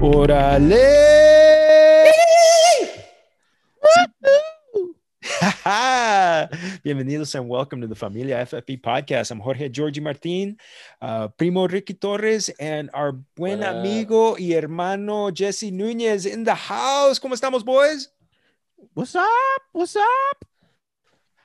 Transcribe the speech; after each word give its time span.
¡Órale! 0.00 0.86
Bienvenidos 6.84 7.34
and 7.34 7.48
welcome 7.48 7.80
to 7.80 7.86
the 7.86 7.94
Familia 7.94 8.36
FFP 8.46 8.80
podcast. 8.80 9.30
I'm 9.30 9.40
Jorge 9.40 9.68
Georgie 9.68 10.00
Martin, 10.00 10.56
uh, 11.02 11.28
Primo 11.28 11.66
Ricky 11.66 11.94
Torres, 11.94 12.48
and 12.60 12.90
our 12.94 13.12
buen 13.36 13.58
What 13.60 13.68
up? 13.68 13.76
amigo 13.76 14.36
y 14.38 14.52
hermano 14.54 15.30
Jesse 15.34 15.70
Nunez 15.70 16.26
in 16.26 16.44
the 16.44 16.54
house. 16.54 17.18
¿Cómo 17.18 17.34
estamos, 17.34 17.64
boys? 17.64 18.08
What's 18.94 19.16
up? 19.16 19.62
What's 19.72 19.96
up? 19.96 20.44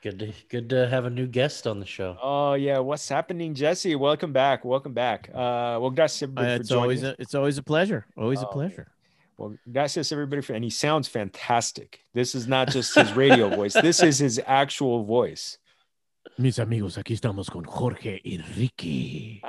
Good 0.04 0.20
to 0.20 0.34
good 0.50 0.70
to 0.72 0.90
have 0.90 1.06
a 1.06 1.10
new 1.10 1.26
guest 1.26 1.66
on 1.66 1.80
the 1.80 1.86
show. 1.86 2.18
Oh, 2.22 2.56
yeah. 2.56 2.80
What's 2.80 3.08
happening, 3.08 3.54
Jesse? 3.54 3.96
Welcome 3.96 4.34
back. 4.34 4.66
Welcome 4.66 4.92
back. 4.94 5.30
Uh, 5.30 5.80
well, 5.80 5.92
gracias 5.92 6.30
Uh, 6.36 6.42
it's 6.60 6.68
joining. 6.68 6.82
always 6.84 7.04
a, 7.04 7.16
it's 7.20 7.34
always 7.34 7.58
a 7.58 7.64
pleasure. 7.64 8.06
Always 8.18 8.42
a 8.42 8.48
Oh, 8.48 8.52
pleasure. 8.52 8.92
Well, 9.38 9.56
gracias 9.72 10.12
everybody 10.12 10.42
for, 10.42 10.54
and 10.56 10.64
he 10.64 10.70
sounds 10.70 11.08
fantastic. 11.08 12.02
This 12.14 12.36
is 12.36 12.50
not 12.50 12.68
just 12.70 12.94
his 12.94 13.14
radio 13.14 13.48
voice. 13.48 13.74
This 13.74 14.04
is 14.04 14.20
his 14.20 14.42
actual 14.46 15.06
voice. 15.06 15.58
Mis 16.38 16.58
amigos, 16.58 16.98
aquí 16.98 17.14
estamos 17.14 17.50
con 17.50 17.64
Jorge 17.64 18.20
y 18.24 18.38
Ricky. 18.40 19.40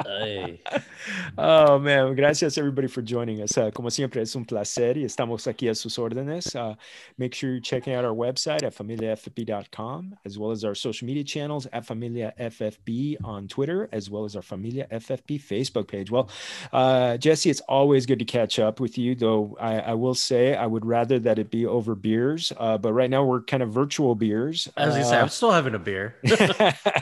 Oh, 1.38 1.78
man. 1.78 2.14
Gracias 2.14 2.58
everybody 2.58 2.88
for 2.88 3.02
joining 3.02 3.40
us. 3.40 3.56
Uh, 3.56 3.70
como 3.72 3.88
siempre, 3.90 4.20
es 4.20 4.34
un 4.36 4.44
placer 4.44 4.98
y 4.98 5.04
estamos 5.04 5.46
aquí 5.46 5.68
a 5.68 5.74
sus 5.74 5.96
órdenes. 5.98 6.54
Uh, 6.54 6.74
make 7.16 7.34
sure 7.34 7.50
you're 7.50 7.60
checking 7.60 7.94
out 7.94 8.04
our 8.04 8.12
website 8.14 8.62
at 8.62 8.74
familiafp.com, 8.74 10.14
as 10.26 10.38
well 10.38 10.50
as 10.50 10.62
our 10.62 10.74
social 10.74 11.06
media 11.06 11.24
channels 11.24 11.66
at 11.72 11.86
Familia 11.86 12.34
FFB 12.38 13.16
on 13.24 13.48
Twitter, 13.48 13.88
as 13.92 14.10
well 14.10 14.24
as 14.24 14.36
our 14.36 14.42
Familia 14.42 14.86
FFB 14.92 15.40
Facebook 15.40 15.88
page. 15.88 16.10
Well, 16.10 16.28
uh, 16.72 17.16
Jesse, 17.16 17.48
it's 17.50 17.60
always 17.62 18.04
good 18.04 18.18
to 18.18 18.26
catch 18.26 18.58
up 18.58 18.78
with 18.78 18.98
you, 18.98 19.14
though 19.14 19.56
I, 19.58 19.78
I 19.80 19.94
will 19.94 20.14
say 20.14 20.54
I 20.54 20.66
would 20.66 20.84
rather 20.84 21.18
that 21.20 21.38
it 21.38 21.50
be 21.50 21.64
over 21.64 21.94
beers, 21.94 22.52
uh, 22.58 22.76
but 22.76 22.92
right 22.92 23.08
now 23.08 23.24
we're 23.24 23.40
kind 23.40 23.62
of 23.62 23.72
virtual 23.72 24.14
beers. 24.14 24.68
I 24.76 24.86
was 24.86 24.94
gonna 24.96 25.06
say 25.06 25.16
Uh, 25.16 25.22
I'm 25.22 25.28
still 25.30 25.52
having 25.52 25.74
a 25.74 25.78
beer. 25.78 26.16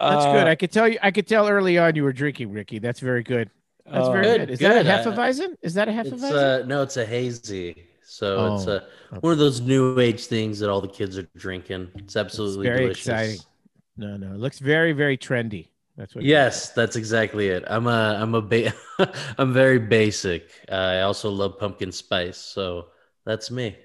That's 0.00 0.24
good. 0.26 0.46
I 0.46 0.54
could 0.54 0.72
tell 0.72 0.88
you. 0.88 0.98
I 1.02 1.10
could 1.10 1.26
tell 1.26 1.48
early 1.48 1.78
on 1.78 1.94
you 1.96 2.04
were 2.04 2.12
drinking, 2.12 2.52
Ricky. 2.52 2.78
That's 2.78 3.00
very 3.00 3.22
good. 3.22 3.50
That's 3.86 4.06
Uh, 4.08 4.12
very 4.12 4.24
Good, 4.24 4.38
good. 4.40 4.50
Is 4.50 4.58
that 4.60 4.76
a 4.78 4.82
good. 4.84 4.86
I- 4.90 5.04
Hefeweizen? 5.04 5.56
Is 5.62 5.74
that 5.74 5.88
a 5.88 5.92
it's 6.00 6.10
Hefeweizen? 6.10 6.62
uh 6.62 6.66
no, 6.66 6.82
it's 6.82 6.96
a 6.96 7.04
hazy. 7.06 7.86
So 8.04 8.54
it's 8.54 8.66
Oh, 8.66 8.72
uh, 8.76 9.18
one 9.20 9.32
of 9.32 9.38
those 9.38 9.60
new 9.60 9.98
age 9.98 10.26
things 10.26 10.58
that 10.60 10.68
all 10.70 10.80
the 10.80 10.88
kids 10.88 11.16
are 11.18 11.26
drinking. 11.36 11.88
It's 11.96 12.14
absolutely 12.16 12.66
very 12.66 12.80
delicious. 12.82 13.06
exciting. 13.06 13.38
no, 13.96 14.16
no. 14.16 14.34
It 14.34 14.38
looks 14.38 14.58
very, 14.58 14.92
very 14.92 15.16
trendy. 15.16 15.68
That's 15.96 16.14
what. 16.14 16.24
Yes, 16.24 16.70
that's 16.70 16.96
exactly 16.96 17.48
it. 17.48 17.64
I'm 17.66 17.86
a 17.86 18.18
I'm 18.20 18.34
a 18.34 18.42
ba- 18.42 18.72
I'm 19.38 19.52
very 19.52 19.78
basic. 19.78 20.50
Uh, 20.70 20.74
I 20.74 21.00
also 21.02 21.30
love 21.30 21.58
pumpkin 21.58 21.92
spice, 21.92 22.38
so 22.38 22.86
that's 23.24 23.50
me. 23.50 23.76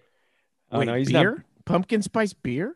Oh, 0.71 0.79
Wait, 0.79 0.85
no, 0.85 0.95
he's 0.95 1.09
not- 1.09 1.21
beer? 1.23 1.45
Pumpkin 1.65 2.01
spice 2.01 2.31
beer? 2.33 2.75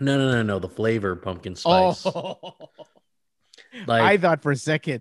No, 0.00 0.18
no, 0.18 0.30
no, 0.32 0.42
no. 0.42 0.58
The 0.58 0.68
flavor 0.68 1.16
pumpkin 1.16 1.56
spice. 1.56 2.06
Oh, 3.74 3.86
like 3.86 4.02
I 4.02 4.16
thought 4.18 4.42
for 4.42 4.52
a 4.52 4.56
second 4.56 5.00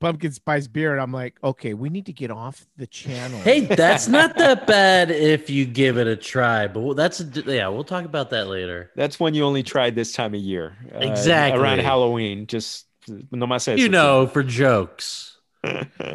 pumpkin 0.00 0.32
spice 0.32 0.66
beer, 0.68 0.92
and 0.92 1.00
I'm 1.00 1.12
like, 1.12 1.36
okay, 1.44 1.74
we 1.74 1.90
need 1.90 2.06
to 2.06 2.12
get 2.12 2.30
off 2.30 2.66
the 2.76 2.86
channel. 2.86 3.38
Hey, 3.40 3.60
that's 3.60 4.08
not 4.18 4.36
that 4.38 4.66
bad 4.66 5.10
if 5.10 5.50
you 5.50 5.66
give 5.66 5.98
it 5.98 6.06
a 6.06 6.16
try. 6.16 6.66
But 6.66 6.94
that's 6.94 7.20
yeah, 7.46 7.68
we'll 7.68 7.84
talk 7.84 8.04
about 8.04 8.30
that 8.30 8.46
later. 8.48 8.90
That's 8.96 9.20
one 9.20 9.34
you 9.34 9.44
only 9.44 9.62
tried 9.62 9.94
this 9.94 10.12
time 10.12 10.34
of 10.34 10.40
year. 10.40 10.76
uh, 10.94 10.98
Exactly. 11.00 11.60
Around 11.60 11.80
Halloween. 11.80 12.46
Just 12.46 12.86
no 13.08 13.46
más 13.46 13.68
eso. 13.68 13.76
You 13.76 13.88
know, 13.90 14.26
for 14.26 14.42
jokes. 14.42 15.32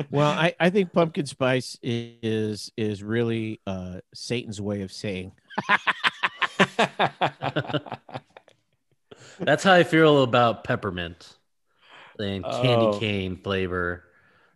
Well, 0.09 0.29
I, 0.29 0.55
I 0.61 0.69
think 0.69 0.93
pumpkin 0.93 1.25
spice 1.25 1.77
is 1.83 2.71
is 2.77 3.03
really 3.03 3.59
uh, 3.67 3.99
Satan's 4.13 4.61
way 4.61 4.81
of 4.83 4.91
saying 4.93 5.33
That's 9.39 9.63
how 9.63 9.73
I 9.73 9.83
feel 9.83 10.23
about 10.23 10.63
peppermint 10.63 11.37
and 12.19 12.43
candy 12.43 12.85
Oh. 12.85 12.99
cane 12.99 13.37
flavor. 13.37 14.03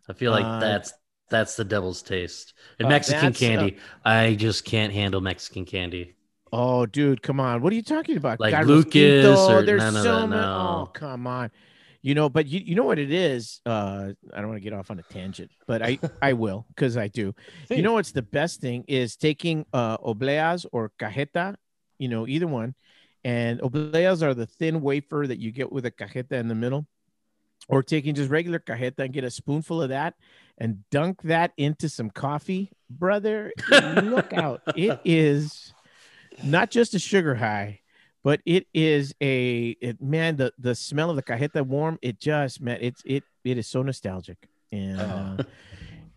I 0.07 0.13
feel 0.13 0.31
like 0.31 0.45
Uh, 0.45 0.59
that's 0.59 0.93
that's 1.31 1.55
the 1.55 1.65
devil's 1.65 2.03
taste. 2.03 2.53
And 2.77 2.85
Uh, 2.85 2.89
Mexican 2.89 3.29
uh, 3.29 3.31
candy, 3.31 3.77
I 4.03 4.35
just 4.35 4.63
can't 4.65 4.93
handle 4.93 5.21
Mexican 5.21 5.65
candy. 5.65 6.15
Oh, 6.53 6.85
dude, 6.85 7.23
come 7.23 7.39
on! 7.39 7.63
What 7.63 7.73
are 7.73 7.75
you 7.75 7.81
talking 7.81 8.17
about? 8.17 8.39
Like 8.39 8.53
Lucas 8.67 8.91
Quinto, 8.91 9.49
or 9.51 9.63
there's 9.63 9.81
none 9.81 9.95
of 9.97 10.03
so 10.03 10.19
that, 10.21 10.27
many- 10.27 10.41
no. 10.41 10.85
Oh, 10.87 10.91
come 10.93 11.25
on! 11.25 11.49
You 12.03 12.13
know, 12.13 12.29
but 12.29 12.45
you 12.45 12.59
you 12.63 12.75
know 12.75 12.83
what 12.83 12.99
it 12.99 13.11
is. 13.11 13.61
Uh, 13.65 14.11
I 14.31 14.37
don't 14.39 14.47
want 14.49 14.57
to 14.57 14.63
get 14.63 14.73
off 14.73 14.91
on 14.91 14.99
a 14.99 15.03
tangent, 15.03 15.49
but 15.65 15.81
I 15.81 15.97
I 16.21 16.33
will 16.33 16.67
because 16.69 16.95
I 16.97 17.07
do. 17.07 17.33
You 17.71 17.81
know 17.81 17.93
what's 17.93 18.11
the 18.11 18.21
best 18.21 18.61
thing 18.61 18.85
is 18.87 19.15
taking 19.17 19.65
uh 19.73 19.97
obleas 19.97 20.67
or 20.71 20.91
cajeta, 20.99 21.55
you 21.97 22.07
know, 22.07 22.27
either 22.27 22.47
one, 22.47 22.75
and 23.23 23.59
obleas 23.61 24.21
are 24.21 24.33
the 24.33 24.45
thin 24.45 24.81
wafer 24.81 25.25
that 25.27 25.39
you 25.39 25.51
get 25.51 25.71
with 25.71 25.85
a 25.85 25.91
cajeta 25.91 26.33
in 26.33 26.47
the 26.47 26.55
middle, 26.55 26.85
or 27.67 27.81
taking 27.81 28.15
just 28.15 28.29
regular 28.29 28.59
cajeta 28.59 28.99
and 28.99 29.13
get 29.13 29.23
a 29.23 29.31
spoonful 29.31 29.81
of 29.81 29.89
that 29.89 30.15
and 30.57 30.87
dunk 30.89 31.21
that 31.23 31.51
into 31.57 31.89
some 31.89 32.09
coffee, 32.09 32.71
brother. 32.89 33.51
look 33.69 34.33
out! 34.33 34.61
It 34.75 34.99
is 35.03 35.73
not 36.43 36.69
just 36.69 36.93
a 36.93 36.99
sugar 36.99 37.35
high, 37.35 37.81
but 38.23 38.41
it 38.45 38.67
is 38.73 39.13
a 39.21 39.75
it, 39.81 40.01
man. 40.01 40.35
The 40.35 40.53
the 40.57 40.75
smell 40.75 41.09
of 41.09 41.15
the 41.15 41.23
cajeta 41.23 41.65
warm, 41.65 41.99
it 42.01 42.19
just 42.19 42.61
man, 42.61 42.79
it's 42.81 43.01
it 43.05 43.23
it 43.43 43.57
is 43.57 43.67
so 43.67 43.81
nostalgic. 43.81 44.37
And 44.71 44.99
uh, 44.99 45.43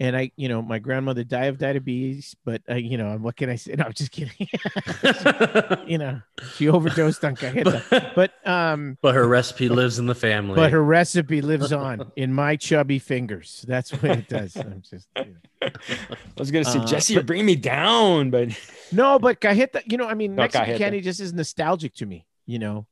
and 0.00 0.16
I, 0.16 0.30
you 0.36 0.48
know, 0.48 0.62
my 0.62 0.78
grandmother 0.78 1.24
died 1.24 1.48
of 1.48 1.58
diabetes, 1.58 2.36
but 2.44 2.62
uh, 2.70 2.74
you 2.74 2.96
know, 2.96 3.16
what 3.18 3.36
can 3.36 3.50
I 3.50 3.56
say? 3.56 3.74
No, 3.78 3.84
I'm 3.84 3.92
just 3.92 4.10
kidding. 4.12 4.48
you 5.86 5.98
know, 5.98 6.20
she 6.54 6.68
overdosed 6.68 7.24
on 7.24 7.36
cajeta, 7.36 7.82
but, 7.90 8.14
but 8.44 8.48
um, 8.48 8.98
but 9.02 9.14
her 9.14 9.26
recipe 9.26 9.68
lives 9.68 9.98
in 9.98 10.06
the 10.06 10.14
family. 10.14 10.54
but 10.56 10.70
her 10.72 10.82
recipe 10.82 11.40
lives 11.40 11.72
on 11.72 12.10
in 12.16 12.32
my 12.32 12.56
chubby 12.56 12.98
fingers. 12.98 13.64
That's 13.66 13.90
what 13.92 14.18
it 14.18 14.28
does. 14.28 14.56
I'm 14.56 14.82
just. 14.88 15.08
You 15.16 15.24
know. 15.24 15.38
I 15.62 15.70
was 16.36 16.50
gonna 16.50 16.64
say, 16.64 16.78
Uh, 16.78 16.86
Jesse, 16.86 17.14
you're 17.14 17.22
bringing 17.22 17.46
me 17.46 17.56
down, 17.56 18.30
but 18.30 18.50
No, 18.92 19.18
but 19.18 19.40
cajeta, 19.40 19.82
you 19.90 19.96
know, 19.98 20.06
I 20.06 20.14
mean, 20.14 20.34
No, 20.34 20.42
Mexican 20.42 20.74
cajeta. 20.74 20.78
candy 20.78 21.00
just 21.00 21.20
is 21.20 21.32
nostalgic 21.32 21.94
to 21.96 22.06
me, 22.06 22.26
you 22.46 22.58
know, 22.60 22.86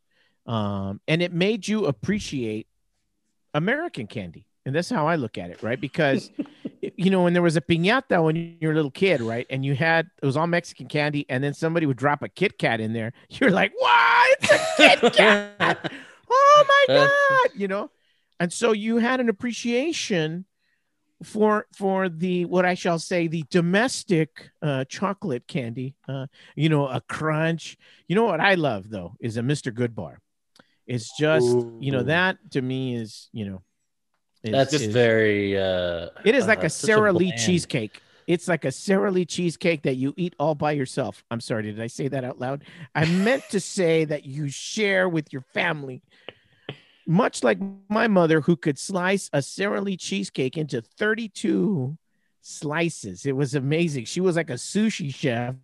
um, 0.46 1.00
and 1.06 1.22
it 1.22 1.32
made 1.32 1.66
you 1.68 1.86
appreciate 1.86 2.66
American 3.54 4.06
candy, 4.06 4.46
and 4.64 4.74
that's 4.74 4.90
how 4.90 5.06
I 5.06 5.16
look 5.16 5.38
at 5.38 5.50
it, 5.50 5.62
right? 5.62 5.80
Because, 5.80 6.30
you 6.96 7.10
know, 7.10 7.22
when 7.22 7.32
there 7.32 7.42
was 7.42 7.56
a 7.56 7.60
piñata 7.60 8.22
when 8.22 8.36
you 8.36 8.68
were 8.68 8.72
a 8.72 8.76
little 8.76 8.90
kid, 8.90 9.20
right, 9.20 9.46
and 9.50 9.64
you 9.64 9.74
had 9.74 10.10
it 10.22 10.26
was 10.26 10.36
all 10.36 10.46
Mexican 10.46 10.86
candy, 10.86 11.26
and 11.28 11.42
then 11.42 11.54
somebody 11.54 11.86
would 11.86 11.96
drop 11.96 12.22
a 12.22 12.28
Kit 12.28 12.58
Kat 12.58 12.80
in 12.80 12.92
there, 12.92 13.12
you're 13.30 13.50
like, 13.50 13.72
"What? 13.76 14.38
It's 14.42 14.52
a 14.52 14.76
Kit 14.76 15.12
Kat! 15.14 15.92
oh 16.30 16.64
my 16.68 16.94
god!" 16.94 17.58
You 17.58 17.68
know, 17.68 17.90
and 18.40 18.52
so 18.52 18.72
you 18.72 18.98
had 18.98 19.20
an 19.20 19.28
appreciation 19.28 20.44
for 21.22 21.66
for 21.74 22.08
the 22.08 22.44
what 22.44 22.64
I 22.64 22.74
shall 22.74 22.98
say 22.98 23.26
the 23.26 23.44
domestic 23.50 24.50
uh, 24.62 24.84
chocolate 24.84 25.46
candy. 25.46 25.94
Uh, 26.08 26.26
you 26.54 26.68
know, 26.68 26.88
a 26.88 27.00
crunch. 27.00 27.76
You 28.08 28.16
know 28.16 28.24
what 28.24 28.40
I 28.40 28.54
love 28.54 28.90
though 28.90 29.16
is 29.20 29.36
a 29.36 29.42
Mr. 29.42 29.72
Goodbar. 29.72 30.16
It's 30.86 31.16
just 31.18 31.46
you 31.80 31.90
know 31.90 32.04
that 32.04 32.38
to 32.52 32.62
me 32.62 32.96
is 32.96 33.28
you 33.32 33.44
know 33.44 33.62
is- 34.48 34.52
That's 34.52 34.72
is- 34.74 34.92
very. 34.92 35.58
Uh, 35.58 36.08
it 36.24 36.34
is 36.34 36.46
like 36.46 36.62
uh, 36.62 36.66
a 36.66 36.70
Sara 36.70 37.12
Lee 37.12 37.32
cheesecake. 37.36 38.02
It's 38.26 38.48
like 38.48 38.64
a 38.64 38.72
Sara 38.72 39.10
Lee 39.10 39.24
cheesecake 39.24 39.82
that 39.82 39.94
you 39.96 40.12
eat 40.16 40.34
all 40.40 40.54
by 40.54 40.72
yourself. 40.72 41.22
I'm 41.30 41.40
sorry, 41.40 41.62
did 41.62 41.80
I 41.80 41.86
say 41.86 42.08
that 42.08 42.24
out 42.24 42.40
loud? 42.40 42.64
I 42.94 43.04
meant 43.06 43.44
to 43.50 43.60
say 43.60 44.04
that 44.04 44.24
you 44.24 44.48
share 44.48 45.08
with 45.08 45.32
your 45.32 45.42
family. 45.54 46.02
Much 47.06 47.44
like 47.44 47.58
my 47.88 48.08
mother, 48.08 48.40
who 48.40 48.56
could 48.56 48.80
slice 48.80 49.30
a 49.32 49.40
Sara 49.40 49.80
Lee 49.80 49.96
cheesecake 49.96 50.56
into 50.56 50.82
32 50.82 51.96
slices. 52.40 53.26
It 53.26 53.36
was 53.36 53.54
amazing. 53.54 54.06
She 54.06 54.20
was 54.20 54.34
like 54.34 54.50
a 54.50 54.54
sushi 54.54 55.14
chef 55.14 55.54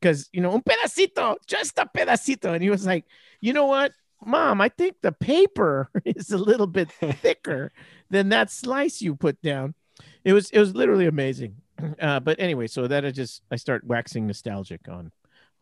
because, 0.00 0.28
you 0.32 0.40
know, 0.40 0.52
un 0.52 0.62
pedacito, 0.62 1.36
just 1.46 1.78
a 1.78 1.86
pedacito. 1.86 2.52
And 2.52 2.62
he 2.62 2.70
was 2.70 2.84
like, 2.84 3.04
you 3.40 3.52
know 3.52 3.66
what, 3.66 3.92
mom, 4.24 4.60
I 4.60 4.68
think 4.68 4.96
the 5.02 5.12
paper 5.12 5.90
is 6.04 6.30
a 6.30 6.38
little 6.38 6.66
bit 6.66 6.90
thicker 6.92 7.72
than 8.10 8.28
that 8.30 8.50
slice 8.50 9.00
you 9.00 9.14
put 9.14 9.40
down. 9.42 9.74
It 10.24 10.32
was 10.32 10.50
it 10.50 10.58
was 10.58 10.74
literally 10.74 11.06
amazing. 11.06 11.56
Uh, 12.00 12.18
but 12.18 12.40
anyway, 12.40 12.66
so 12.66 12.86
that 12.86 13.04
I 13.04 13.10
just 13.10 13.42
I 13.50 13.56
start 13.56 13.84
waxing 13.84 14.26
nostalgic 14.26 14.88
on 14.88 15.12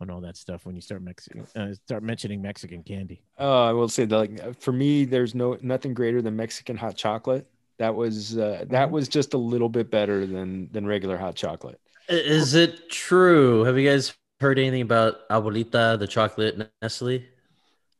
on 0.00 0.10
all 0.10 0.20
that 0.20 0.36
stuff 0.36 0.64
when 0.64 0.76
you 0.76 0.80
start 0.80 1.02
Mexican 1.02 1.44
uh, 1.56 1.74
start 1.74 2.04
mentioning 2.04 2.40
Mexican 2.40 2.84
candy. 2.84 3.20
uh, 3.38 3.64
I 3.64 3.72
will 3.72 3.88
say 3.88 4.04
that 4.04 4.16
like 4.16 4.60
for 4.60 4.70
me, 4.70 5.04
there's 5.04 5.34
no 5.34 5.58
nothing 5.60 5.92
greater 5.92 6.22
than 6.22 6.36
Mexican 6.36 6.76
hot 6.76 6.96
chocolate. 6.96 7.48
That 7.78 7.96
was 7.96 8.38
uh, 8.38 8.64
that 8.68 8.92
was 8.92 9.08
just 9.08 9.34
a 9.34 9.38
little 9.38 9.68
bit 9.68 9.90
better 9.90 10.24
than 10.24 10.68
than 10.70 10.86
regular 10.86 11.16
hot 11.16 11.34
chocolate. 11.34 11.80
Is 12.08 12.54
it 12.54 12.90
true? 12.90 13.64
Have 13.64 13.76
you 13.76 13.88
guys 13.88 14.14
heard 14.40 14.58
anything 14.58 14.82
about 14.82 15.28
Abuelita, 15.30 15.98
the 15.98 16.06
chocolate 16.06 16.70
Nestle? 16.80 17.24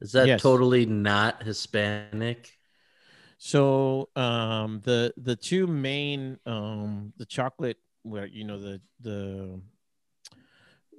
Is 0.05 0.13
that 0.13 0.27
Yes. 0.27 0.43
totally 0.43 0.85
not 0.85 1.43
Hispanic? 1.43 2.59
So 3.39 4.11
um, 4.15 4.83
the 4.85 5.15
the 5.17 5.35
two 5.35 5.67
main 5.67 6.39
um, 6.45 7.15
the 7.17 7.25
chocolate 7.25 7.79
where 8.03 8.27
you 8.27 8.45
know 8.45 8.61
the 8.61 8.83
the 9.01 9.63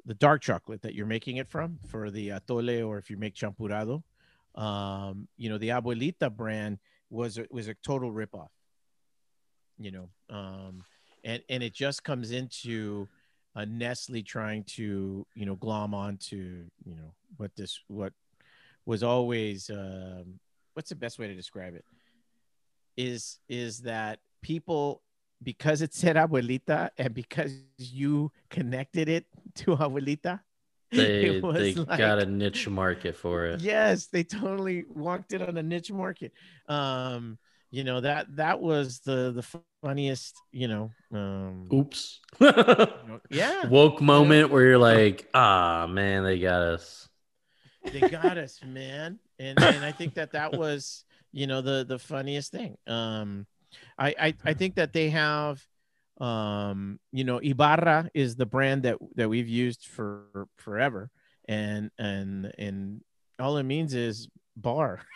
the 0.08 0.16
dark 0.16 0.42
chocolate 0.42 0.82
that 0.82 0.96
you're 0.96 1.06
making 1.06 1.38
it 1.38 1.48
from 1.48 1.78
for 1.88 2.10
the 2.10 2.30
atole 2.30 2.84
or 2.88 2.98
if 2.98 3.12
you 3.12 3.18
make 3.18 3.36
champurado, 3.36 4.02
um 4.56 5.28
you 5.38 5.50
know 5.50 5.60
the 5.60 5.70
abuelita 5.70 6.36
brand 6.36 6.80
was 7.12 7.38
a, 7.38 7.46
was 7.52 7.68
a 7.68 7.76
total 7.84 8.12
ripoff 8.12 8.48
you 9.78 9.92
know 9.92 10.10
um 10.30 10.84
and 11.24 11.44
and 11.50 11.62
it 11.62 11.74
just 11.74 12.04
comes 12.04 12.32
into 12.32 13.08
a 13.56 13.66
Nestle 13.66 14.24
trying 14.24 14.64
to 14.64 15.28
you 15.36 15.46
know 15.46 15.56
glom 15.56 15.94
onto 15.94 16.66
you 16.84 16.96
know 16.96 17.14
what 17.38 17.52
this 17.56 17.80
what 17.88 18.14
was 18.86 19.04
always 19.04 19.70
um, 19.70 20.40
what's 20.74 20.90
the 20.90 20.96
best 20.96 21.20
way 21.20 21.28
to 21.28 21.36
describe 21.36 21.74
it 21.76 21.86
is 22.98 23.40
is 23.50 23.80
that 23.82 24.20
people 24.42 25.02
because 25.44 25.82
it 25.82 25.94
said 25.94 26.16
abuelita 26.16 26.90
and 26.98 27.14
because 27.14 27.54
you 27.78 28.32
connected 28.50 29.10
it 29.10 29.26
to 29.56 29.76
abuelita 29.76 30.40
They 30.92 31.40
they 31.42 31.74
like- 31.74 31.98
got 31.98 32.20
a 32.20 32.26
niche 32.26 32.70
market 32.70 33.16
for 33.16 33.46
it. 33.48 33.60
yes 33.62 34.06
they 34.08 34.24
totally 34.24 34.86
walked 34.94 35.34
it 35.34 35.42
on 35.42 35.58
a 35.58 35.64
niche 35.64 35.92
market 35.92 36.32
um 36.70 37.38
you 37.72 37.84
know 37.84 38.00
that 38.00 38.34
that 38.38 38.62
was 38.62 39.00
the 39.00 39.32
the 39.34 39.44
funniest 39.84 40.36
you 40.52 40.68
know 40.70 40.92
um 41.12 41.68
Oops. 41.74 42.22
you 42.40 42.48
know, 42.48 43.20
yeah 43.30 43.66
Woke 43.68 44.00
moment 44.02 44.52
where 44.52 44.64
you're 44.66 44.78
like, 44.78 45.28
ah, 45.34 45.86
man, 45.90 46.24
they 46.24 46.40
got 46.40 46.62
us. 46.62 47.10
They 47.92 48.02
got 48.10 48.38
us 48.38 48.60
man. 48.66 49.20
And 49.40 49.62
and 49.62 49.84
i 49.84 49.92
think 49.92 50.14
that 50.16 50.32
that 50.32 50.54
was 50.54 51.04
you 51.32 51.48
know 51.48 51.62
the 51.62 51.86
the 51.88 52.00
funniest 52.00 52.52
thing. 52.52 52.78
Um 52.88 53.46
i 53.98 54.16
i, 54.20 54.34
I 54.46 54.54
think 54.54 54.76
that 54.76 54.94
they 54.94 55.10
have 55.10 55.62
um 56.22 57.00
you 57.12 57.24
know 57.26 57.40
ibarra 57.40 58.10
is 58.14 58.36
the 58.36 58.46
brand 58.46 58.84
that 58.84 58.98
that 59.16 59.28
we've 59.30 59.48
used 59.50 59.86
for 59.88 60.48
forever. 60.58 61.10
And 61.48 61.92
and 62.00 62.52
and 62.58 63.02
all 63.40 63.58
it 63.58 63.64
means 63.64 63.94
is 63.94 64.28
bar. 64.56 65.02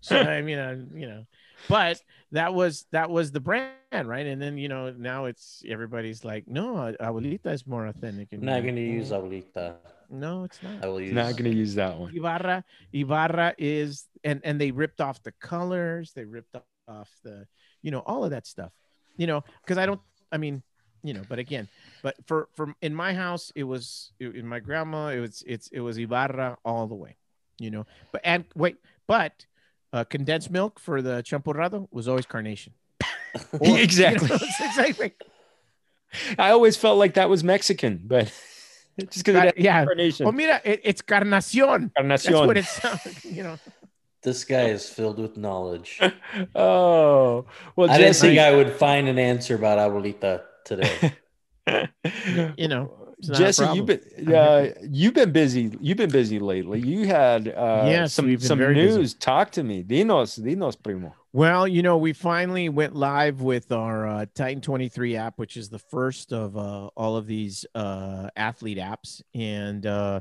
So 0.00 0.16
i 0.20 0.42
mean 0.42 0.58
I, 0.58 0.72
you 0.74 1.06
know 1.08 1.24
but 1.68 1.98
that 2.32 2.52
was 2.52 2.84
that 2.92 3.08
was 3.08 3.32
the 3.32 3.40
brand 3.40 3.72
right? 4.04 4.26
And 4.26 4.42
then 4.42 4.58
you 4.58 4.68
know 4.68 4.90
now 4.90 5.26
it's 5.26 5.62
everybody's 5.68 6.24
like 6.24 6.44
no 6.48 6.94
abuelita 7.00 7.52
is 7.52 7.66
more 7.66 7.86
authentic. 7.86 8.28
I'm 8.32 8.40
and 8.40 8.46
not 8.46 8.64
gonna 8.64 8.80
use 8.80 9.12
"Oh, 9.12 9.22
abuelita. 9.22 9.76
No 10.10 10.44
it's 10.44 10.62
not 10.62 10.82
I 10.82 10.88
will 10.88 11.00
use. 11.00 11.12
Not 11.12 11.32
going 11.32 11.50
to 11.50 11.56
use 11.56 11.74
that 11.76 11.98
one. 11.98 12.14
Ibarra, 12.14 12.64
Ibarra 12.92 13.54
is, 13.58 14.06
and 14.22 14.40
and 14.44 14.60
they 14.60 14.70
ripped 14.70 15.00
off 15.00 15.22
the 15.22 15.32
colors, 15.32 16.12
they 16.14 16.24
ripped 16.24 16.56
off 16.88 17.10
the, 17.22 17.46
you 17.82 17.90
know, 17.90 18.00
all 18.00 18.24
of 18.24 18.30
that 18.30 18.46
stuff, 18.46 18.72
you 19.16 19.26
know, 19.26 19.42
because 19.62 19.78
I 19.78 19.86
don't, 19.86 20.00
I 20.32 20.38
mean, 20.38 20.62
you 21.02 21.14
know, 21.14 21.22
but 21.28 21.38
again, 21.38 21.68
but 22.02 22.16
for 22.26 22.48
from 22.54 22.74
in 22.82 22.94
my 22.94 23.14
house, 23.14 23.52
it 23.54 23.64
was 23.64 24.12
in 24.20 24.46
my 24.46 24.60
grandma, 24.60 25.08
it 25.08 25.20
was 25.20 25.42
it's 25.46 25.68
it 25.68 25.80
was 25.80 25.98
Ibarra 25.98 26.58
all 26.64 26.86
the 26.86 26.94
way, 26.94 27.16
you 27.58 27.70
know, 27.70 27.86
but 28.12 28.20
and 28.24 28.44
wait, 28.54 28.76
but 29.06 29.46
uh, 29.92 30.04
condensed 30.04 30.50
milk 30.50 30.80
for 30.80 31.02
the 31.02 31.22
champurrado 31.22 31.88
was 31.90 32.08
always 32.08 32.26
carnation. 32.26 32.74
Or, 33.52 33.66
you 33.66 33.72
know, 33.74 33.80
exactly. 33.80 34.30
exactly. 34.60 35.12
I 36.38 36.50
always 36.50 36.76
felt 36.76 36.98
like 36.98 37.14
that 37.14 37.28
was 37.28 37.42
Mexican, 37.42 38.00
but 38.04 38.32
just 38.98 39.24
because 39.24 39.44
it 39.44 39.58
yeah. 39.58 39.84
carnation. 39.84 40.26
Oh, 40.26 40.32
mira, 40.32 40.60
it, 40.64 40.80
it's 40.84 41.02
carnación. 41.02 41.90
That's 41.96 42.26
Carnación. 42.26 42.46
what 42.46 42.56
it's, 42.56 43.24
you 43.24 43.42
know. 43.42 43.58
This 44.22 44.44
guy 44.44 44.68
is 44.68 44.88
filled 44.88 45.18
with 45.18 45.36
knowledge. 45.36 46.00
oh, 46.54 47.44
well, 47.76 47.90
I 47.90 47.98
didn't 47.98 48.08
Jesse, 48.14 48.28
think 48.28 48.40
I 48.40 48.54
would 48.54 48.72
find 48.72 49.08
an 49.08 49.18
answer 49.18 49.54
about 49.54 49.78
abuelita 49.78 50.42
today. 50.64 51.14
You 52.58 52.68
know, 52.68 52.92
it's 52.92 52.98
not 52.98 53.03
a 53.03 53.03
Jesse, 53.32 53.64
you've 53.74 53.86
been 53.86 54.00
uh, 54.34 54.72
you've 54.82 55.14
been 55.14 55.32
busy. 55.32 55.76
You've 55.80 55.96
been 55.96 56.10
busy 56.10 56.38
lately. 56.38 56.80
You 56.80 57.06
had 57.06 57.48
uh, 57.48 57.84
Yes, 57.86 58.12
some 58.12 58.38
some 58.38 58.58
very 58.58 58.74
busy. 58.74 58.98
news. 58.98 59.14
Talk 59.14 59.50
to 59.52 59.62
me. 59.62 59.82
Dinos, 59.82 60.40
dinos, 60.40 60.76
primo. 60.80 61.14
Well, 61.32 61.66
you 61.66 61.82
know, 61.82 61.96
we 61.98 62.12
finally 62.12 62.68
went 62.68 62.94
live 62.94 63.40
with 63.40 63.72
our 63.72 64.06
uh, 64.06 64.26
Titan 64.34 64.60
23 64.60 65.16
app, 65.16 65.36
which 65.36 65.56
is 65.56 65.68
the 65.68 65.80
first 65.80 66.32
of 66.32 66.56
uh, 66.56 66.86
all 66.96 67.16
of 67.16 67.26
these 67.26 67.66
uh, 67.74 68.28
athlete 68.36 68.78
apps. 68.78 69.20
And 69.34 69.84
uh, 69.84 70.20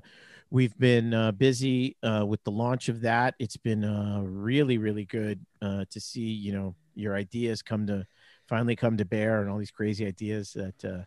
we've 0.50 0.76
been 0.80 1.14
uh, 1.14 1.32
busy 1.34 1.98
uh, 2.02 2.26
with 2.28 2.44
the 2.44 2.52
launch 2.52 2.90
of 2.90 3.02
that. 3.02 3.36
It's 3.38 3.58
been 3.58 3.84
uh, 3.84 4.22
really, 4.24 4.80
really 4.80 5.06
good 5.06 5.46
uh, 5.62 5.86
to 5.92 6.00
see, 6.00 6.22
you 6.22 6.52
know, 6.52 6.76
your 6.96 7.16
ideas 7.16 7.62
come 7.62 7.86
to 7.88 8.06
finally 8.48 8.76
come 8.76 8.98
to 8.98 9.06
bear 9.06 9.42
and 9.42 9.50
all 9.52 9.58
these 9.60 9.72
crazy 9.72 10.06
ideas 10.08 10.54
that 10.54 10.84
uh, 10.86 11.04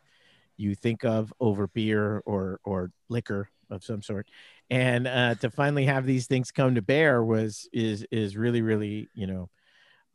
you 0.56 0.74
think 0.74 1.04
of 1.04 1.32
over 1.40 1.66
beer 1.68 2.22
or, 2.26 2.60
or 2.64 2.90
liquor 3.08 3.48
of 3.70 3.84
some 3.84 4.02
sort. 4.02 4.28
And 4.70 5.06
uh, 5.06 5.34
to 5.36 5.50
finally 5.50 5.86
have 5.86 6.06
these 6.06 6.26
things 6.26 6.50
come 6.50 6.74
to 6.74 6.82
bear 6.82 7.22
was 7.22 7.68
is 7.72 8.04
is 8.10 8.36
really 8.36 8.62
really 8.62 9.08
you 9.14 9.26
know 9.26 9.48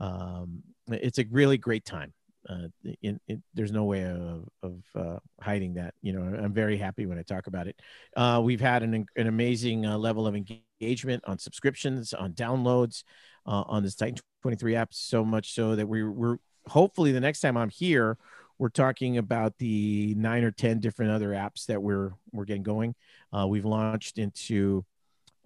um, 0.02 0.64
it's 0.88 1.20
a 1.20 1.26
really 1.30 1.58
great 1.58 1.86
time. 1.86 2.14
Uh, 2.50 2.68
in, 3.04 3.20
in, 3.28 3.44
there's 3.54 3.72
no 3.72 3.84
way 3.84 4.04
of, 4.04 4.50
of 4.64 4.82
uh, 4.96 5.20
hiding 5.40 5.76
that. 5.76 5.94
You 6.02 6.14
know, 6.14 6.22
I'm 6.44 6.54
very 6.54 6.76
happy 6.76 7.06
when 7.06 7.20
I 7.20 7.22
talk 7.22 7.46
about 7.46 7.68
it. 7.68 7.80
Uh, 8.18 8.42
we've 8.44 8.60
had 8.60 8.82
an, 8.82 9.06
an 9.16 9.28
amazing 9.28 9.86
uh, 9.86 9.96
level 9.98 10.26
of 10.26 10.36
engagement 10.36 11.24
on 11.28 11.38
subscriptions, 11.38 12.14
on 12.14 12.34
downloads, 12.34 13.04
uh, 13.46 13.64
on 13.68 13.84
this 13.84 13.94
Titan 13.94 14.18
23 14.42 14.76
app. 14.76 14.92
So 14.92 15.24
much 15.24 15.54
so 15.54 15.76
that 15.76 15.88
we, 15.88 16.04
we're 16.04 16.38
hopefully 16.66 17.12
the 17.12 17.20
next 17.20 17.42
time 17.42 17.58
I'm 17.58 17.70
here, 17.70 18.18
we're 18.62 18.70
talking 18.70 19.18
about 19.18 19.58
the 19.58 20.14
nine 20.16 20.44
or 20.44 20.52
ten 20.52 20.80
different 20.80 21.12
other 21.12 21.30
apps 21.30 21.66
that 21.66 21.82
we're 21.82 22.12
we're 22.32 22.46
getting 22.46 22.62
going. 22.62 22.94
Uh, 23.36 23.48
we've 23.48 23.66
launched 23.66 24.20
into 24.20 24.86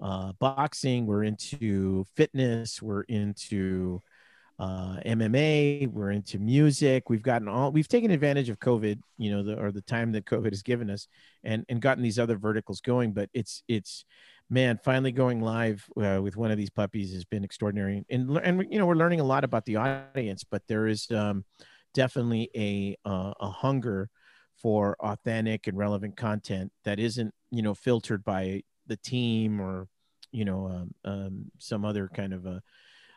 uh, 0.02 0.34
boxing. 0.38 1.06
We're 1.06 1.24
into 1.24 2.04
fitness. 2.18 2.82
We're 2.82 3.04
into 3.04 4.02
uh, 4.60 4.98
MMA. 5.06 5.90
We're 5.94 6.12
into 6.12 6.40
music. 6.40 7.10
We've 7.10 7.24
gotten 7.24 7.48
all. 7.48 7.72
We've 7.72 7.88
taken 7.88 8.12
advantage 8.12 8.50
of 8.50 8.60
COVID, 8.60 9.00
you 9.18 9.32
know, 9.32 9.44
the, 9.44 9.56
or 9.62 9.72
the 9.72 9.80
time 9.80 10.12
that 10.12 10.26
COVID 10.26 10.52
has 10.52 10.62
given 10.62 10.90
us, 10.90 11.08
and 11.46 11.64
and 11.70 11.82
gotten 11.82 12.04
these 12.04 12.20
other 12.20 12.36
verticals 12.36 12.82
going. 12.82 13.14
But 13.14 13.30
it's 13.34 13.64
it's 13.70 14.04
man, 14.50 14.78
finally 14.84 15.14
going 15.14 15.40
live 15.40 15.88
uh, 15.96 16.20
with 16.22 16.36
one 16.36 16.52
of 16.52 16.58
these 16.58 16.70
puppies 16.70 17.14
has 17.14 17.24
been 17.24 17.46
extraordinary, 17.46 18.04
and 18.10 18.38
and 18.40 18.66
you 18.70 18.78
know 18.78 18.86
we're 18.86 18.96
learning 18.96 19.22
a 19.22 19.26
lot 19.26 19.46
about 19.46 19.64
the 19.64 19.78
audience. 19.78 20.44
But 20.44 20.64
there 20.68 20.88
is 20.88 21.10
um, 21.12 21.46
definitely 21.96 22.52
a 22.56 22.96
uh, 23.10 23.34
a 23.40 23.50
hunger 23.50 24.10
for 24.62 24.96
authentic 25.00 25.68
and 25.68 25.78
relevant 25.78 26.16
content 26.16 26.72
that 26.84 27.00
isn't 27.00 27.34
you 27.50 27.64
know 27.64 27.74
filtered 27.74 28.24
by 28.24 28.62
the 28.86 28.98
team 28.98 29.60
or 29.60 29.88
you 30.32 30.46
know 30.46 30.68
um, 30.68 30.94
um, 31.12 31.46
some 31.58 31.84
other 31.84 32.08
kind 32.14 32.34
of 32.34 32.46
a 32.46 32.62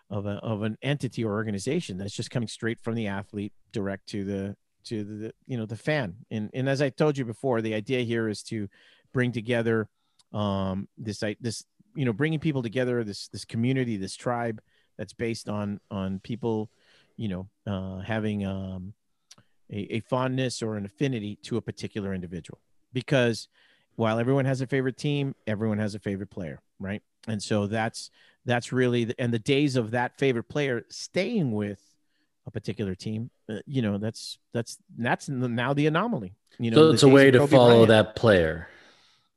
of 0.08 0.24
a 0.24 0.36
of 0.36 0.62
an 0.62 0.78
entity 0.80 1.22
or 1.22 1.32
organization 1.32 1.98
that's 1.98 2.14
just 2.14 2.30
coming 2.30 2.48
straight 2.48 2.80
from 2.80 2.94
the 2.94 3.06
athlete 3.06 3.52
direct 3.72 4.06
to 4.08 4.24
the 4.24 4.56
to 4.84 5.04
the 5.04 5.32
you 5.46 5.58
know 5.58 5.66
the 5.66 5.76
fan. 5.76 6.14
And 6.30 6.48
and 6.54 6.68
as 6.68 6.80
I 6.80 6.88
told 6.88 7.18
you 7.18 7.24
before 7.24 7.60
the 7.60 7.74
idea 7.74 8.00
here 8.00 8.28
is 8.28 8.42
to 8.44 8.68
bring 9.12 9.32
together 9.32 9.88
um 10.32 10.88
this 10.96 11.22
this 11.40 11.64
you 11.94 12.04
know 12.04 12.12
bringing 12.12 12.38
people 12.38 12.62
together 12.62 13.02
this 13.02 13.28
this 13.28 13.44
community 13.44 13.96
this 13.96 14.14
tribe 14.14 14.60
that's 14.98 15.14
based 15.14 15.48
on 15.48 15.80
on 15.90 16.20
people 16.20 16.70
you 17.18 17.28
know 17.28 17.48
uh 17.66 17.98
having 17.98 18.46
um 18.46 18.94
a, 19.70 19.96
a 19.96 20.00
fondness 20.00 20.62
or 20.62 20.76
an 20.76 20.86
affinity 20.86 21.36
to 21.42 21.58
a 21.58 21.60
particular 21.60 22.14
individual 22.14 22.58
because 22.94 23.48
while 23.96 24.18
everyone 24.18 24.46
has 24.46 24.62
a 24.62 24.66
favorite 24.66 24.96
team 24.96 25.34
everyone 25.46 25.78
has 25.78 25.94
a 25.94 25.98
favorite 25.98 26.30
player 26.30 26.62
right 26.78 27.02
and 27.26 27.42
so 27.42 27.66
that's 27.66 28.10
that's 28.46 28.72
really 28.72 29.04
the, 29.04 29.20
and 29.20 29.34
the 29.34 29.38
days 29.38 29.76
of 29.76 29.90
that 29.90 30.16
favorite 30.16 30.48
player 30.48 30.86
staying 30.88 31.52
with 31.52 31.82
a 32.46 32.50
particular 32.50 32.94
team 32.94 33.28
uh, 33.50 33.58
you 33.66 33.82
know 33.82 33.98
that's 33.98 34.38
that's 34.54 34.78
that's 34.96 35.28
now 35.28 35.74
the 35.74 35.86
anomaly 35.86 36.32
you 36.58 36.70
know 36.70 36.76
so 36.76 36.90
it's 36.92 37.02
a 37.02 37.08
way 37.08 37.30
to 37.30 37.46
follow 37.46 37.84
Bryant. 37.84 37.88
that 37.88 38.16
player. 38.16 38.68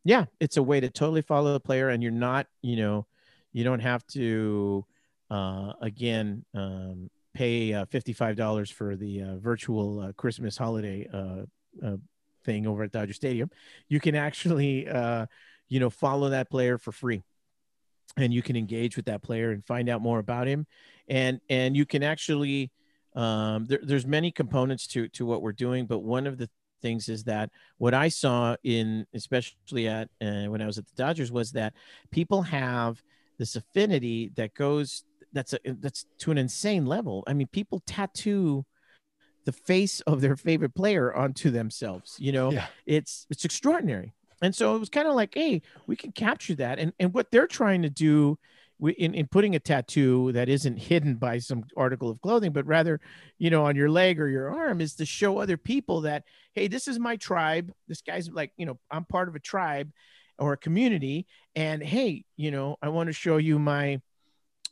yeah 0.05 0.25
it's 0.39 0.57
a 0.57 0.63
way 0.63 0.79
to 0.79 0.89
totally 0.89 1.21
follow 1.21 1.51
the 1.51 1.59
player 1.59 1.89
and 1.89 2.01
you're 2.01 2.11
not 2.11 2.47
you 2.61 2.77
know 2.77 3.05
you 3.51 3.63
don't 3.63 3.81
have 3.81 4.05
to 4.07 4.85
uh 5.29 5.73
again 5.81 6.45
um 6.53 7.09
pay 7.33 7.73
uh, 7.73 7.85
$55 7.85 8.71
for 8.71 8.95
the 8.95 9.21
uh, 9.21 9.35
virtual 9.37 9.99
uh, 9.99 10.11
christmas 10.13 10.57
holiday 10.57 11.07
uh, 11.13 11.43
uh 11.85 11.97
thing 12.43 12.65
over 12.65 12.83
at 12.83 12.91
dodger 12.91 13.13
stadium 13.13 13.49
you 13.87 13.99
can 13.99 14.15
actually 14.15 14.87
uh 14.89 15.25
you 15.71 15.79
know 15.79 15.89
follow 15.89 16.29
that 16.29 16.51
player 16.51 16.77
for 16.77 16.91
free. 16.91 17.23
And 18.17 18.33
you 18.33 18.43
can 18.43 18.57
engage 18.57 18.97
with 18.97 19.05
that 19.05 19.23
player 19.23 19.51
and 19.51 19.65
find 19.65 19.87
out 19.87 20.01
more 20.01 20.19
about 20.19 20.45
him. 20.45 20.67
And 21.07 21.39
and 21.49 21.75
you 21.75 21.85
can 21.85 22.03
actually 22.03 22.71
um, 23.15 23.65
there, 23.65 23.79
there's 23.81 24.05
many 24.05 24.31
components 24.31 24.85
to 24.87 25.07
to 25.09 25.25
what 25.25 25.41
we're 25.41 25.51
doing 25.51 25.85
but 25.85 25.99
one 25.99 26.27
of 26.27 26.37
the 26.37 26.49
things 26.81 27.09
is 27.09 27.25
that 27.25 27.49
what 27.77 27.93
i 27.93 28.07
saw 28.07 28.55
in 28.63 29.05
especially 29.13 29.87
at 29.87 30.09
when 30.19 30.61
i 30.61 30.65
was 30.65 30.77
at 30.77 30.85
the 30.87 30.95
dodgers 30.95 31.29
was 31.29 31.51
that 31.51 31.73
people 32.09 32.41
have 32.41 33.03
this 33.37 33.57
affinity 33.57 34.31
that 34.35 34.53
goes 34.53 35.03
that's 35.33 35.53
a 35.53 35.59
that's 35.65 36.05
to 36.19 36.31
an 36.31 36.37
insane 36.37 36.85
level 36.85 37.23
i 37.27 37.33
mean 37.33 37.47
people 37.47 37.81
tattoo 37.85 38.65
the 39.45 39.51
face 39.51 40.01
of 40.01 40.21
their 40.21 40.35
favorite 40.35 40.75
player 40.75 41.11
onto 41.15 41.49
themselves. 41.49 42.15
You 42.19 42.31
know, 42.31 42.51
Yeah. 42.51 42.67
it's 42.85 43.25
it's 43.31 43.43
extraordinary. 43.43 44.13
And 44.43 44.53
so 44.55 44.75
it 44.75 44.79
was 44.79 44.89
kind 44.89 45.07
of 45.07 45.15
like, 45.15 45.33
hey, 45.33 45.63
we 45.87 45.95
can 45.95 46.11
capture 46.11 46.53
that. 46.55 46.77
And 46.77 46.93
and 46.99 47.11
what 47.11 47.31
they're 47.31 47.47
trying 47.47 47.81
to 47.81 47.89
do 47.89 48.37
in, 48.79 49.15
in 49.15 49.27
putting 49.27 49.55
a 49.55 49.59
tattoo 49.59 50.31
that 50.33 50.47
isn't 50.47 50.77
hidden 50.77 51.15
by 51.15 51.39
some 51.39 51.63
article 51.75 52.09
of 52.11 52.21
clothing, 52.21 52.51
but 52.51 52.67
rather, 52.67 52.99
you 53.39 53.49
know, 53.49 53.65
on 53.65 53.75
your 53.75 53.89
leg 53.89 54.19
or 54.19 54.27
your 54.27 54.51
arm 54.51 54.79
is 54.79 54.93
to 54.97 55.05
show 55.07 55.39
other 55.39 55.57
people 55.57 56.01
that, 56.01 56.23
hey, 56.53 56.67
this 56.67 56.87
is 56.87 56.99
my 56.99 57.15
tribe. 57.15 57.71
This 57.87 58.01
guy's 58.03 58.29
like, 58.29 58.51
you 58.57 58.67
know, 58.67 58.79
I'm 58.91 59.05
part 59.05 59.27
of 59.27 59.33
a 59.35 59.39
tribe 59.39 59.91
or 60.37 60.53
a 60.53 60.57
community. 60.57 61.25
And 61.55 61.81
hey, 61.81 62.25
you 62.37 62.51
know, 62.51 62.77
I 62.81 62.89
want 62.89 63.07
to 63.07 63.13
show 63.13 63.37
you 63.37 63.57
my 63.57 64.01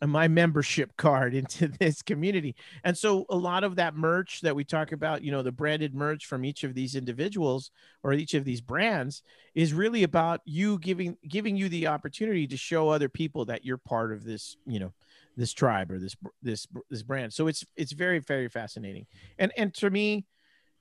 my 0.08 0.28
membership 0.28 0.96
card 0.98 1.34
into 1.36 1.68
this 1.68 2.02
community. 2.02 2.56
And 2.84 2.98
so 2.98 3.26
a 3.30 3.36
lot 3.36 3.64
of 3.64 3.76
that 3.76 3.96
merch 3.96 4.42
that 4.42 4.56
we 4.56 4.64
talk 4.64 4.92
about, 4.92 5.24
you 5.24 5.32
know, 5.32 5.44
the 5.44 5.52
branded 5.52 5.94
merch 5.94 6.26
from 6.26 6.46
each 6.46 6.64
of 6.64 6.74
these 6.74 6.96
individuals 6.96 7.72
or 8.04 8.14
each 8.14 8.34
of 8.34 8.46
these 8.46 8.62
brands 8.62 9.24
is 9.56 9.74
really 9.74 10.04
about 10.04 10.42
you 10.46 10.80
giving 10.80 11.18
giving 11.28 11.56
you 11.56 11.70
the 11.70 11.88
opportunity 11.88 12.48
to 12.48 12.58
show 12.58 12.90
other 12.90 13.10
people 13.10 13.46
that 13.46 13.66
you're 13.66 13.78
part 13.78 14.12
of 14.14 14.24
this, 14.24 14.58
you 14.66 14.80
know, 14.80 14.94
this 15.36 15.54
tribe 15.54 15.92
or 15.92 16.00
this 16.00 16.16
this 16.42 16.68
this 16.90 17.04
brand. 17.04 17.34
So 17.34 17.48
it's 17.48 17.66
it's 17.76 17.92
very 17.92 18.20
very 18.20 18.50
fascinating. 18.50 19.06
And 19.38 19.52
and 19.58 19.74
to 19.76 19.90
me 19.90 20.26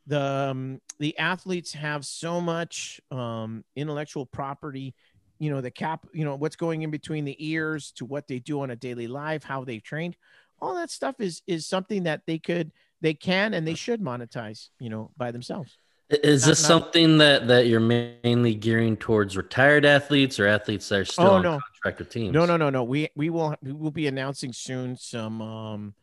the 0.08 0.20
um, 0.20 0.80
the 0.98 1.16
athletes 1.18 1.74
have 1.74 2.04
so 2.04 2.40
much 2.40 3.00
um, 3.10 3.62
intellectual 3.76 4.26
property 4.26 4.94
you 5.38 5.50
know 5.50 5.60
the 5.60 5.70
cap 5.70 6.06
you 6.12 6.24
know 6.24 6.34
what's 6.36 6.56
going 6.56 6.82
in 6.82 6.90
between 6.90 7.24
the 7.24 7.36
ears 7.38 7.92
to 7.92 8.04
what 8.04 8.26
they 8.28 8.38
do 8.38 8.60
on 8.60 8.70
a 8.70 8.76
daily 8.76 9.06
life 9.06 9.42
how 9.44 9.64
they've 9.64 9.82
trained 9.82 10.16
all 10.60 10.74
that 10.74 10.90
stuff 10.90 11.16
is 11.20 11.42
is 11.46 11.66
something 11.66 12.04
that 12.04 12.22
they 12.26 12.38
could 12.38 12.72
they 13.00 13.14
can 13.14 13.54
and 13.54 13.66
they 13.66 13.74
should 13.74 14.00
monetize 14.00 14.68
you 14.80 14.90
know 14.90 15.10
by 15.16 15.30
themselves 15.30 15.78
Is 16.10 16.42
Not- 16.42 16.48
this 16.48 16.62
not- 16.62 16.68
something 16.68 17.18
that 17.18 17.46
that 17.48 17.66
you're 17.66 17.80
mainly 17.80 18.54
gearing 18.54 18.96
towards 18.96 19.36
retired 19.36 19.84
athletes 19.84 20.40
or 20.40 20.46
athletes 20.46 20.88
that 20.88 21.00
are 21.00 21.04
still 21.04 21.26
Oh, 21.26 21.34
on 21.36 21.42
no. 21.42 21.58
contract 21.82 21.98
with 22.00 22.10
teams? 22.10 22.32
no 22.34 22.44
no 22.46 22.56
no 22.56 22.70
no 22.70 22.82
we 22.84 23.08
we 23.14 23.30
will 23.30 23.54
we 23.62 23.72
will 23.72 23.90
be 23.92 24.06
announcing 24.08 24.52
soon 24.52 24.96
some 24.96 25.40
um 25.42 25.94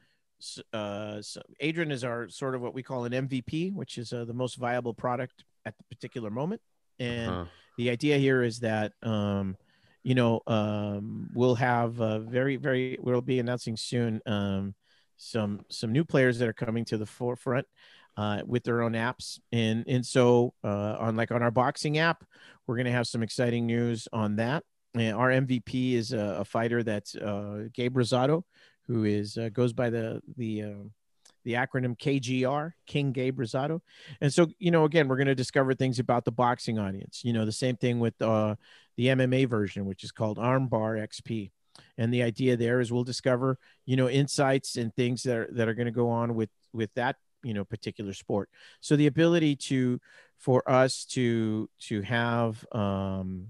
uh 0.73 1.21
so 1.21 1.41
adrian 1.59 1.91
is 1.91 2.03
our 2.03 2.29
sort 2.29 2.55
of 2.55 2.61
what 2.61 2.73
we 2.73 2.83
call 2.83 3.05
an 3.05 3.13
mvp 3.13 3.73
which 3.73 3.97
is 3.97 4.13
uh, 4.13 4.25
the 4.25 4.33
most 4.33 4.55
viable 4.57 4.93
product 4.93 5.43
at 5.65 5.75
the 5.77 5.83
particular 5.85 6.29
moment 6.29 6.61
and 6.99 7.37
Uh-huh. 7.37 7.45
the 7.77 7.89
idea 7.89 8.17
here 8.17 8.43
is 8.43 8.59
that 8.59 8.93
um 9.03 9.57
you 10.03 10.15
know 10.15 10.41
um 10.47 11.27
we'll 11.33 11.55
have 11.55 11.99
uh, 11.99 12.19
very 12.19 12.55
very 12.57 12.97
we'll 13.01 13.21
be 13.21 13.39
announcing 13.39 13.75
soon 13.77 14.21
um 14.25 14.73
some 15.17 15.61
some 15.69 15.91
new 15.91 16.03
players 16.03 16.39
that 16.39 16.47
are 16.47 16.53
coming 16.53 16.85
to 16.85 16.97
the 16.97 17.05
forefront 17.05 17.65
uh, 18.17 18.41
with 18.45 18.63
their 18.63 18.81
own 18.81 18.93
apps 18.93 19.39
and 19.51 19.83
and 19.87 20.05
so 20.05 20.53
uh, 20.63 20.95
on 20.99 21.15
like 21.15 21.31
on 21.31 21.41
our 21.43 21.51
boxing 21.51 21.97
app 21.97 22.23
we're 22.67 22.75
going 22.75 22.85
to 22.85 22.91
have 22.91 23.07
some 23.07 23.23
exciting 23.23 23.65
news 23.65 24.07
on 24.13 24.35
that 24.37 24.63
and 24.93 25.15
our 25.15 25.29
mvp 25.29 25.93
is 25.93 26.13
a, 26.13 26.37
a 26.39 26.45
fighter 26.45 26.83
that's 26.83 27.15
uh, 27.15 27.65
gabe 27.73 27.95
rosado 27.95 28.43
who 28.87 29.03
is 29.03 29.37
uh, 29.37 29.49
goes 29.49 29.73
by 29.73 29.89
the 29.89 30.21
the 30.37 30.63
uh, 30.63 30.83
the 31.45 31.53
acronym 31.53 31.97
KGR, 31.97 32.73
King 32.87 33.11
Gabe 33.11 33.39
Rosado. 33.39 33.79
And 34.19 34.33
so, 34.33 34.47
you 34.57 34.71
know, 34.71 34.83
again, 34.83 35.07
we're 35.07 35.15
going 35.15 35.27
to 35.27 35.35
discover 35.35 35.73
things 35.73 35.99
about 35.99 36.25
the 36.25 36.31
boxing 36.31 36.77
audience. 36.79 37.21
You 37.23 37.33
know, 37.33 37.45
the 37.45 37.51
same 37.51 37.77
thing 37.77 37.99
with 37.99 38.19
uh, 38.21 38.55
the 38.97 39.07
MMA 39.07 39.47
version, 39.47 39.85
which 39.85 40.03
is 40.03 40.11
called 40.11 40.37
Armbar 40.37 41.07
XP. 41.07 41.51
And 41.97 42.13
the 42.13 42.23
idea 42.23 42.57
there 42.57 42.81
is 42.81 42.91
we'll 42.91 43.03
discover, 43.03 43.59
you 43.85 43.95
know, 43.95 44.09
insights 44.09 44.75
and 44.75 44.93
things 44.95 45.23
that 45.23 45.37
are, 45.37 45.49
that 45.51 45.67
are 45.67 45.73
going 45.73 45.85
to 45.85 45.91
go 45.91 46.09
on 46.09 46.35
with 46.35 46.49
with 46.73 46.93
that, 46.95 47.17
you 47.43 47.53
know, 47.53 47.63
particular 47.63 48.13
sport. 48.13 48.49
So 48.81 48.95
the 48.95 49.07
ability 49.07 49.55
to 49.57 49.99
for 50.39 50.67
us 50.69 51.05
to 51.11 51.69
to 51.81 52.01
have 52.01 52.65
um, 52.71 53.49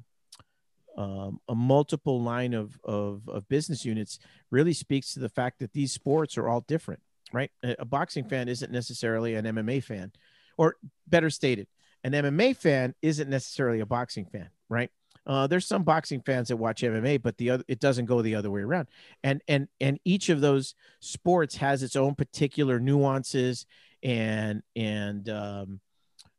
um, 0.97 1.39
a 1.47 1.55
multiple 1.55 2.21
line 2.21 2.53
of, 2.53 2.79
of 2.83 3.29
of 3.29 3.47
business 3.47 3.85
units 3.85 4.19
really 4.49 4.73
speaks 4.73 5.13
to 5.13 5.19
the 5.19 5.29
fact 5.29 5.59
that 5.59 5.73
these 5.73 5.91
sports 5.91 6.37
are 6.37 6.47
all 6.49 6.61
different 6.61 7.01
right? 7.33 7.51
A, 7.63 7.85
boxing 7.85 8.25
fan 8.25 8.47
isn't 8.47 8.71
necessarily 8.71 9.35
an 9.35 9.45
MMA 9.45 9.83
fan, 9.83 10.11
or 10.57 10.75
better 11.07 11.29
stated, 11.29 11.67
an 12.03 12.13
MMA 12.13 12.55
fan 12.55 12.93
isn't 13.01 13.29
necessarily 13.29 13.79
a 13.79 13.85
boxing 13.85 14.25
fan, 14.25 14.49
right? 14.69 14.89
Uh, 15.27 15.47
there's 15.47 15.65
some 15.65 15.83
boxing 15.83 16.21
fans 16.21 16.49
that 16.49 16.57
watch 16.57 16.83
MMA, 16.83 17.21
but 17.21 17.37
the 17.37 17.49
other 17.49 17.63
it 17.67 17.79
doesn't 17.79 18.05
go 18.05 18.21
the 18.21 18.35
other 18.35 18.51
way 18.51 18.61
around. 18.61 18.87
And 19.23 19.41
and 19.47 19.67
and 19.81 19.99
each 20.05 20.29
of 20.29 20.39
those 20.39 20.75
sports 20.99 21.55
has 21.55 21.81
its 21.81 21.95
own 21.95 22.13
particular 22.13 22.79
nuances 22.79 23.65
and 24.03 24.61
and 24.75 25.27
um, 25.29 25.79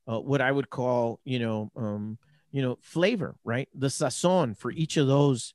uh, 0.06 0.20
what 0.20 0.40
I 0.40 0.52
would 0.52 0.70
call 0.70 1.20
you 1.24 1.40
know 1.40 1.72
um, 1.74 2.18
you 2.52 2.62
know 2.62 2.78
flavor, 2.80 3.34
right? 3.44 3.68
The 3.74 3.88
sazon 3.88 4.56
for 4.56 4.70
each 4.70 4.96
of 4.96 5.08
those 5.08 5.52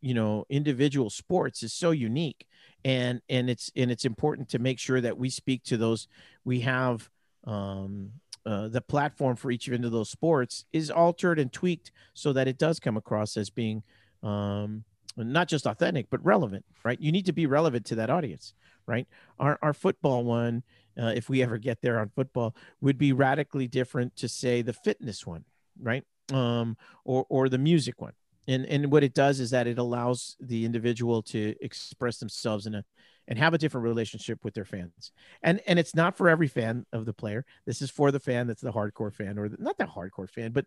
you 0.00 0.14
know 0.14 0.46
individual 0.48 1.10
sports 1.10 1.62
is 1.64 1.72
so 1.72 1.90
unique 1.90 2.46
and 2.84 3.20
and 3.28 3.50
it's 3.50 3.70
and 3.76 3.90
it's 3.90 4.04
important 4.04 4.48
to 4.48 4.58
make 4.58 4.78
sure 4.78 5.00
that 5.00 5.18
we 5.18 5.30
speak 5.30 5.62
to 5.64 5.76
those 5.76 6.08
we 6.44 6.60
have 6.60 7.10
um 7.44 8.10
uh, 8.46 8.66
the 8.68 8.80
platform 8.80 9.36
for 9.36 9.50
each 9.50 9.68
of 9.68 9.90
those 9.90 10.08
sports 10.08 10.64
is 10.72 10.90
altered 10.90 11.38
and 11.38 11.52
tweaked 11.52 11.92
so 12.14 12.32
that 12.32 12.48
it 12.48 12.56
does 12.56 12.80
come 12.80 12.96
across 12.96 13.36
as 13.36 13.50
being 13.50 13.82
um 14.22 14.84
not 15.16 15.48
just 15.48 15.66
authentic 15.66 16.08
but 16.10 16.24
relevant 16.24 16.64
right? 16.84 17.00
You 17.00 17.12
need 17.12 17.26
to 17.26 17.32
be 17.32 17.46
relevant 17.46 17.84
to 17.86 17.94
that 17.96 18.10
audience 18.10 18.54
right? 18.86 19.06
Our, 19.38 19.58
our 19.60 19.74
football 19.74 20.24
one 20.24 20.62
uh, 21.00 21.12
if 21.14 21.28
we 21.28 21.42
ever 21.42 21.58
get 21.58 21.82
there 21.82 22.00
on 22.00 22.08
football 22.08 22.56
would 22.80 22.96
be 22.96 23.12
radically 23.12 23.68
different 23.68 24.16
to 24.16 24.28
say 24.28 24.62
the 24.62 24.72
fitness 24.72 25.26
one 25.26 25.44
right? 25.80 26.04
Um 26.32 26.76
or 27.04 27.26
or 27.28 27.48
the 27.48 27.58
music 27.58 28.00
one 28.00 28.12
and 28.48 28.66
and 28.66 28.90
what 28.90 29.04
it 29.04 29.14
does 29.14 29.38
is 29.38 29.50
that 29.50 29.66
it 29.66 29.78
allows 29.78 30.36
the 30.40 30.64
individual 30.64 31.22
to 31.22 31.54
express 31.60 32.18
themselves 32.18 32.66
in 32.66 32.74
a 32.74 32.84
and 33.28 33.38
have 33.38 33.52
a 33.52 33.58
different 33.58 33.84
relationship 33.84 34.38
with 34.42 34.54
their 34.54 34.64
fans 34.64 35.12
and 35.42 35.60
and 35.66 35.78
it's 35.78 35.94
not 35.94 36.16
for 36.16 36.28
every 36.28 36.48
fan 36.48 36.84
of 36.92 37.06
the 37.06 37.12
player 37.12 37.44
this 37.66 37.80
is 37.80 37.90
for 37.90 38.10
the 38.10 38.20
fan 38.20 38.46
that's 38.46 38.62
the 38.62 38.72
hardcore 38.72 39.14
fan 39.14 39.38
or 39.38 39.48
the, 39.48 39.56
not 39.60 39.78
the 39.78 39.84
hardcore 39.84 40.28
fan 40.28 40.50
but 40.50 40.66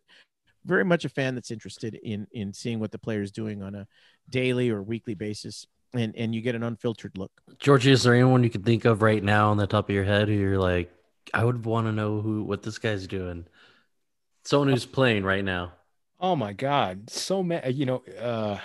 very 0.63 0.85
much 0.85 1.05
a 1.05 1.09
fan 1.09 1.35
that's 1.35 1.51
interested 1.51 1.95
in 1.95 2.27
in 2.31 2.53
seeing 2.53 2.79
what 2.79 2.91
the 2.91 3.00
player 3.00 3.21
is 3.21 3.31
doing 3.31 3.61
on 3.63 3.75
a 3.75 3.88
daily 4.29 4.69
or 4.69 4.81
weekly 4.83 5.15
basis 5.15 5.65
and 5.93 6.15
and 6.15 6.35
you 6.35 6.41
get 6.41 6.55
an 6.55 6.63
unfiltered 6.63 7.17
look 7.17 7.31
Georgie, 7.61 7.91
is 7.91 8.03
there 8.03 8.15
anyone 8.15 8.43
you 8.43 8.50
can 8.50 8.63
think 8.63 8.85
of 8.85 9.01
right 9.01 9.23
now 9.23 9.51
on 9.51 9.57
the 9.57 9.67
top 9.67 9.89
of 9.89 9.95
your 9.95 10.03
head 10.03 10.27
who 10.27 10.33
you're 10.33 10.57
like, 10.57 10.91
I 11.33 11.43
would 11.43 11.65
want 11.65 11.88
to 11.88 11.91
know 11.91 12.21
who 12.21 12.43
what 12.43 12.63
this 12.63 12.79
guy's 12.79 13.07
doing? 13.07 13.45
Someone 14.43 14.69
who's 14.69 14.85
playing 14.85 15.23
right 15.23 15.43
now. 15.43 15.73
Oh 16.21 16.35
my 16.35 16.53
God, 16.53 17.09
so 17.09 17.41
many. 17.41 17.71
You 17.73 17.85
know, 17.85 18.03
uh, 18.21 18.59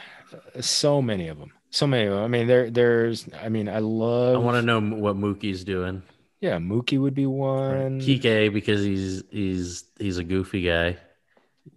so 0.60 1.00
many 1.00 1.28
of 1.28 1.38
them. 1.38 1.52
So 1.70 1.86
many 1.86 2.06
of 2.06 2.14
them. 2.14 2.22
I 2.22 2.28
mean, 2.28 2.46
there, 2.46 2.70
there's. 2.70 3.26
I 3.40 3.48
mean, 3.48 3.68
I 3.68 3.78
love. 3.78 4.34
I 4.36 4.38
want 4.38 4.56
to 4.56 4.62
know 4.62 4.80
what 4.80 5.16
Mookie's 5.16 5.64
doing. 5.64 6.02
Yeah, 6.40 6.58
Mookie 6.58 7.00
would 7.00 7.14
be 7.14 7.26
one. 7.26 8.00
Kike 8.00 8.52
because 8.52 8.84
he's 8.84 9.24
he's 9.30 9.84
he's 9.98 10.18
a 10.18 10.24
goofy 10.24 10.62
guy. 10.62 10.98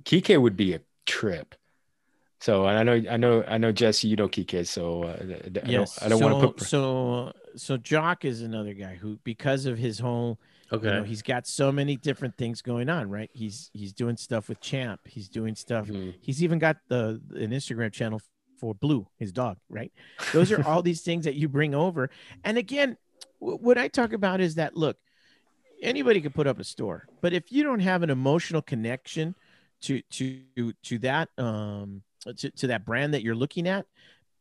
Kike 0.04 0.40
would 0.40 0.58
be 0.58 0.74
a 0.74 0.82
trip. 1.06 1.56
So, 2.42 2.66
and 2.68 2.78
I 2.78 2.84
know, 2.84 3.12
I 3.12 3.18
know, 3.18 3.44
I 3.48 3.58
know, 3.58 3.72
Jesse, 3.72 4.08
you 4.08 4.16
know 4.16 4.30
Kike. 4.30 4.66
So, 4.68 5.04
uh, 5.04 5.18
th- 5.18 5.54
th- 5.54 5.66
I 5.66 5.70
yes 5.70 5.96
don't, 5.96 6.06
I 6.06 6.10
don't 6.10 6.20
so, 6.20 6.28
want 6.28 6.42
to 6.42 6.48
put. 6.48 6.68
so 6.68 7.34
so 7.56 7.78
Joc 7.78 8.26
is 8.26 8.42
another 8.42 8.74
guy 8.74 8.96
who 8.96 9.18
because 9.24 9.66
of 9.66 9.78
his 9.78 10.00
whole 10.00 10.40
Okay. 10.72 10.88
you 10.88 10.94
know 10.94 11.04
he's 11.04 11.22
got 11.22 11.48
so 11.48 11.72
many 11.72 11.98
different 11.98 12.38
things 12.38 12.62
going 12.62 12.90
on 12.90 13.10
right 13.10 13.30
he's 13.34 13.70
he's 13.74 13.92
doing 13.94 14.18
stuff 14.18 14.50
with 14.50 14.60
champ 14.62 15.02
he's 15.06 15.28
doing 15.30 15.56
stuff 15.56 15.88
Mhm. 15.88 16.14
he's 16.22 16.44
even 16.44 16.60
got 16.60 16.78
the 16.90 17.20
an 17.36 17.52
instagram 17.52 17.92
channel 17.92 18.22
for 18.60 18.76
blue 18.76 19.08
his 19.18 19.32
dog 19.32 19.58
right 19.70 19.92
those 20.34 20.52
are 20.52 20.64
all 20.68 20.82
these 20.82 21.02
things 21.02 21.26
that 21.26 21.36
you 21.36 21.48
bring 21.50 21.74
over 21.74 22.10
and 22.44 22.58
again 22.58 22.98
w- 23.40 23.58
what 23.60 23.78
i 23.78 23.88
talk 23.88 24.14
about 24.14 24.42
is 24.42 24.56
that 24.56 24.76
look 24.76 24.98
anybody 25.82 26.20
can 26.22 26.32
put 26.32 26.46
up 26.48 26.60
a 26.60 26.64
store 26.64 27.08
but 27.22 27.34
if 27.34 27.52
you 27.52 27.64
don't 27.64 27.80
have 27.80 28.04
an 28.04 28.10
emotional 28.10 28.62
connection 28.62 29.34
to 29.82 30.02
to 30.12 30.74
to 30.84 30.98
that 31.00 31.30
um 31.38 32.02
to, 32.38 32.52
to 32.52 32.68
that 32.68 32.86
brand 32.86 33.14
that 33.14 33.24
you're 33.24 33.34
looking 33.36 33.68
at 33.68 33.86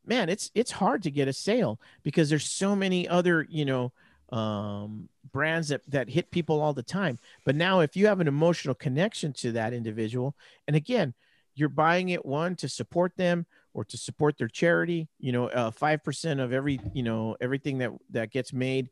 man 0.04 0.28
it's 0.28 0.50
it's 0.54 0.73
hard 0.73 1.02
to 1.02 1.11
get 1.11 1.28
a 1.28 1.32
sale 1.32 1.80
because 2.02 2.28
there's 2.28 2.49
so 2.50 2.75
many 2.75 3.06
other 3.08 3.47
you 3.49 3.64
know 3.64 3.92
um 4.30 5.08
brands 5.32 5.68
that 5.68 5.80
that 5.90 6.08
hit 6.11 6.30
people 6.30 6.61
all 6.61 6.75
the 6.75 6.82
time. 6.82 7.18
But 7.44 7.56
now 7.56 7.80
if 7.80 7.97
you 7.97 8.06
have 8.06 8.20
an 8.20 8.28
emotional 8.28 8.75
connection 8.75 9.32
to 9.35 9.52
that 9.52 9.73
individual 9.73 10.35
and 10.66 10.76
again 10.76 11.14
you're 11.54 11.68
buying 11.68 12.11
it 12.11 12.25
one 12.25 12.54
to 12.56 12.68
support 12.68 13.16
them 13.16 13.47
or 13.75 13.85
to 13.85 13.97
support 13.97 14.38
their 14.38 14.49
charity 14.49 15.08
you 15.18 15.32
know 15.32 15.49
uh, 15.49 15.70
5% 15.70 16.44
of 16.44 16.52
every 16.52 16.80
you 16.92 17.02
know 17.02 17.37
everything 17.40 17.78
that 17.78 17.90
that 18.11 18.30
gets 18.30 18.52
made 18.52 18.90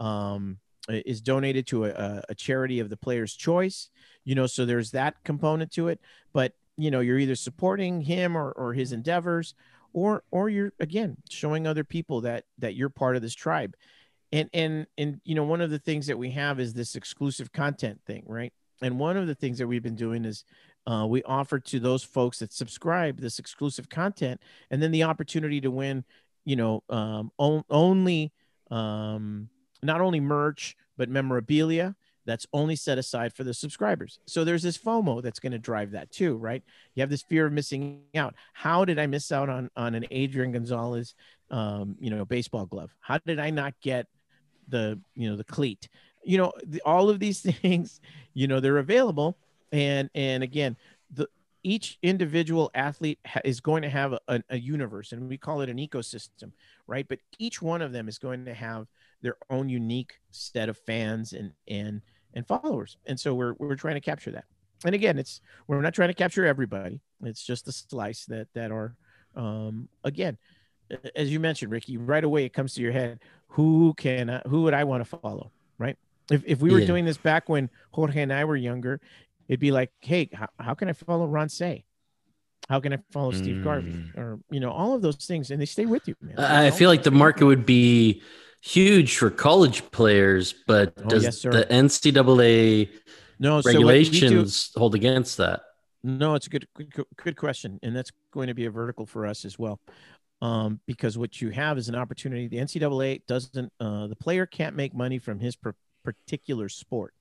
um 0.00 0.58
is 0.88 1.20
donated 1.20 1.66
to 1.66 1.84
a, 1.84 2.22
a 2.30 2.34
charity 2.34 2.80
of 2.80 2.88
the 2.88 2.96
player's 2.96 3.34
choice 3.34 3.90
you 4.24 4.34
know 4.34 4.46
so 4.46 4.64
there's 4.64 4.90
that 4.90 5.22
component 5.24 5.72
to 5.72 5.88
it. 5.88 6.00
But 6.32 6.52
you 6.76 6.90
know 6.90 7.00
you're 7.00 7.18
either 7.18 7.34
supporting 7.34 8.00
him 8.00 8.36
or, 8.36 8.52
or 8.52 8.72
his 8.72 8.92
endeavors 8.92 9.54
or 9.92 10.22
or 10.30 10.48
you're 10.48 10.72
again 10.80 11.16
showing 11.28 11.66
other 11.66 11.84
people 11.84 12.20
that 12.22 12.44
that 12.58 12.74
you're 12.74 12.90
part 12.90 13.16
of 13.16 13.22
this 13.22 13.34
tribe 13.34 13.74
and 14.32 14.48
and 14.52 14.86
and 14.96 15.20
you 15.24 15.34
know 15.34 15.44
one 15.44 15.60
of 15.60 15.70
the 15.70 15.78
things 15.78 16.06
that 16.06 16.18
we 16.18 16.30
have 16.30 16.60
is 16.60 16.74
this 16.74 16.94
exclusive 16.94 17.52
content 17.52 18.00
thing 18.06 18.22
right 18.26 18.52
and 18.82 18.98
one 18.98 19.16
of 19.16 19.26
the 19.26 19.34
things 19.34 19.58
that 19.58 19.66
we've 19.66 19.82
been 19.82 19.96
doing 19.96 20.24
is 20.24 20.44
uh, 20.86 21.06
we 21.06 21.22
offer 21.24 21.58
to 21.58 21.80
those 21.80 22.02
folks 22.02 22.38
that 22.38 22.52
subscribe 22.52 23.20
this 23.20 23.38
exclusive 23.38 23.88
content 23.88 24.40
and 24.70 24.82
then 24.82 24.90
the 24.90 25.02
opportunity 25.02 25.60
to 25.60 25.70
win 25.70 26.04
you 26.44 26.56
know 26.56 26.82
um, 26.88 27.30
on, 27.38 27.64
only 27.70 28.32
um, 28.70 29.48
not 29.82 30.00
only 30.00 30.20
merch 30.20 30.76
but 30.96 31.08
memorabilia 31.08 31.94
that's 32.28 32.46
only 32.52 32.76
set 32.76 32.98
aside 32.98 33.32
for 33.32 33.42
the 33.42 33.54
subscribers. 33.54 34.18
So 34.26 34.44
there's 34.44 34.62
this 34.62 34.76
FOMO 34.76 35.22
that's 35.22 35.40
going 35.40 35.52
to 35.52 35.58
drive 35.58 35.92
that 35.92 36.10
too, 36.10 36.36
right? 36.36 36.62
You 36.94 37.00
have 37.00 37.08
this 37.08 37.22
fear 37.22 37.46
of 37.46 37.54
missing 37.54 38.02
out. 38.14 38.34
How 38.52 38.84
did 38.84 38.98
I 38.98 39.06
miss 39.06 39.32
out 39.32 39.48
on 39.48 39.70
on 39.76 39.94
an 39.94 40.04
Adrian 40.10 40.52
Gonzalez, 40.52 41.14
um, 41.50 41.96
you 41.98 42.10
know, 42.10 42.26
baseball 42.26 42.66
glove? 42.66 42.94
How 43.00 43.16
did 43.16 43.38
I 43.38 43.48
not 43.48 43.72
get 43.80 44.08
the 44.68 45.00
you 45.14 45.30
know 45.30 45.36
the 45.36 45.44
cleat? 45.44 45.88
You 46.24 46.38
know, 46.38 46.52
the, 46.66 46.82
all 46.84 47.08
of 47.08 47.20
these 47.20 47.40
things, 47.62 48.00
you 48.34 48.46
know, 48.46 48.60
they're 48.60 48.78
available, 48.78 49.36
and 49.72 50.10
and 50.14 50.42
again, 50.42 50.76
the 51.12 51.28
each 51.62 51.98
individual 52.02 52.70
athlete 52.74 53.18
ha- 53.26 53.40
is 53.44 53.60
going 53.60 53.82
to 53.82 53.88
have 53.88 54.14
a, 54.28 54.42
a 54.50 54.58
universe, 54.58 55.12
and 55.12 55.28
we 55.28 55.36
call 55.36 55.60
it 55.60 55.68
an 55.68 55.78
ecosystem, 55.78 56.52
right? 56.86 57.06
But 57.08 57.18
each 57.38 57.60
one 57.60 57.82
of 57.82 57.92
them 57.92 58.08
is 58.08 58.18
going 58.18 58.44
to 58.44 58.54
have 58.54 58.86
their 59.22 59.36
own 59.50 59.68
unique 59.68 60.14
set 60.30 60.68
of 60.68 60.78
fans 60.78 61.32
and 61.32 61.52
and 61.66 62.02
and 62.34 62.46
followers. 62.46 62.96
And 63.06 63.18
so 63.18 63.34
we're 63.34 63.54
we're 63.58 63.76
trying 63.76 63.94
to 63.94 64.00
capture 64.00 64.30
that. 64.32 64.44
And 64.84 64.94
again, 64.94 65.18
it's 65.18 65.40
we're 65.66 65.80
not 65.80 65.94
trying 65.94 66.08
to 66.08 66.14
capture 66.14 66.46
everybody. 66.46 67.00
It's 67.24 67.44
just 67.44 67.64
the 67.64 67.72
slice 67.72 68.24
that 68.26 68.48
that 68.54 68.70
are 68.70 68.94
um 69.34 69.88
again, 70.04 70.38
as 71.14 71.30
you 71.32 71.40
mentioned, 71.40 71.70
Ricky, 71.72 71.96
right 71.96 72.24
away 72.24 72.44
it 72.44 72.52
comes 72.52 72.74
to 72.74 72.82
your 72.82 72.92
head, 72.92 73.20
who 73.48 73.94
can 73.96 74.30
I, 74.30 74.42
who 74.48 74.62
would 74.62 74.74
I 74.74 74.84
want 74.84 75.04
to 75.06 75.18
follow, 75.18 75.50
right? 75.78 75.96
If 76.30 76.42
if 76.46 76.60
we 76.60 76.70
were 76.70 76.80
Yeah. 76.80 76.86
doing 76.86 77.04
this 77.04 77.16
back 77.18 77.48
when 77.48 77.70
Jorge 77.92 78.20
and 78.22 78.32
I 78.32 78.44
were 78.44 78.56
younger, 78.56 79.00
it'd 79.48 79.60
be 79.60 79.72
like, 79.72 79.90
hey, 80.00 80.28
how, 80.32 80.48
how 80.58 80.74
can 80.74 80.88
I 80.88 80.92
follow 80.92 81.26
Ron 81.26 81.48
Cey? 81.48 81.84
How 82.68 82.80
can 82.80 82.92
I 82.92 82.98
follow 83.12 83.30
Steve 83.30 83.64
Garvey? 83.64 83.92
Mm. 83.92 84.18
Or 84.18 84.40
you 84.50 84.60
know, 84.60 84.70
all 84.70 84.94
of 84.94 85.00
those 85.02 85.16
things, 85.16 85.50
and 85.50 85.60
they 85.60 85.64
stay 85.66 85.86
with 85.86 86.06
you, 86.06 86.14
man. 86.20 86.38
I 86.38 86.70
feel 86.70 86.90
like 86.90 87.02
the 87.02 87.10
market 87.10 87.46
would 87.46 87.64
be 87.64 88.20
huge 88.60 89.16
for 89.16 89.30
college 89.30 89.90
players, 89.90 90.52
but 90.66 90.92
Oh, 90.98 91.08
does 91.08 91.22
yes, 91.24 91.42
the 91.42 91.66
NCAA 91.70 92.90
no 93.38 93.60
so 93.60 93.70
do- 93.70 93.76
regulations 93.78 94.70
hold 94.76 94.94
against 94.94 95.36
that? 95.38 95.62
No, 96.04 96.34
it's 96.34 96.46
a 96.46 96.50
good, 96.50 96.66
good, 96.76 97.04
good 97.16 97.36
question, 97.36 97.78
and 97.82 97.94
that's 97.96 98.10
going 98.32 98.46
to 98.48 98.54
be 98.54 98.66
a 98.66 98.70
vertical 98.70 99.04
for 99.06 99.26
us 99.26 99.44
as 99.44 99.58
well, 99.58 99.80
um, 100.40 100.80
because 100.86 101.18
what 101.18 101.40
you 101.40 101.50
have 101.50 101.78
is 101.78 101.88
an 101.88 101.94
opportunity. 101.94 102.48
The 102.48 102.58
NCAA 102.58 103.26
doesn't, 103.26 103.72
uh, 103.80 104.06
the 104.06 104.16
player 104.16 104.46
can't 104.46 104.76
make 104.76 104.94
money 104.94 105.18
from 105.18 105.40
his 105.40 105.56
per- 105.56 105.74
particular 106.04 106.68
sport. 106.68 107.14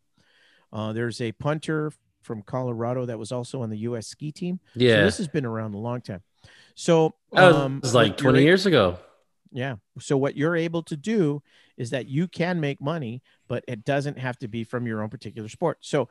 Uh, 0.71 0.93
there's 0.93 1.21
a 1.21 1.31
punter 1.33 1.91
from 2.21 2.41
Colorado 2.41 3.05
that 3.05 3.17
was 3.17 3.31
also 3.31 3.61
on 3.61 3.69
the 3.69 3.77
U.S. 3.79 4.07
ski 4.07 4.31
team. 4.31 4.59
So 4.73 4.79
Yeah, 4.81 5.03
this 5.03 5.17
has 5.17 5.27
been 5.27 5.45
around 5.45 5.73
a 5.73 5.77
long 5.77 6.01
time. 6.01 6.21
So 6.75 7.15
um, 7.33 7.79
was 7.81 7.95
like 7.95 8.17
20 8.17 8.43
years 8.43 8.65
ago. 8.65 8.99
yeah. 9.51 9.75
So 9.99 10.17
what 10.17 10.35
you're 10.35 10.55
able 10.55 10.83
to 10.83 10.97
do 10.97 11.41
is 11.77 11.89
that 11.91 12.07
you 12.07 12.27
can 12.27 12.59
make 12.59 12.81
money, 12.81 13.23
but 13.47 13.63
it 13.67 13.85
doesn't 13.85 14.19
have 14.19 14.37
to 14.39 14.47
be 14.47 14.63
from 14.63 14.85
your 14.85 15.01
own 15.01 15.09
particular 15.09 15.49
sport. 15.49 15.77
So 15.81 16.09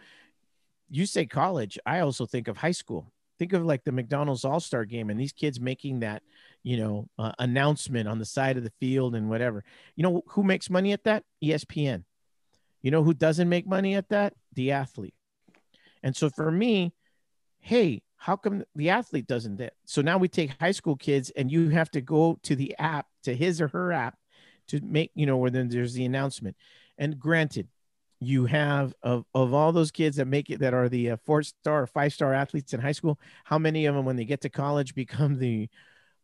you 0.89 1.07
say 1.07 1.27
college, 1.27 1.79
I 1.87 2.01
also 2.01 2.27
think 2.27 2.49
of 2.49 2.57
high 2.57 2.73
school. 2.73 3.13
Think 3.39 3.53
of 3.53 3.65
like 3.65 3.85
the 3.85 3.93
McDonald's 3.93 4.45
All-Star 4.45 4.85
game 4.85 5.11
and 5.11 5.21
these 5.21 5.33
kids 5.33 5.61
making 5.61 6.01
that, 6.01 6.23
you 6.63 6.77
know, 6.79 7.09
uh, 7.19 7.33
announcement 7.39 8.09
on 8.09 8.19
the 8.19 8.25
side 8.25 8.57
of 8.57 8.65
the 8.65 8.73
field 8.81 9.15
and 9.15 9.29
whatever. 9.29 9.65
You 9.95 10.03
know 10.03 10.23
who 10.29 10.43
makes 10.43 10.71
money 10.71 10.93
at 10.93 11.05
that? 11.05 11.25
ESPN. 11.43 12.05
You 12.83 12.91
know 12.91 13.03
who 13.03 13.15
doesn't 13.15 13.49
make 13.49 13.67
money 13.67 13.95
at 13.95 14.09
that? 14.11 14.35
The 14.55 14.73
athlete. 14.73 15.15
And 16.03 16.15
so 16.15 16.31
for 16.31 16.51
me, 16.51 16.93
hey, 17.61 18.03
how 18.17 18.37
come 18.37 18.65
the 18.75 18.91
athlete 18.91 19.27
doesn't 19.27 19.57
that? 19.57 19.75
So 19.85 20.03
now 20.03 20.19
we 20.19 20.29
take 20.29 20.61
high 20.61 20.73
school 20.73 20.97
kids 20.97 21.31
and 21.31 21.51
you 21.51 21.69
have 21.71 21.91
to 21.93 22.01
go 22.01 22.39
to 22.45 22.57
the 22.57 22.75
app, 22.79 23.07
to 23.25 23.35
his 23.35 23.61
or 23.61 23.69
her 23.69 23.93
app 23.93 24.17
to 24.69 24.81
make, 24.83 25.11
you 25.15 25.27
know, 25.27 25.37
where 25.37 25.51
then 25.51 25.69
there's 25.69 25.95
the 25.95 26.05
announcement. 26.05 26.57
And 26.99 27.19
granted, 27.19 27.69
you 28.21 28.47
have 28.47 28.95
of, 29.03 29.25
of 29.35 29.53
all 29.53 29.73
those 29.73 29.91
kids 29.91 30.17
that 30.17 30.27
make 30.27 30.49
it 30.51 30.61
that 30.61 30.73
are 30.75 30.89
the 30.89 31.11
uh, 31.11 31.17
four 31.25 31.43
star 31.43 31.83
or 31.83 31.87
five 31.87 32.13
star 32.13 32.33
athletes 32.33 32.73
in 32.73 32.81
high 32.81 32.93
school, 32.93 33.19
how 33.45 33.59
many 33.59 33.87
of 33.87 33.95
them 33.95 34.05
when 34.05 34.17
they 34.17 34.25
get 34.25 34.41
to 34.43 34.49
college 34.49 34.95
become 34.95 35.39
the 35.39 35.69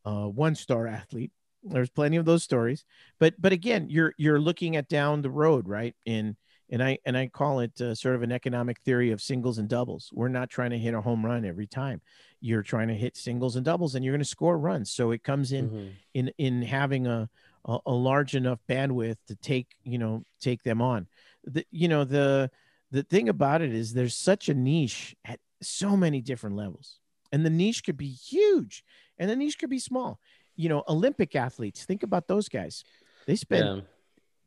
uh, 0.04 0.24
one 0.26 0.54
star 0.54 0.86
athlete? 0.86 1.32
There's 1.64 1.90
plenty 1.90 2.16
of 2.16 2.24
those 2.24 2.42
stories, 2.42 2.84
but 3.20 3.34
but 3.40 3.52
again, 3.52 3.86
you're 3.88 4.14
you're 4.16 4.40
looking 4.40 4.74
at 4.76 4.88
down 4.88 5.22
the 5.22 5.30
road, 5.30 5.68
right? 5.68 5.94
In 6.04 6.36
and 6.70 6.82
I 6.82 6.98
and 7.04 7.16
I 7.16 7.28
call 7.28 7.60
it 7.60 7.78
uh, 7.80 7.94
sort 7.94 8.16
of 8.16 8.22
an 8.22 8.32
economic 8.32 8.80
theory 8.80 9.12
of 9.12 9.20
singles 9.22 9.58
and 9.58 9.68
doubles. 9.68 10.10
We're 10.12 10.26
not 10.28 10.50
trying 10.50 10.70
to 10.70 10.78
hit 10.78 10.94
a 10.94 11.00
home 11.00 11.24
run 11.24 11.44
every 11.44 11.68
time. 11.68 12.00
You're 12.40 12.62
trying 12.64 12.88
to 12.88 12.94
hit 12.94 13.16
singles 13.16 13.54
and 13.54 13.64
doubles, 13.64 13.94
and 13.94 14.04
you're 14.04 14.12
going 14.14 14.24
to 14.24 14.24
score 14.24 14.58
runs. 14.58 14.90
So 14.90 15.12
it 15.12 15.22
comes 15.22 15.52
in 15.52 15.68
Mhm. 15.70 15.90
in 16.14 16.32
in 16.38 16.62
having 16.62 17.06
a, 17.06 17.28
a 17.66 17.78
a 17.86 17.92
large 17.92 18.34
enough 18.34 18.58
bandwidth 18.68 19.18
to 19.28 19.36
take 19.36 19.76
you 19.84 19.98
know 19.98 20.24
take 20.40 20.64
them 20.64 20.82
on. 20.82 21.06
The 21.44 21.66
you 21.70 21.88
know 21.88 22.04
the 22.04 22.50
the 22.90 23.02
thing 23.02 23.28
about 23.28 23.62
it 23.62 23.72
is 23.72 23.92
there's 23.94 24.16
such 24.16 24.48
a 24.48 24.54
niche 24.54 25.16
at 25.24 25.40
so 25.60 25.96
many 25.96 26.20
different 26.20 26.56
levels, 26.56 26.98
and 27.32 27.44
the 27.44 27.50
niche 27.50 27.84
could 27.84 27.96
be 27.96 28.08
huge, 28.10 28.84
and 29.18 29.28
the 29.30 29.36
niche 29.36 29.58
could 29.58 29.70
be 29.70 29.78
small. 29.78 30.20
You 30.56 30.68
know, 30.68 30.84
Olympic 30.88 31.34
athletes. 31.34 31.84
Think 31.84 32.02
about 32.02 32.28
those 32.28 32.48
guys. 32.48 32.84
They 33.26 33.36
spend 33.36 33.76
Yeah. 33.76 33.82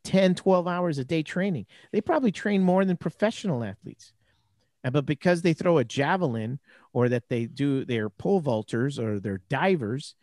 10 0.03 0.35
12 0.35 0.67
hours 0.67 0.99
a 0.99 1.03
day 1.03 1.23
training 1.23 1.65
they 1.91 1.99
probably 1.99 2.31
train 2.31 2.61
more 2.61 2.85
than 2.85 2.95
professional 2.95 3.63
athletes 3.63 4.13
but 4.83 5.03
because 5.03 5.41
they 5.41 5.53
throw 5.53 5.79
a 5.79 5.83
javelin 5.83 6.59
or 6.93 7.09
that 7.09 7.27
they 7.27 7.47
do 7.47 7.83
their 7.83 8.07
pole 8.07 8.39
vaulters 8.39 8.99
or 8.99 9.19
their 9.19 9.39
divers 9.49 10.13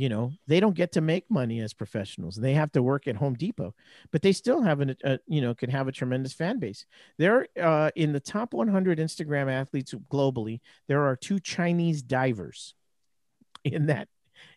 you 0.00 0.08
know 0.08 0.32
they 0.46 0.60
don't 0.60 0.74
get 0.74 0.92
to 0.92 1.00
make 1.00 1.30
money 1.30 1.60
as 1.60 1.74
professionals 1.74 2.36
they 2.36 2.54
have 2.54 2.72
to 2.72 2.82
work 2.82 3.06
at 3.06 3.16
home 3.16 3.34
depot 3.34 3.74
but 4.10 4.22
they 4.22 4.32
still 4.32 4.62
have 4.62 4.80
an 4.80 4.96
a, 5.04 5.18
you 5.26 5.40
know 5.40 5.54
can 5.54 5.68
have 5.68 5.88
a 5.88 5.92
tremendous 5.92 6.32
fan 6.32 6.58
base 6.58 6.86
there 7.18 7.46
uh, 7.60 7.90
in 7.96 8.12
the 8.12 8.20
top 8.20 8.54
100 8.54 8.98
instagram 8.98 9.50
athletes 9.50 9.94
globally 10.10 10.60
there 10.88 11.04
are 11.06 11.16
two 11.16 11.38
chinese 11.38 12.02
divers 12.02 12.74
in 13.64 13.86
that 13.86 14.08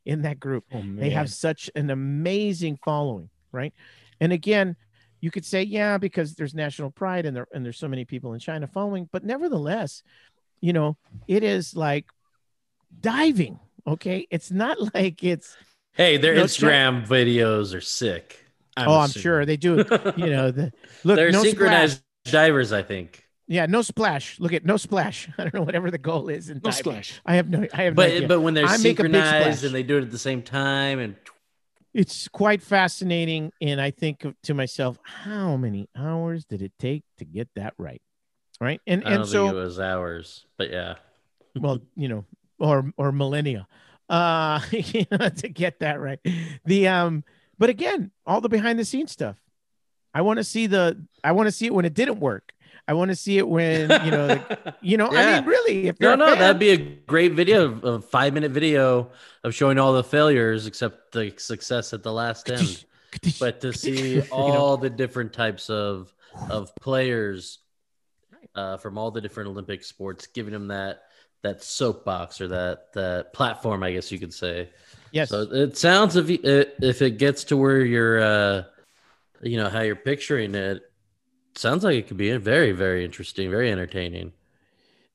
in 0.06 0.22
that 0.24 0.40
group 0.40 0.66
Oh 0.74 0.84
they 0.96 1.10
have 1.10 1.30
such 1.30 1.70
an 1.76 1.90
amazing 1.90 2.78
following, 2.84 3.30
right? 3.52 3.74
And 4.20 4.32
again, 4.32 4.76
you 5.22 5.32
could 5.32 5.46
say, 5.46 5.64
yeah, 5.64 5.98
because 5.98 6.36
there's 6.36 6.54
national 6.54 6.92
pride 6.92 7.26
and 7.26 7.36
there 7.36 7.48
and 7.54 7.64
there's 7.64 7.78
so 7.78 7.88
many 7.88 8.06
people 8.06 8.34
in 8.34 8.40
China 8.40 8.68
following, 8.68 9.10
but 9.12 9.24
nevertheless, 9.24 10.04
you 10.62 10.74
know, 10.74 10.98
it 11.28 11.44
is 11.44 11.76
like 11.76 12.06
diving. 13.00 13.60
Okay, 13.86 14.28
it's 14.30 14.52
not 14.52 14.78
like 14.94 15.24
it's 15.24 15.56
Hey, 15.94 16.18
their 16.18 16.34
No, 16.34 16.44
Instagram 16.44 17.06
videos 17.06 17.76
are 17.76 17.82
sick. 17.82 18.44
I'm 18.76 18.90
oh, 18.90 19.00
I'm 19.00 19.10
sure 19.10 19.46
they 19.46 19.58
do. 19.58 19.78
You 20.18 20.30
know, 20.30 20.52
the 20.52 20.72
look, 21.04 21.18
They're 21.18 21.32
no 21.32 21.44
synchronized 21.44 22.02
splash. 22.26 22.32
divers, 22.32 22.72
I 22.74 22.82
think. 22.82 23.24
Yeah, 23.48 23.66
no 23.66 23.82
splash. 23.82 24.40
Look 24.40 24.54
at 24.54 24.66
no 24.66 24.78
splash. 24.78 25.30
I 25.38 25.44
don't 25.44 25.54
know 25.54 25.62
whatever 25.64 25.92
the 25.92 25.98
goal 25.98 26.30
is 26.30 26.50
in 26.50 26.58
no 26.58 26.72
diving. 26.72 26.74
splash. 26.74 27.22
I 27.26 27.36
have 27.36 27.50
no. 27.50 27.68
I 27.74 27.84
have 27.84 27.96
no 27.96 28.04
But 28.04 28.12
idea. 28.12 28.28
but 28.28 28.40
when 28.42 28.54
they're 28.54 28.66
I 28.66 28.78
make 28.78 29.00
a 29.00 29.04
big 29.04 29.12
synchronized 29.14 29.64
and 29.66 29.76
they 29.76 29.84
do 29.84 29.98
it 29.98 30.04
at 30.04 30.12
the 30.12 30.18
same 30.18 30.42
time, 30.42 31.00
and 31.00 31.16
it's 31.94 32.28
quite 32.28 32.62
fascinating 32.62 33.52
and 33.62 33.80
i 33.80 33.92
think 33.92 34.26
to 34.44 34.54
myself 34.54 34.98
how 35.04 35.56
many 35.56 35.88
hours 35.96 36.46
did 36.46 36.62
it 36.62 36.72
take 36.80 37.04
to 37.18 37.26
get 37.26 37.48
that 37.56 37.74
right 37.78 38.02
right 38.62 38.82
and 38.88 39.04
I 39.04 39.10
don't 39.12 39.20
and 39.22 39.28
so 39.28 39.50
it 39.50 39.54
was 39.54 39.80
hours, 39.80 40.46
But 40.58 40.72
yeah, 40.72 40.96
well 41.60 41.80
you 41.96 42.08
know 42.08 42.26
or 42.60 42.92
or 42.98 43.12
millennia 43.12 43.68
uh 44.10 44.60
you 44.72 45.06
know, 45.12 45.30
to 45.30 45.48
get 45.50 45.80
that 45.80 46.00
right. 46.00 46.20
The 46.66 46.88
um 46.88 47.24
but 47.58 47.70
again 47.70 48.12
all 48.26 48.42
the 48.42 48.50
behind 48.50 48.78
the 48.80 48.86
scenes 48.86 49.12
stuff. 49.12 49.38
I 50.14 50.22
want 50.22 50.38
to 50.38 50.44
see 50.44 50.68
the 50.68 51.02
i 51.24 51.32
want 51.32 51.48
to 51.48 51.52
see 51.52 51.66
it 51.66 51.74
when 51.74 51.86
it 51.86 51.94
didn't 51.94 52.20
work. 52.20 52.52
I 52.88 52.94
want 52.94 53.10
to 53.10 53.16
see 53.16 53.38
it 53.38 53.48
when 53.48 53.82
you 54.04 54.12
know 54.12 54.28
the, 54.28 54.76
you 54.82 54.98
know 54.98 55.10
i 55.10 55.40
mean 55.40 55.46
really 55.48 55.88
if 55.88 56.00
no, 56.02 56.16
no, 56.16 56.28
fan- 56.28 56.40
that'd 56.40 56.60
be 56.60 56.72
a 56.72 56.78
great 56.78 57.32
video, 57.32 57.80
a 57.80 58.02
five 58.02 58.34
minute 58.34 58.52
video 58.52 59.10
of 59.44 59.56
showing 59.56 59.80
all 59.80 59.94
the 59.94 60.04
failures 60.04 60.68
except 60.68 61.14
the 61.14 61.34
success 61.38 61.94
at 61.94 62.04
the 62.04 62.12
last 62.12 62.50
end. 62.52 62.84
but 63.40 63.62
to 63.62 63.72
see 63.72 64.16
You 64.16 64.24
all 64.32 64.76
know. 64.76 64.84
the 64.84 64.90
different 64.90 65.32
types 65.34 65.70
of 65.70 66.14
of 66.50 66.76
players 66.76 67.60
uh, 68.56 68.78
from 68.78 68.98
all 68.98 69.12
the 69.12 69.22
different 69.22 69.50
Olympic 69.50 69.84
sports, 69.84 70.28
giving 70.28 70.52
them 70.54 70.68
that 70.68 71.04
that 71.44 71.64
soapbox 71.64 72.42
or 72.42 72.48
that 72.48 72.92
that 72.94 73.34
platform, 73.34 73.84
I 73.84 73.92
guess 73.94 74.12
you 74.12 74.20
could 74.20 74.34
say. 74.34 74.70
yes 75.12 75.30
So 75.30 75.42
it 75.42 75.78
sounds 75.78 76.16
if 76.16 76.30
you, 76.30 76.40
if 76.44 77.02
it 77.02 77.18
gets 77.18 77.44
to 77.46 77.58
where 77.58 77.82
you're, 77.82 78.20
uh, 78.22 78.64
you 79.42 79.58
know, 79.58 79.70
how 79.70 79.82
you're 79.82 79.96
picturing 79.96 80.56
it, 80.56 80.82
sounds 81.56 81.84
like 81.84 81.96
it 81.96 82.08
could 82.08 82.18
be 82.18 82.36
very 82.38 82.72
very 82.72 83.06
interesting, 83.06 83.52
very 83.52 83.72
entertaining. 83.72 84.32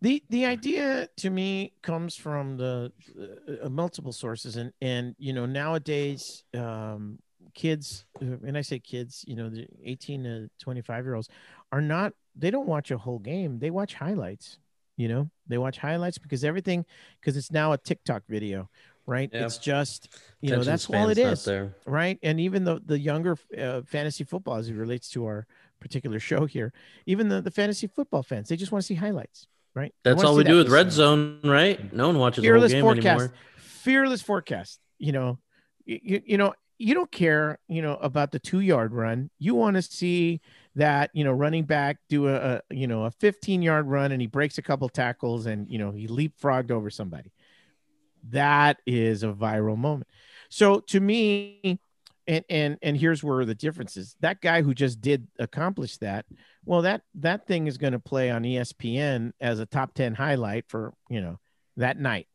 the 0.00 0.22
the 0.30 0.46
idea 0.46 1.08
to 1.16 1.30
me 1.30 1.72
comes 1.82 2.14
from 2.14 2.56
the 2.56 2.92
uh, 3.18 3.66
uh, 3.66 3.68
multiple 3.68 4.12
sources 4.12 4.56
and 4.56 4.72
and 4.80 5.16
you 5.18 5.32
know 5.32 5.46
nowadays 5.46 6.44
um 6.54 7.18
kids, 7.54 8.04
uh, 8.22 8.36
and 8.46 8.56
I 8.56 8.62
say 8.62 8.78
kids, 8.78 9.24
you 9.26 9.36
know, 9.36 9.48
the 9.50 9.66
18 9.84 10.22
to 10.24 10.50
25 10.60 11.04
year 11.04 11.14
olds 11.14 11.28
are 11.72 11.80
not, 11.80 12.12
they 12.36 12.50
don't 12.50 12.68
watch 12.68 12.90
a 12.90 12.98
whole 12.98 13.18
game. 13.18 13.58
They 13.58 13.70
watch 13.70 13.94
highlights, 13.94 14.58
you 14.98 15.08
know, 15.08 15.30
they 15.46 15.56
watch 15.56 15.78
highlights 15.78 16.18
because 16.18 16.44
everything, 16.44 16.84
because 17.20 17.36
it's 17.38 17.50
now 17.50 17.72
a 17.72 17.78
TikTok 17.78 18.24
video, 18.28 18.68
right? 19.06 19.30
Yeah. 19.32 19.46
It's 19.46 19.56
just, 19.56 20.14
you 20.42 20.50
know, 20.50 20.62
that's 20.62 20.90
all 20.90 21.08
it 21.08 21.16
is, 21.16 21.48
right? 21.86 22.18
And 22.22 22.38
even 22.38 22.64
the, 22.64 22.82
the 22.84 22.98
younger 22.98 23.38
uh, 23.58 23.80
fantasy 23.86 24.24
football, 24.24 24.56
as 24.56 24.68
it 24.68 24.74
relates 24.74 25.08
to 25.10 25.24
our 25.24 25.46
particular 25.80 26.18
show 26.20 26.44
here, 26.44 26.74
even 27.06 27.28
the, 27.28 27.40
the 27.40 27.50
fantasy 27.50 27.86
football 27.86 28.22
fans, 28.22 28.50
they 28.50 28.56
just 28.56 28.72
want 28.72 28.82
to 28.82 28.86
see 28.86 28.96
highlights, 28.96 29.46
right? 29.74 29.94
That's 30.04 30.22
all 30.22 30.36
we 30.36 30.42
that. 30.42 30.50
do 30.50 30.58
with 30.58 30.68
Red 30.68 30.92
Zone, 30.92 31.40
right? 31.42 31.90
No 31.94 32.08
one 32.08 32.18
watches 32.18 32.44
fearless 32.44 32.72
the 32.72 32.80
whole 32.80 32.92
game 32.92 33.02
forecast 33.02 33.20
anymore. 33.20 33.34
fearless 33.56 34.20
forecast 34.20 34.80
you 34.98 35.12
know 35.12 35.38
you, 35.84 36.20
you 36.26 36.36
know 36.36 36.52
you 36.78 36.94
don't 36.94 37.10
care 37.10 37.58
you 37.68 37.80
know 37.82 37.94
about 37.96 38.30
the 38.32 38.38
two 38.38 38.60
yard 38.60 38.92
run 38.92 39.30
you 39.38 39.54
want 39.54 39.76
to 39.76 39.82
see 39.82 40.40
that 40.74 41.10
you 41.12 41.24
know 41.24 41.32
running 41.32 41.64
back 41.64 41.98
do 42.08 42.28
a, 42.28 42.34
a 42.34 42.62
you 42.70 42.86
know 42.86 43.04
a 43.04 43.10
15 43.10 43.62
yard 43.62 43.86
run 43.86 44.12
and 44.12 44.20
he 44.20 44.26
breaks 44.26 44.58
a 44.58 44.62
couple 44.62 44.88
tackles 44.88 45.46
and 45.46 45.68
you 45.68 45.78
know 45.78 45.90
he 45.90 46.06
leapfrogged 46.06 46.70
over 46.70 46.90
somebody. 46.90 47.32
That 48.30 48.78
is 48.86 49.22
a 49.22 49.28
viral 49.28 49.76
moment. 49.76 50.08
So 50.48 50.80
to 50.80 51.00
me 51.00 51.80
and 52.26 52.44
and 52.48 52.78
and 52.82 52.96
here's 52.96 53.24
where 53.24 53.44
the 53.44 53.54
difference 53.54 53.96
is. 53.96 54.14
That 54.20 54.40
guy 54.40 54.62
who 54.62 54.74
just 54.74 55.00
did 55.00 55.26
accomplish 55.38 55.96
that 55.98 56.26
well 56.64 56.82
that 56.82 57.02
that 57.16 57.46
thing 57.46 57.66
is 57.66 57.78
going 57.78 57.94
to 57.94 57.98
play 57.98 58.30
on 58.30 58.42
espn 58.42 59.32
as 59.40 59.58
a 59.58 59.66
top 59.66 59.94
10 59.94 60.14
highlight 60.14 60.66
for 60.68 60.92
you 61.08 61.20
know 61.20 61.38
that 61.76 61.98
night 61.98 62.28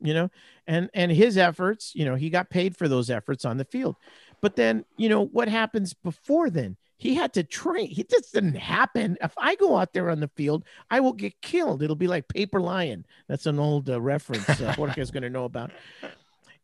you 0.00 0.14
know? 0.14 0.30
And 0.66 0.90
and 0.94 1.10
his 1.10 1.36
efforts 1.36 1.92
you 1.94 2.04
know 2.04 2.14
he 2.14 2.30
got 2.30 2.50
paid 2.50 2.76
for 2.76 2.88
those 2.88 3.10
efforts 3.10 3.44
on 3.44 3.58
the 3.58 3.64
field. 3.64 3.96
But 4.40 4.56
then 4.56 4.84
you 4.96 5.08
know 5.08 5.24
what 5.24 5.48
happens 5.48 5.94
before 5.94 6.50
then 6.50 6.76
he 6.96 7.14
had 7.14 7.32
to 7.34 7.42
train 7.42 7.92
it 7.96 8.08
just 8.10 8.32
didn't 8.32 8.56
happen. 8.56 9.16
If 9.22 9.34
i 9.38 9.54
go 9.56 9.76
out 9.76 9.92
there 9.92 10.10
on 10.10 10.20
the 10.20 10.30
field 10.36 10.64
i 10.90 11.00
will 11.00 11.12
get 11.12 11.40
killed. 11.40 11.82
It'll 11.82 11.96
be 11.96 12.08
like 12.08 12.28
paper 12.28 12.60
lion. 12.60 13.06
That's 13.28 13.46
an 13.46 13.58
old 13.58 13.90
uh, 13.90 14.00
reference 14.00 14.48
uh, 14.48 14.72
Jorge's 14.76 15.10
going 15.10 15.22
to 15.22 15.30
know 15.30 15.44
about. 15.44 15.70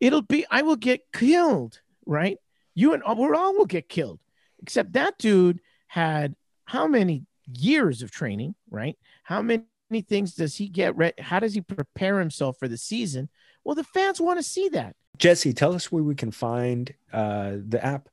It'll 0.00 0.22
be 0.22 0.46
i 0.50 0.62
will 0.62 0.76
get 0.76 1.12
killed 1.12 1.80
right? 2.06 2.38
You 2.74 2.94
and 2.94 3.02
we're 3.16 3.34
all 3.34 3.56
will 3.56 3.66
get 3.66 3.88
killed. 3.88 4.20
Except 4.62 4.92
that 4.92 5.18
dude 5.18 5.60
had 5.86 6.34
how 6.64 6.86
many 6.86 7.26
years 7.52 8.02
of 8.02 8.10
training 8.10 8.54
right? 8.70 8.96
How 9.24 9.42
many 9.42 9.64
things 10.02 10.34
does 10.34 10.56
he 10.56 10.68
get 10.68 10.96
ready 10.96 11.20
how 11.20 11.40
does 11.40 11.54
he 11.54 11.60
prepare 11.60 12.18
himself 12.18 12.58
for 12.58 12.68
the 12.68 12.76
season? 12.76 13.28
Well 13.64 13.74
the 13.74 13.84
fans 13.84 14.20
want 14.20 14.38
to 14.38 14.42
see 14.42 14.68
that. 14.70 14.96
Jesse, 15.18 15.52
tell 15.52 15.74
us 15.74 15.92
where 15.92 16.02
we 16.02 16.14
can 16.14 16.30
find 16.30 16.94
uh, 17.12 17.56
the 17.68 17.84
app. 17.84 18.08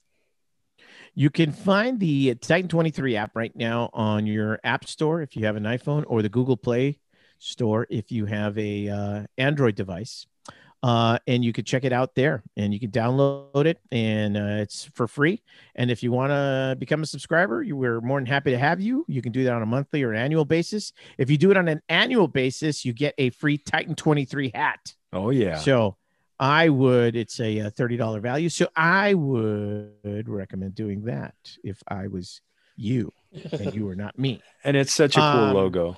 You 1.20 1.30
can 1.30 1.52
find 1.52 2.00
the 2.00 2.36
titan 2.36 2.70
23 2.70 3.16
app 3.16 3.36
right 3.36 3.56
now 3.56 3.90
on 3.92 4.28
your 4.28 4.60
app 4.64 4.88
store 4.88 5.22
if 5.22 5.36
you 5.36 5.46
have 5.46 5.56
an 5.56 5.64
iphone 5.64 6.04
or 6.08 6.22
the 6.22 6.30
google 6.30 6.56
play 6.58 7.00
store 7.40 7.88
if 7.90 8.12
you 8.12 8.26
have 8.26 8.58
a 8.58 8.90
uh, 8.90 9.24
android 9.38 9.76
device. 9.76 10.26
Uh, 10.84 11.18
and 11.26 11.44
you 11.44 11.52
can 11.52 11.66
check 11.66 11.84
it 11.84 11.92
out 11.92 12.14
there 12.14 12.44
and 12.56 12.72
you 12.72 12.80
can 12.80 12.92
download 12.92 13.66
it 13.66 13.80
and 13.92 14.38
uh, 14.38 14.62
it's 14.62 14.86
for 14.94 15.08
free. 15.08 15.42
And 15.74 15.90
if 15.90 16.04
you 16.04 16.12
want 16.12 16.30
to 16.30 16.76
become 16.78 17.02
a 17.02 17.06
subscriber 17.08 17.64
you, 17.64 17.76
we're 17.76 18.00
more 18.00 18.20
than 18.20 18.28
happy 18.28 18.52
to 18.52 18.60
have 18.60 18.80
you. 18.80 19.04
You 19.08 19.24
can 19.24 19.32
do 19.32 19.44
that 19.46 19.54
on 19.54 19.64
a 19.64 19.66
monthly 19.66 20.04
or 20.04 20.14
an 20.14 20.20
annual 20.20 20.46
basis. 20.46 20.94
If 21.18 21.32
you 21.32 21.38
do 21.40 21.50
it 21.50 21.58
on 21.58 21.68
an 21.68 21.82
annual 21.90 22.28
basis 22.28 22.86
you 22.86 22.94
get 22.94 23.16
a 23.18 23.32
free 23.32 23.58
titan 23.58 23.96
23 23.96 24.52
hat. 24.54 24.94
Oh 25.12 25.32
yeah. 25.32 25.58
so 25.58 25.98
I 26.40 26.70
would, 26.70 27.16
it's 27.16 27.40
a, 27.40 27.62
uh 27.62 27.70
$30 27.70 28.22
value. 28.22 28.50
So 28.50 28.68
I 28.76 29.14
would 29.14 30.28
recommend 30.30 30.76
doing 30.76 31.06
that 31.06 31.36
if 31.64 31.82
I 31.88 32.08
was 32.08 32.42
you 32.76 33.12
and 33.52 33.74
you 33.74 33.86
were 33.86 33.96
not 33.96 34.18
me. 34.20 34.42
and 34.64 34.78
it's 34.78 34.94
such 34.94 35.18
a 35.18 35.20
cool 35.20 35.46
Um, 35.46 35.54
logo. 35.54 35.98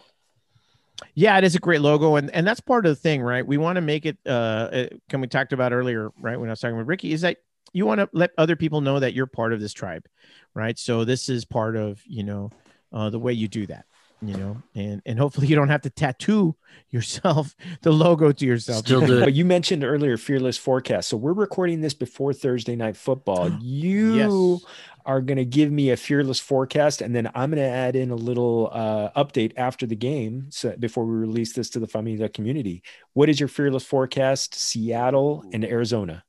Yeah, 1.14 1.38
it 1.38 1.44
is 1.44 1.56
a 1.56 1.60
great 1.60 1.82
logo. 1.82 2.16
And, 2.16 2.30
and 2.32 2.46
that's 2.46 2.60
part 2.60 2.86
of 2.86 2.92
the 2.92 2.96
thing, 3.02 3.22
right? 3.22 3.46
We 3.46 3.58
want 3.58 3.78
to 3.78 3.82
make 3.82 4.06
it, 4.06 4.18
uh, 4.26 4.30
uh, 4.30 4.88
can 5.10 5.22
we 5.22 5.28
talked 5.28 5.54
about 5.54 5.72
earlier, 5.72 6.10
right? 6.20 6.38
When 6.40 6.50
I 6.50 6.52
was 6.54 6.60
talking 6.60 6.78
with 6.78 6.88
Ricky, 6.88 7.14
is 7.14 7.22
that 7.22 7.38
you 7.72 7.86
want 7.86 8.00
to 8.00 8.10
let 8.14 8.32
other 8.38 8.56
people 8.56 8.82
know 8.82 9.00
that 9.00 9.14
you're 9.14 9.26
part 9.28 9.54
of 9.54 9.60
this 9.62 9.74
tribe, 9.74 10.06
right? 10.54 10.78
So 10.78 11.06
this 11.06 11.30
is 11.30 11.46
part 11.46 11.76
of, 11.76 12.02
you 12.06 12.24
know, 12.24 12.52
uh, 12.92 13.10
the 13.10 13.20
way 13.20 13.32
you 13.34 13.48
do 13.48 13.66
that. 13.68 13.86
You 14.22 14.36
know, 14.36 14.62
and 14.76 15.02
and 15.06 15.18
hopefully 15.18 15.48
you 15.48 15.56
don't 15.56 15.70
have 15.70 15.82
to 15.84 15.90
tattoo 15.90 16.56
yourself 16.90 17.56
the 17.84 17.92
logo 17.92 18.34
to 18.34 18.46
yourself. 18.46 18.86
Still 18.86 19.00
do. 19.00 19.20
But 19.24 19.34
you 19.34 19.46
mentioned 19.46 19.84
earlier 19.86 20.18
fearless 20.18 20.58
forecast. 20.58 21.08
So 21.08 21.16
we're 21.16 21.32
recording 21.32 21.80
this 21.80 21.94
before 21.94 22.34
Thursday 22.34 22.76
night 22.76 22.98
football. 22.98 23.50
You 23.62 24.16
Yes. 24.16 24.66
are 25.06 25.22
going 25.22 25.38
to 25.38 25.46
give 25.46 25.72
me 25.72 25.92
a 25.92 25.98
fearless 25.98 26.40
forecast, 26.40 27.02
and 27.02 27.16
then 27.16 27.28
I'm 27.34 27.50
going 27.52 27.64
to 27.64 27.70
add 27.70 27.96
in 27.96 28.12
a 28.12 28.16
little 28.16 28.70
uh, 28.74 29.10
update 29.16 29.54
after 29.56 29.86
the 29.88 29.96
game, 29.96 30.48
so 30.50 30.76
before 30.78 31.06
we 31.06 31.16
release 31.16 31.54
this 31.54 31.70
to 31.72 31.80
the 31.80 31.88
Familia 31.88 32.28
community. 32.28 32.84
What 33.14 33.30
is 33.30 33.40
your 33.40 33.48
fearless 33.50 33.86
forecast? 33.86 34.54
Seattle 34.54 35.46
and 35.54 35.64
Arizona. 35.64 36.24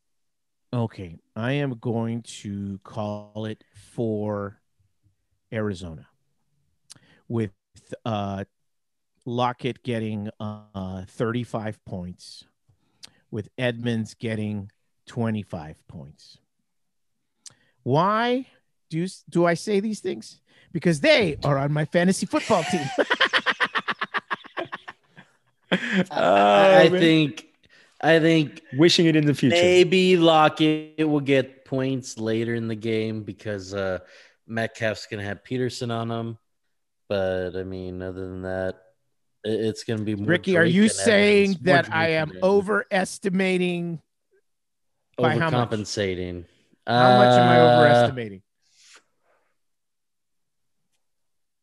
Okay, 0.73 1.17
I 1.35 1.53
am 1.55 1.75
going 1.79 2.23
to 2.43 2.79
call 2.85 3.47
it 3.47 3.65
for 3.75 4.61
Arizona 5.53 6.07
with 7.29 7.51
uh 8.05 8.45
Lockett 9.27 9.83
getting 9.83 10.31
uh 10.41 11.05
35 11.07 11.85
points 11.85 12.45
with 13.31 13.49
Edmonds 13.59 14.15
getting 14.15 14.71
25 15.07 15.87
points. 15.89 16.39
Why 17.83 18.47
do 18.89 18.99
you, 18.99 19.09
do 19.29 19.47
I 19.47 19.55
say 19.55 19.81
these 19.81 20.01
things? 20.01 20.41
Because 20.73 21.01
they 21.01 21.37
are 21.45 21.59
on 21.59 21.73
my 21.73 21.85
fantasy 21.85 22.27
football 22.27 22.63
team. 22.65 22.85
I, 25.73 25.79
Oh, 26.11 26.79
I 26.87 26.89
man. 26.89 27.01
think 27.01 27.47
I 28.01 28.19
think 28.19 28.63
wishing 28.77 29.07
it 29.07 29.15
in 29.15 29.27
the 29.27 29.35
future. 29.35 29.55
maybe 29.57 30.17
Lockett 30.17 31.07
will 31.09 31.21
get 31.21 31.65
points 31.65 32.19
later 32.19 32.55
in 32.55 32.67
the 32.67 32.75
game 32.75 33.23
because 33.23 33.73
uh, 33.75 33.99
Metcalf's 34.47 35.07
gonna 35.07 35.23
have 35.23 35.45
Peterson 35.45 35.91
on 35.91 36.11
him. 36.11 36.39
But 37.11 37.57
I 37.57 37.65
mean, 37.65 38.03
other 38.03 38.21
than 38.29 38.43
that, 38.43 38.77
it's 39.43 39.83
gonna 39.83 40.05
be 40.05 40.15
more 40.15 40.29
Ricky, 40.29 40.57
are 40.57 40.65
you 40.65 40.89
saying 40.89 41.51
Evans, 41.51 41.65
that 41.65 41.93
I 41.93 42.11
am 42.11 42.33
overestimating 42.41 44.01
by 45.19 45.37
how 45.37 45.51
much? 45.51 45.71
overcompensating? 45.71 46.45
how 46.87 47.17
much 47.19 47.33
am 47.37 47.49
I 47.49 47.59
Uh, 47.61 47.75
overestimating? 47.75 48.43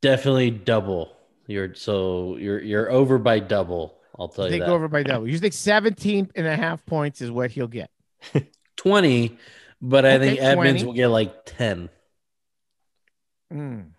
Definitely 0.01 0.51
double. 0.51 1.15
You're 1.47 1.73
so 1.75 2.35
you're 2.35 2.61
you're 2.61 2.91
over 2.91 3.17
by 3.17 3.39
double. 3.39 3.97
I'll 4.19 4.27
tell 4.27 4.45
You 4.45 4.51
think 4.51 4.65
that. 4.65 4.69
over 4.71 4.89
by 4.89 5.03
double. 5.03 5.29
You 5.29 5.37
think 5.37 5.53
17 5.53 6.31
and 6.35 6.45
a 6.45 6.57
half 6.57 6.85
points 6.85 7.21
is 7.21 7.31
what 7.31 7.51
he'll 7.51 7.67
get. 7.69 7.89
20, 8.75 9.37
but 9.81 10.05
I 10.05 10.19
think 10.19 10.41
Edmonds 10.41 10.81
20. 10.83 10.85
will 10.85 10.93
get 10.93 11.07
like 11.07 11.45
10. 11.45 11.89
Mm. 13.53 13.91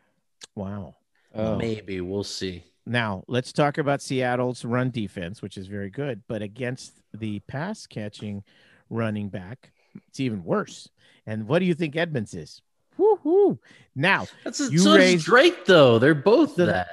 Wow. 0.54 0.96
Oh. 1.34 1.56
Maybe 1.56 2.00
we'll 2.00 2.24
see. 2.24 2.64
Now 2.86 3.22
let's 3.28 3.52
talk 3.52 3.76
about 3.78 4.00
Seattle's 4.00 4.64
run 4.64 4.90
defense, 4.90 5.42
which 5.42 5.58
is 5.58 5.66
very 5.66 5.90
good, 5.90 6.22
but 6.26 6.40
against 6.42 7.00
the 7.12 7.40
pass 7.40 7.86
catching 7.86 8.42
running 8.90 9.28
back, 9.28 9.72
it's 10.08 10.20
even 10.20 10.42
worse. 10.42 10.88
And 11.26 11.46
what 11.46 11.58
do 11.58 11.66
you 11.66 11.74
think 11.74 11.96
Edmonds 11.96 12.32
is? 12.34 12.62
Woo-hoo. 12.96 13.58
Now, 13.94 14.26
That's 14.44 14.60
a, 14.60 14.72
You 14.72 14.78
so 14.78 14.96
raised- 14.96 15.26
Drake 15.26 15.66
though. 15.66 15.98
They're 15.98 16.14
both 16.14 16.56
The- 16.56 16.66
that. 16.66 16.88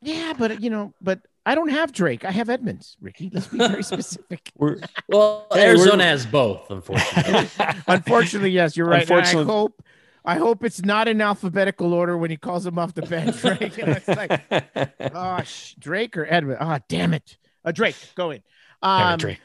yeah, 0.00 0.32
but 0.38 0.60
you 0.62 0.70
know, 0.70 0.94
but 1.02 1.20
I 1.44 1.54
don't 1.54 1.68
have 1.68 1.92
Drake. 1.92 2.24
I 2.24 2.30
have 2.30 2.48
Edmonds, 2.48 2.96
Ricky. 3.00 3.30
Let's 3.32 3.46
be 3.48 3.58
very 3.58 3.82
specific. 3.94 4.50
We're, 4.56 4.78
Well, 5.08 5.46
Hey, 5.52 5.66
Arizona 5.68 5.98
we're- 5.98 6.04
has 6.08 6.24
both, 6.26 6.70
unfortunately. 6.70 7.48
Unfortunately, 7.86 8.50
yes, 8.50 8.76
you're 8.76 8.86
right. 8.86 9.02
And 9.02 9.12
I 9.12 9.16
Unfortunately- 9.18 9.52
hope 9.52 9.82
I 10.28 10.36
hope 10.36 10.62
it's 10.62 10.84
not 10.84 11.08
in 11.08 11.20
alphabetical 11.20 11.94
order 11.94 12.16
when 12.18 12.30
he 12.30 12.36
calls 12.36 12.66
him 12.66 12.78
off 12.78 12.92
the 12.94 13.02
bench, 13.02 13.42
right? 13.44 13.76
You 13.76 13.86
know, 13.86 13.92
it's 13.92 14.08
like, 14.08 15.12
gosh, 15.12 15.74
Drake 15.78 16.16
or 16.16 16.26
Edmund. 16.28 16.58
Ah, 16.60 16.80
damn 16.88 17.14
it. 17.14 17.36
Uh, 17.64 17.72
Drake, 17.72 17.96
go 18.14 18.30
in. 18.30 18.42
Um, 18.82 18.98
Damn 19.00 19.14
it, 19.14 19.18
Drake. 19.20 19.40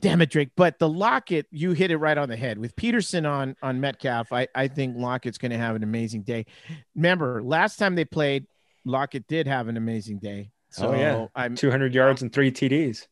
damn 0.00 0.20
it, 0.22 0.30
Drake. 0.30 0.50
But 0.56 0.78
the 0.78 0.88
Lockett, 0.88 1.46
you 1.50 1.72
hit 1.72 1.90
it 1.90 1.96
right 1.98 2.16
on 2.16 2.28
the 2.28 2.36
head 2.36 2.58
with 2.58 2.74
Peterson 2.76 3.26
on 3.26 3.56
on 3.62 3.80
Metcalf. 3.80 4.32
I 4.32 4.48
I 4.54 4.68
think 4.68 4.96
Lockett's 4.96 5.36
going 5.36 5.50
to 5.52 5.58
have 5.58 5.76
an 5.76 5.82
amazing 5.82 6.22
day. 6.22 6.46
Remember, 6.94 7.42
last 7.42 7.76
time 7.78 7.94
they 7.96 8.04
played, 8.06 8.46
Lockett 8.84 9.26
did 9.26 9.46
have 9.46 9.68
an 9.68 9.76
amazing 9.76 10.18
day. 10.20 10.50
So 10.70 10.88
Oh, 10.92 10.94
yeah. 10.96 11.26
I'm 11.34 11.54
200 11.56 11.92
yards 11.94 12.22
and 12.22 12.32
three 12.32 12.50
TDs. 12.50 13.06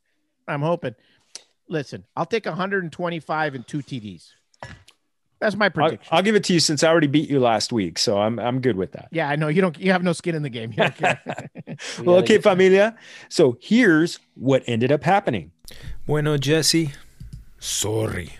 I'm 0.48 0.62
hoping. 0.62 0.94
Listen, 1.68 2.04
I'll 2.16 2.26
take 2.26 2.46
125 2.46 3.54
and 3.54 3.66
two 3.66 3.78
TDs. 3.78 4.30
That's 5.42 5.56
my 5.56 5.66
I'll, 5.66 5.70
prediction. 5.70 6.08
I'll 6.10 6.22
give 6.22 6.36
it 6.36 6.44
to 6.44 6.52
you 6.54 6.60
since 6.60 6.84
I 6.84 6.88
already 6.88 7.08
beat 7.08 7.28
you 7.28 7.40
last 7.40 7.72
week, 7.72 7.98
so 7.98 8.18
I'm 8.18 8.38
I'm 8.38 8.60
good 8.60 8.76
with 8.76 8.92
that. 8.92 9.08
yeah, 9.10 9.28
I 9.28 9.34
know 9.36 9.48
you 9.48 9.60
don't. 9.60 9.76
You 9.78 9.90
have 9.90 10.02
no 10.04 10.12
skin 10.12 10.36
in 10.36 10.42
the 10.42 10.50
game. 10.50 10.70
You 10.70 10.76
don't 10.76 10.96
care. 10.96 11.20
We 11.66 11.76
Well, 12.04 12.16
okay, 12.18 12.38
familia. 12.38 12.96
So 13.28 13.58
here's 13.60 14.20
what 14.34 14.62
ended 14.66 14.92
up 14.92 15.02
happening. 15.02 15.50
Bueno, 16.06 16.36
Jesse, 16.38 16.92
sorry. 17.58 18.34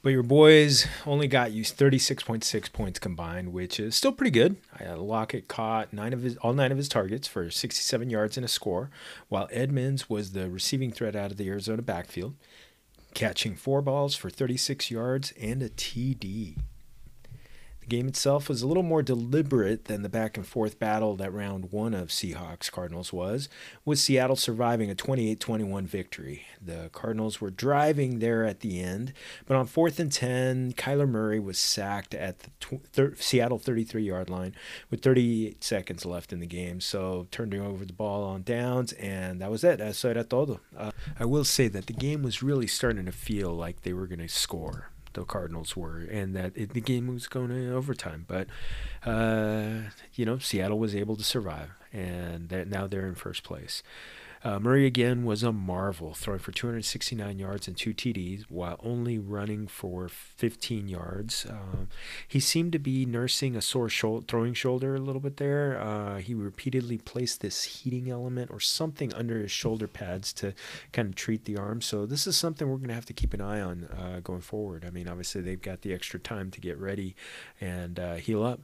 But 0.00 0.10
your 0.10 0.22
boys 0.22 0.86
only 1.06 1.26
got 1.26 1.50
you 1.52 1.64
36.6 1.64 2.72
points 2.72 2.98
combined, 3.00 3.52
which 3.52 3.80
is 3.80 3.96
still 3.96 4.12
pretty 4.12 4.30
good. 4.30 4.56
Lockett 4.96 5.48
caught 5.48 5.92
nine 5.92 6.12
of 6.12 6.22
his 6.22 6.36
all 6.36 6.52
nine 6.52 6.70
of 6.70 6.78
his 6.78 6.88
targets 6.88 7.26
for 7.26 7.50
67 7.50 8.08
yards 8.08 8.36
and 8.36 8.44
a 8.44 8.48
score, 8.48 8.90
while 9.28 9.48
Edmonds 9.50 10.08
was 10.08 10.32
the 10.32 10.48
receiving 10.50 10.92
threat 10.92 11.16
out 11.16 11.30
of 11.32 11.36
the 11.36 11.48
Arizona 11.48 11.82
backfield, 11.82 12.34
catching 13.14 13.54
four 13.54 13.82
balls 13.82 14.14
for 14.14 14.30
36 14.30 14.90
yards 14.90 15.32
and 15.40 15.62
a 15.62 15.68
TD 15.68 16.58
game 17.88 18.08
itself 18.08 18.48
was 18.48 18.62
a 18.62 18.66
little 18.66 18.82
more 18.82 19.02
deliberate 19.02 19.86
than 19.86 20.02
the 20.02 20.08
back 20.08 20.36
and 20.36 20.46
forth 20.46 20.78
battle 20.78 21.16
that 21.16 21.32
round 21.32 21.72
one 21.72 21.94
of 21.94 22.08
Seahawks 22.08 22.70
Cardinals 22.70 23.12
was, 23.12 23.48
with 23.84 23.98
Seattle 23.98 24.36
surviving 24.36 24.90
a 24.90 24.94
28 24.94 25.40
21 25.40 25.86
victory. 25.86 26.46
The 26.60 26.90
Cardinals 26.92 27.40
were 27.40 27.50
driving 27.50 28.18
there 28.18 28.44
at 28.44 28.60
the 28.60 28.80
end, 28.80 29.12
but 29.46 29.56
on 29.56 29.66
fourth 29.66 29.98
and 29.98 30.12
10, 30.12 30.72
Kyler 30.74 31.08
Murray 31.08 31.40
was 31.40 31.58
sacked 31.58 32.14
at 32.14 32.40
the 32.40 32.50
tw- 32.60 32.86
thir- 32.92 33.14
Seattle 33.16 33.58
33 33.58 34.04
yard 34.04 34.30
line 34.30 34.54
with 34.90 35.02
38 35.02 35.64
seconds 35.64 36.04
left 36.04 36.32
in 36.32 36.40
the 36.40 36.46
game. 36.46 36.80
So 36.80 37.26
turning 37.30 37.60
over 37.60 37.84
the 37.84 37.92
ball 37.92 38.24
on 38.24 38.42
downs, 38.42 38.92
and 38.94 39.40
that 39.40 39.50
was 39.50 39.64
it. 39.64 39.80
Eso 39.80 40.10
era 40.10 40.24
todo. 40.24 40.60
Uh, 40.76 40.90
I 41.18 41.24
will 41.24 41.44
say 41.44 41.68
that 41.68 41.86
the 41.86 41.92
game 41.92 42.22
was 42.22 42.42
really 42.42 42.66
starting 42.66 43.06
to 43.06 43.12
feel 43.12 43.52
like 43.52 43.82
they 43.82 43.92
were 43.92 44.06
going 44.06 44.18
to 44.20 44.28
score 44.28 44.90
the 45.12 45.24
Cardinals 45.24 45.76
were, 45.76 45.98
and 45.98 46.34
that 46.36 46.52
it, 46.54 46.74
the 46.74 46.80
game 46.80 47.06
was 47.06 47.26
going 47.26 47.48
to 47.48 47.74
overtime. 47.74 48.24
But 48.26 48.48
uh, 49.04 49.90
you 50.14 50.24
know, 50.24 50.38
Seattle 50.38 50.78
was 50.78 50.94
able 50.94 51.16
to 51.16 51.24
survive, 51.24 51.70
and 51.92 52.48
that 52.48 52.68
now 52.68 52.86
they're 52.86 53.06
in 53.06 53.14
first 53.14 53.42
place. 53.44 53.82
Uh, 54.44 54.58
Murray 54.58 54.86
again 54.86 55.24
was 55.24 55.42
a 55.42 55.52
marvel, 55.52 56.14
throwing 56.14 56.38
for 56.38 56.52
269 56.52 57.38
yards 57.38 57.66
and 57.66 57.76
two 57.76 57.92
TDs 57.92 58.44
while 58.48 58.78
only 58.82 59.18
running 59.18 59.66
for 59.66 60.08
15 60.08 60.88
yards. 60.88 61.46
Uh, 61.46 61.86
he 62.26 62.38
seemed 62.40 62.72
to 62.72 62.78
be 62.78 63.04
nursing 63.04 63.56
a 63.56 63.62
sore 63.62 63.88
throwing 63.88 64.54
shoulder 64.54 64.94
a 64.94 65.00
little 65.00 65.20
bit 65.20 65.38
there. 65.38 65.80
Uh, 65.80 66.18
he 66.18 66.34
repeatedly 66.34 66.98
placed 66.98 67.40
this 67.40 67.64
heating 67.64 68.10
element 68.10 68.50
or 68.50 68.60
something 68.60 69.12
under 69.14 69.38
his 69.38 69.50
shoulder 69.50 69.88
pads 69.88 70.32
to 70.34 70.54
kind 70.92 71.08
of 71.08 71.14
treat 71.14 71.44
the 71.44 71.56
arm. 71.56 71.80
So 71.80 72.06
this 72.06 72.26
is 72.26 72.36
something 72.36 72.68
we're 72.68 72.76
going 72.76 72.88
to 72.88 72.94
have 72.94 73.06
to 73.06 73.12
keep 73.12 73.34
an 73.34 73.40
eye 73.40 73.60
on 73.60 73.84
uh, 73.84 74.20
going 74.22 74.40
forward. 74.40 74.84
I 74.86 74.90
mean, 74.90 75.08
obviously 75.08 75.40
they've 75.40 75.60
got 75.60 75.82
the 75.82 75.92
extra 75.92 76.20
time 76.20 76.50
to 76.52 76.60
get 76.60 76.78
ready 76.78 77.16
and 77.60 77.98
uh, 77.98 78.14
heal 78.14 78.44
up. 78.44 78.60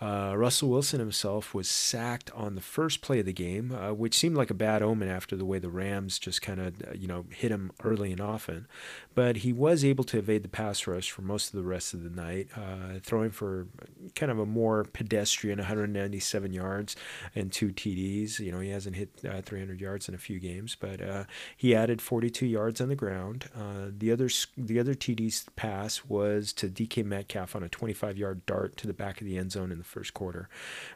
Uh, 0.00 0.34
Russell 0.36 0.68
Wilson 0.68 0.98
himself 0.98 1.54
was 1.54 1.68
sacked 1.68 2.30
on 2.32 2.56
the 2.56 2.60
first 2.60 3.00
play 3.00 3.20
of 3.20 3.26
the 3.26 3.32
game, 3.32 3.72
uh, 3.72 3.92
which 3.92 4.16
seemed 4.16 4.36
like 4.36 4.50
a 4.50 4.54
bad 4.54 4.82
omen 4.82 5.08
after 5.08 5.36
the 5.36 5.44
way 5.44 5.58
the 5.58 5.70
Rams 5.70 6.18
just 6.18 6.42
kind 6.42 6.60
of, 6.60 6.82
uh, 6.82 6.92
you 6.94 7.06
know, 7.06 7.26
hit 7.30 7.50
him 7.50 7.70
early 7.82 8.10
and 8.10 8.20
often. 8.20 8.66
But 9.14 9.38
he 9.38 9.52
was 9.52 9.84
able 9.84 10.04
to 10.04 10.18
evade 10.18 10.42
the 10.42 10.48
pass 10.48 10.86
rush 10.86 11.10
for 11.10 11.22
most 11.22 11.48
of 11.48 11.56
the 11.56 11.62
rest 11.62 11.94
of 11.94 12.02
the 12.02 12.10
night, 12.10 12.48
uh, 12.56 12.98
throwing 13.02 13.30
for 13.30 13.68
kind 14.14 14.32
of 14.32 14.38
a 14.38 14.46
more 14.46 14.84
pedestrian 14.84 15.58
197 15.58 16.52
yards 16.52 16.96
and 17.34 17.52
two 17.52 17.68
TDs. 17.68 18.40
You 18.40 18.52
know, 18.52 18.60
he 18.60 18.70
hasn't 18.70 18.96
hit 18.96 19.10
uh, 19.28 19.42
300 19.42 19.80
yards 19.80 20.08
in 20.08 20.14
a 20.14 20.18
few 20.18 20.40
games, 20.40 20.76
but 20.78 21.00
uh, 21.00 21.24
he 21.56 21.74
added 21.74 22.02
42 22.02 22.46
yards 22.46 22.80
on 22.80 22.88
the 22.88 22.96
ground. 22.96 23.48
the 23.54 24.10
other 24.10 24.28
the 24.56 24.80
other 24.80 24.94
TD's 24.94 25.46
pass 25.56 26.04
was 26.04 26.52
to 26.54 26.68
DK 26.68 27.04
Metcalf 27.04 27.54
on 27.54 27.62
a 27.62 27.68
25 27.68 28.18
yard 28.18 28.44
dart 28.46 28.76
to 28.78 28.86
the 28.86 28.92
back 28.92 29.20
of 29.20 29.26
the 29.26 29.38
end 29.38 29.52
zone 29.52 29.70
in 29.70 29.78
the 29.78 29.83
first 29.84 30.14
quarter. 30.14 30.48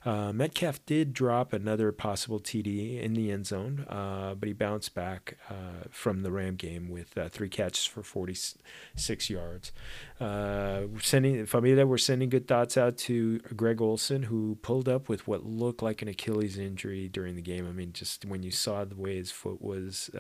Uh, 0.05 0.33
Metcalf 0.33 0.85
did 0.87 1.12
drop 1.12 1.53
another 1.53 1.92
possible 1.92 2.40
TD 2.40 3.01
in 3.01 3.14
the 3.14 3.31
end 3.31 3.46
zone, 3.46 3.87
uh, 3.88 4.35
but 4.35 4.46
he 4.46 4.53
bounced 4.53 4.94
back 4.94 5.37
uh, 5.51 5.87
from 5.90 6.22
the 6.22 6.31
Ram 6.31 6.57
game 6.57 6.88
with 6.88 7.16
uh, 7.16 7.29
three 7.29 7.48
catches 7.48 7.85
for 7.85 8.03
46 8.03 9.31
yards. 9.31 9.72
Uh, 10.20 10.83
sending 11.01 11.46
Familia, 11.46 11.87
we're 11.87 11.98
sending 11.98 12.29
good 12.29 12.48
thoughts 12.48 12.77
out 12.77 12.96
to 12.98 13.38
Greg 13.57 13.81
Olsen, 13.81 14.24
who 14.24 14.59
pulled 14.62 14.88
up 14.88 15.09
with 15.09 15.29
what 15.29 15.44
looked 15.44 15.83
like 15.83 16.03
an 16.03 16.09
Achilles 16.09 16.59
injury 16.59 17.09
during 17.09 17.37
the 17.37 17.42
game. 17.42 17.66
I 17.68 17.72
mean, 17.72 17.92
just 17.92 18.24
when 18.24 18.42
you 18.42 18.51
saw 18.51 18.85
the 18.85 18.96
way 18.96 19.16
his 19.16 19.31
foot 19.31 19.62
was 19.62 20.11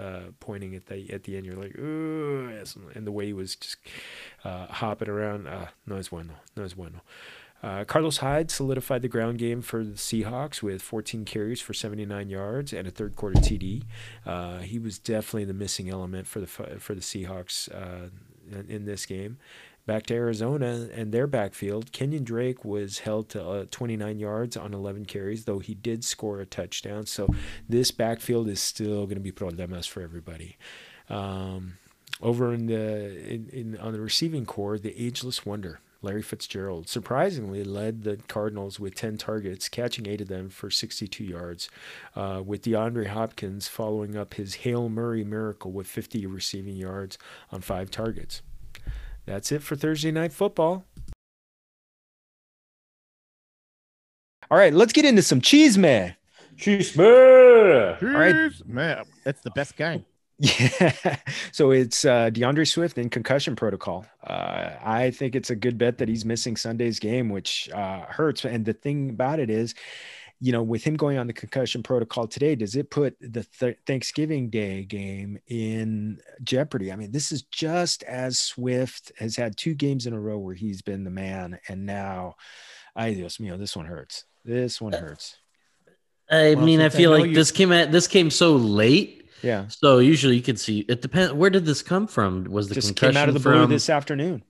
pointing 0.40 0.74
at 0.74 0.86
the 0.86 1.10
at 1.12 1.24
the 1.24 1.36
end, 1.36 1.46
you're 1.46 1.56
like, 1.56 1.76
ooh, 1.78 2.50
and 2.94 3.06
the 3.06 3.12
way 3.12 3.26
he 3.26 3.32
was 3.32 3.56
just 3.56 3.76
hopping 4.44 5.08
around, 5.08 5.46
uh, 5.46 5.66
no 5.86 5.96
es 5.96 6.08
bueno, 6.08 6.34
no 6.56 6.64
es 6.64 6.74
bueno. 6.74 7.00
Uh, 7.62 7.84
Carlos 7.84 8.18
Hyde 8.18 8.50
solidified 8.50 9.02
the 9.02 9.08
ground 9.08 9.38
game 9.38 9.62
for 9.62 9.84
the 9.84 9.94
Seahawks 9.94 10.62
with 10.62 10.80
14 10.80 11.24
carries 11.24 11.60
for 11.60 11.74
79 11.74 12.30
yards 12.30 12.72
and 12.72 12.86
a 12.86 12.90
third 12.90 13.16
quarter 13.16 13.40
TD. 13.40 13.82
Uh, 14.24 14.58
he 14.58 14.78
was 14.78 14.98
definitely 14.98 15.44
the 15.44 15.54
missing 15.54 15.88
element 15.90 16.26
for 16.26 16.40
the 16.40 16.46
for 16.46 16.94
the 16.94 17.00
Seahawks 17.00 17.68
uh, 17.74 18.10
in 18.68 18.84
this 18.84 19.06
game. 19.06 19.38
Back 19.86 20.04
to 20.06 20.14
Arizona 20.14 20.88
and 20.92 21.12
their 21.12 21.26
backfield, 21.26 21.92
Kenyon 21.92 22.22
Drake 22.22 22.62
was 22.62 22.98
held 23.00 23.30
to 23.30 23.42
uh, 23.42 23.64
29 23.70 24.18
yards 24.18 24.54
on 24.54 24.74
11 24.74 25.06
carries, 25.06 25.46
though 25.46 25.60
he 25.60 25.74
did 25.74 26.04
score 26.04 26.40
a 26.40 26.46
touchdown. 26.46 27.06
So 27.06 27.26
this 27.66 27.90
backfield 27.90 28.50
is 28.50 28.60
still 28.60 29.06
going 29.06 29.16
to 29.16 29.20
be 29.20 29.32
problemas 29.32 29.88
for 29.88 30.02
everybody. 30.02 30.58
Um, 31.08 31.78
over 32.20 32.52
in 32.52 32.66
the 32.66 33.32
in, 33.32 33.48
in 33.48 33.76
on 33.78 33.94
the 33.94 34.00
receiving 34.00 34.44
corps, 34.44 34.78
the 34.78 34.94
ageless 35.02 35.46
wonder 35.46 35.80
Larry 36.00 36.22
Fitzgerald 36.22 36.88
surprisingly 36.88 37.64
led 37.64 38.04
the 38.04 38.18
Cardinals 38.28 38.78
with 38.78 38.94
10 38.94 39.18
targets, 39.18 39.68
catching 39.68 40.06
eight 40.06 40.20
of 40.20 40.28
them 40.28 40.48
for 40.48 40.70
62 40.70 41.24
yards, 41.24 41.68
uh, 42.14 42.40
with 42.44 42.62
DeAndre 42.62 43.08
Hopkins 43.08 43.66
following 43.66 44.16
up 44.16 44.34
his 44.34 44.56
Hail 44.56 44.88
Murray 44.88 45.24
miracle 45.24 45.72
with 45.72 45.88
50 45.88 46.24
receiving 46.26 46.76
yards 46.76 47.18
on 47.50 47.60
five 47.60 47.90
targets. 47.90 48.42
That's 49.26 49.50
it 49.50 49.62
for 49.62 49.74
Thursday 49.74 50.12
Night 50.12 50.32
Football. 50.32 50.84
All 54.50 54.56
right, 54.56 54.72
let's 54.72 54.92
get 54.92 55.04
into 55.04 55.22
some 55.22 55.40
cheese 55.40 55.76
man. 55.76 56.14
Cheese 56.56 56.96
man. 56.96 57.98
All 58.00 58.08
right, 58.08 58.50
man, 58.64 59.04
that's 59.24 59.40
the 59.42 59.50
best 59.50 59.76
kind. 59.76 60.04
Yeah. 60.38 61.16
So 61.52 61.72
it's 61.72 62.04
uh, 62.04 62.30
D'Andre 62.30 62.64
Swift 62.64 62.98
in 62.98 63.08
concussion 63.10 63.56
protocol. 63.56 64.06
Uh, 64.24 64.70
I 64.84 65.10
think 65.10 65.34
it's 65.34 65.50
a 65.50 65.56
good 65.56 65.76
bet 65.78 65.98
that 65.98 66.08
he's 66.08 66.24
missing 66.24 66.56
Sunday's 66.56 67.00
game, 67.00 67.30
which 67.30 67.68
uh, 67.70 68.02
hurts. 68.06 68.44
And 68.44 68.64
the 68.64 68.74
thing 68.74 69.10
about 69.10 69.40
it 69.40 69.50
is, 69.50 69.74
you 70.40 70.52
know, 70.52 70.62
with 70.62 70.84
him 70.84 70.94
going 70.94 71.18
on 71.18 71.26
the 71.26 71.32
concussion 71.32 71.82
protocol 71.82 72.28
today, 72.28 72.54
does 72.54 72.76
it 72.76 72.90
put 72.90 73.16
the 73.20 73.44
th- 73.58 73.78
Thanksgiving 73.86 74.50
Day 74.50 74.84
game 74.84 75.38
in 75.48 76.20
jeopardy? 76.44 76.92
I 76.92 76.96
mean, 76.96 77.10
this 77.10 77.32
is 77.32 77.42
just 77.42 78.04
as 78.04 78.38
Swift 78.38 79.10
has 79.18 79.34
had 79.34 79.56
two 79.56 79.74
games 79.74 80.06
in 80.06 80.12
a 80.12 80.20
row 80.20 80.38
where 80.38 80.54
he's 80.54 80.82
been 80.82 81.02
the 81.02 81.10
man, 81.10 81.58
and 81.68 81.86
now, 81.86 82.36
I 82.94 83.14
Dios 83.14 83.38
mío, 83.38 83.58
this 83.58 83.76
one 83.76 83.86
hurts. 83.86 84.24
This 84.44 84.80
one 84.80 84.92
hurts. 84.92 85.36
I 86.30 86.54
well, 86.54 86.64
mean, 86.64 86.80
I 86.82 86.90
feel 86.90 87.14
I 87.14 87.18
like 87.18 87.28
you- 87.30 87.34
this 87.34 87.50
came 87.50 87.72
at 87.72 87.90
this 87.90 88.06
came 88.06 88.30
so 88.30 88.54
late 88.54 89.17
yeah. 89.42 89.68
So 89.68 89.98
usually 89.98 90.36
you 90.36 90.42
can 90.42 90.56
see 90.56 90.80
it 90.80 91.02
depends. 91.02 91.32
Where 91.32 91.50
did 91.50 91.64
this 91.64 91.82
come 91.82 92.06
from? 92.06 92.44
Was 92.44 92.68
the 92.68 92.74
just 92.74 92.88
concussion 92.88 93.14
came 93.14 93.22
out 93.22 93.28
of 93.28 93.34
the 93.34 93.40
from, 93.40 93.52
blue 93.52 93.66
this 93.66 93.90
afternoon? 93.90 94.42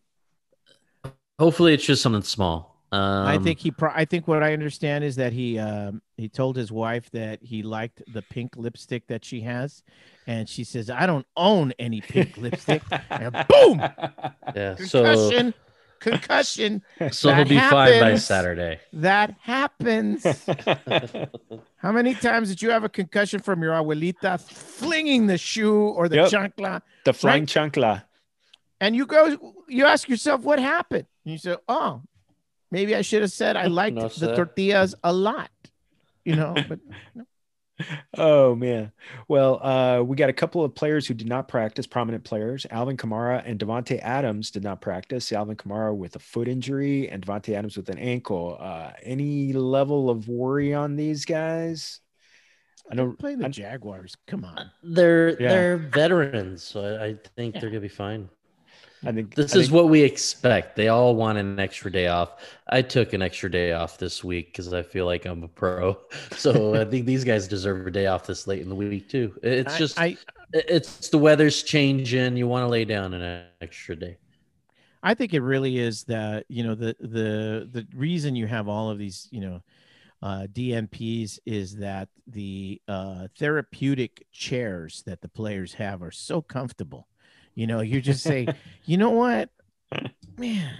Hopefully, 1.38 1.74
it's 1.74 1.84
just 1.84 2.02
something 2.02 2.22
small. 2.22 2.76
Um, 2.90 3.26
I 3.26 3.38
think 3.38 3.58
he. 3.58 3.70
Pro- 3.70 3.92
I 3.94 4.06
think 4.06 4.26
what 4.26 4.42
I 4.42 4.54
understand 4.54 5.04
is 5.04 5.16
that 5.16 5.32
he 5.32 5.58
um, 5.58 6.00
he 6.16 6.28
told 6.28 6.56
his 6.56 6.72
wife 6.72 7.10
that 7.10 7.42
he 7.42 7.62
liked 7.62 8.02
the 8.12 8.22
pink 8.22 8.56
lipstick 8.56 9.06
that 9.08 9.24
she 9.24 9.42
has, 9.42 9.82
and 10.26 10.48
she 10.48 10.64
says, 10.64 10.88
"I 10.88 11.06
don't 11.06 11.26
own 11.36 11.72
any 11.78 12.00
pink 12.00 12.36
lipstick." 12.38 12.82
And 13.10 13.32
boom. 13.48 13.80
Yeah. 14.54 14.74
Concussion. 14.74 15.52
So 15.52 15.52
concussion. 16.00 16.82
So 17.12 17.32
he'll 17.32 17.44
be 17.44 17.56
happens. 17.56 17.70
fine 17.70 18.00
by 18.00 18.16
Saturday. 18.16 18.80
That 18.92 19.34
happens. 19.40 20.24
How 21.76 21.92
many 21.92 22.14
times 22.14 22.48
did 22.48 22.60
you 22.60 22.70
have 22.70 22.84
a 22.84 22.88
concussion 22.88 23.40
from 23.40 23.62
your 23.62 23.72
abuelita 23.72 24.40
flinging 24.40 25.26
the 25.26 25.38
shoe 25.38 25.74
or 25.74 26.08
the 26.08 26.16
yep. 26.16 26.30
chancla? 26.30 26.82
The 27.04 27.12
flying 27.12 27.42
right? 27.42 27.48
chancla. 27.48 28.02
And 28.80 28.94
you 28.94 29.06
go, 29.06 29.54
you 29.68 29.84
ask 29.84 30.08
yourself, 30.08 30.42
what 30.42 30.58
happened? 30.58 31.06
And 31.24 31.32
you 31.32 31.38
say, 31.38 31.56
oh, 31.68 32.02
maybe 32.70 32.94
I 32.94 33.02
should 33.02 33.22
have 33.22 33.32
said 33.32 33.56
I 33.56 33.66
liked 33.80 33.96
no, 33.96 34.08
the 34.08 34.34
tortillas 34.34 34.94
a 35.02 35.12
lot, 35.12 35.50
you 36.24 36.36
know, 36.36 36.54
but 36.68 36.80
oh 38.16 38.54
man. 38.54 38.92
Well, 39.28 39.64
uh, 39.64 40.02
we 40.02 40.16
got 40.16 40.30
a 40.30 40.34
couple 40.34 40.64
of 40.64 40.74
players 40.74 41.06
who 41.06 41.14
did 41.14 41.28
not 41.28 41.48
practice, 41.48 41.86
prominent 41.86 42.24
players. 42.24 42.66
Alvin 42.70 42.96
Kamara 42.96 43.42
and 43.44 43.58
Davante 43.58 44.00
Adams 44.00 44.50
did 44.50 44.62
not 44.62 44.80
practice. 44.80 45.32
Alvin 45.32 45.56
Kamara 45.56 45.94
with 45.96 46.16
a 46.16 46.18
foot 46.18 46.48
injury 46.48 47.08
and 47.08 47.24
Davante 47.24 47.54
Adams 47.54 47.76
with 47.76 47.88
an 47.88 47.98
ankle. 47.98 48.56
Uh, 48.58 48.92
any 49.02 49.52
level 49.52 50.10
of 50.10 50.28
worry 50.28 50.74
on 50.74 50.96
these 50.96 51.24
guys? 51.24 52.00
I 52.90 52.94
don't 52.94 53.18
play 53.18 53.34
the 53.34 53.46
I, 53.46 53.48
Jaguars. 53.48 54.16
Come 54.26 54.44
on, 54.44 54.70
they're 54.82 55.40
yeah. 55.40 55.48
they're 55.48 55.76
veterans, 55.76 56.62
so 56.62 56.82
I, 56.82 57.04
I 57.04 57.16
think 57.36 57.54
yeah. 57.54 57.60
they're 57.60 57.70
gonna 57.70 57.80
be 57.80 57.88
fine. 57.88 58.28
I 59.04 59.12
think 59.12 59.34
this 59.34 59.54
I 59.54 59.60
is 59.60 59.66
think, 59.66 59.76
what 59.76 59.88
we 59.88 60.02
expect. 60.02 60.74
They 60.76 60.88
all 60.88 61.14
want 61.14 61.38
an 61.38 61.58
extra 61.60 61.90
day 61.90 62.08
off. 62.08 62.42
I 62.68 62.82
took 62.82 63.12
an 63.12 63.22
extra 63.22 63.50
day 63.50 63.72
off 63.72 63.98
this 63.98 64.24
week 64.24 64.46
because 64.48 64.72
I 64.72 64.82
feel 64.82 65.06
like 65.06 65.24
I'm 65.24 65.44
a 65.44 65.48
pro. 65.48 65.98
So 66.32 66.74
I 66.74 66.84
think 66.84 67.06
these 67.06 67.24
guys 67.24 67.48
deserve 67.48 67.86
a 67.86 67.90
day 67.90 68.06
off 68.06 68.26
this 68.26 68.46
late 68.46 68.62
in 68.62 68.68
the 68.68 68.74
week 68.74 69.08
too. 69.08 69.38
It's 69.42 69.76
just 69.76 70.00
I, 70.00 70.16
it's 70.52 71.08
the 71.08 71.18
weather's 71.18 71.62
changing. 71.62 72.36
You 72.36 72.48
want 72.48 72.62
to 72.64 72.68
lay 72.68 72.84
down 72.84 73.14
an 73.14 73.46
extra 73.60 73.96
day. 73.96 74.18
I 75.02 75.14
think 75.14 75.34
it 75.34 75.40
really 75.40 75.78
is 75.78 76.04
that 76.04 76.44
you 76.48 76.64
know 76.64 76.74
the 76.74 76.96
the 77.00 77.68
the 77.70 77.86
reason 77.94 78.34
you 78.34 78.46
have 78.46 78.68
all 78.68 78.90
of 78.90 78.98
these 78.98 79.28
you 79.30 79.40
know 79.40 79.62
uh, 80.22 80.46
DNPs 80.52 81.38
is 81.46 81.76
that 81.76 82.08
the 82.26 82.80
uh, 82.88 83.28
therapeutic 83.38 84.26
chairs 84.32 85.02
that 85.06 85.20
the 85.20 85.28
players 85.28 85.74
have 85.74 86.02
are 86.02 86.10
so 86.10 86.42
comfortable. 86.42 87.08
You 87.58 87.66
know, 87.66 87.80
you 87.80 88.00
just 88.00 88.22
say, 88.22 88.46
you 88.84 88.96
know 88.98 89.10
what, 89.10 89.50
man, 90.38 90.72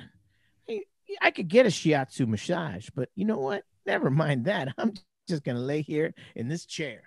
I, 0.70 0.82
I 1.20 1.30
could 1.32 1.48
get 1.48 1.66
a 1.66 1.70
shiatsu 1.70 2.24
massage, 2.28 2.88
but 2.94 3.08
you 3.16 3.24
know 3.24 3.38
what? 3.38 3.64
Never 3.84 4.10
mind 4.10 4.44
that. 4.44 4.68
I'm 4.78 4.92
just 5.28 5.42
gonna 5.42 5.58
lay 5.58 5.82
here 5.82 6.14
in 6.36 6.46
this 6.46 6.64
chair. 6.66 7.02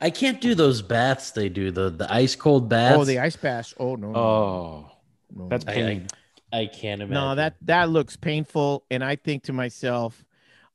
I 0.00 0.10
can't 0.10 0.40
do 0.40 0.56
those 0.56 0.82
baths 0.82 1.30
they 1.30 1.48
do 1.48 1.70
the 1.70 1.88
the 1.90 2.12
ice 2.12 2.34
cold 2.34 2.68
baths. 2.68 2.98
Oh, 2.98 3.04
the 3.04 3.20
ice 3.20 3.36
bath. 3.36 3.72
Oh 3.78 3.94
no. 3.94 4.10
no, 4.10 4.18
Oh, 4.18 4.90
no, 5.36 5.48
that's 5.48 5.64
no. 5.66 5.70
I, 5.72 5.74
pain. 5.76 6.06
I, 6.52 6.58
I 6.62 6.66
can't 6.66 7.00
imagine. 7.00 7.14
no 7.14 7.34
that 7.36 7.54
that 7.62 7.88
looks 7.90 8.14
painful 8.16 8.84
and 8.90 9.02
i 9.02 9.16
think 9.16 9.44
to 9.44 9.54
myself 9.54 10.22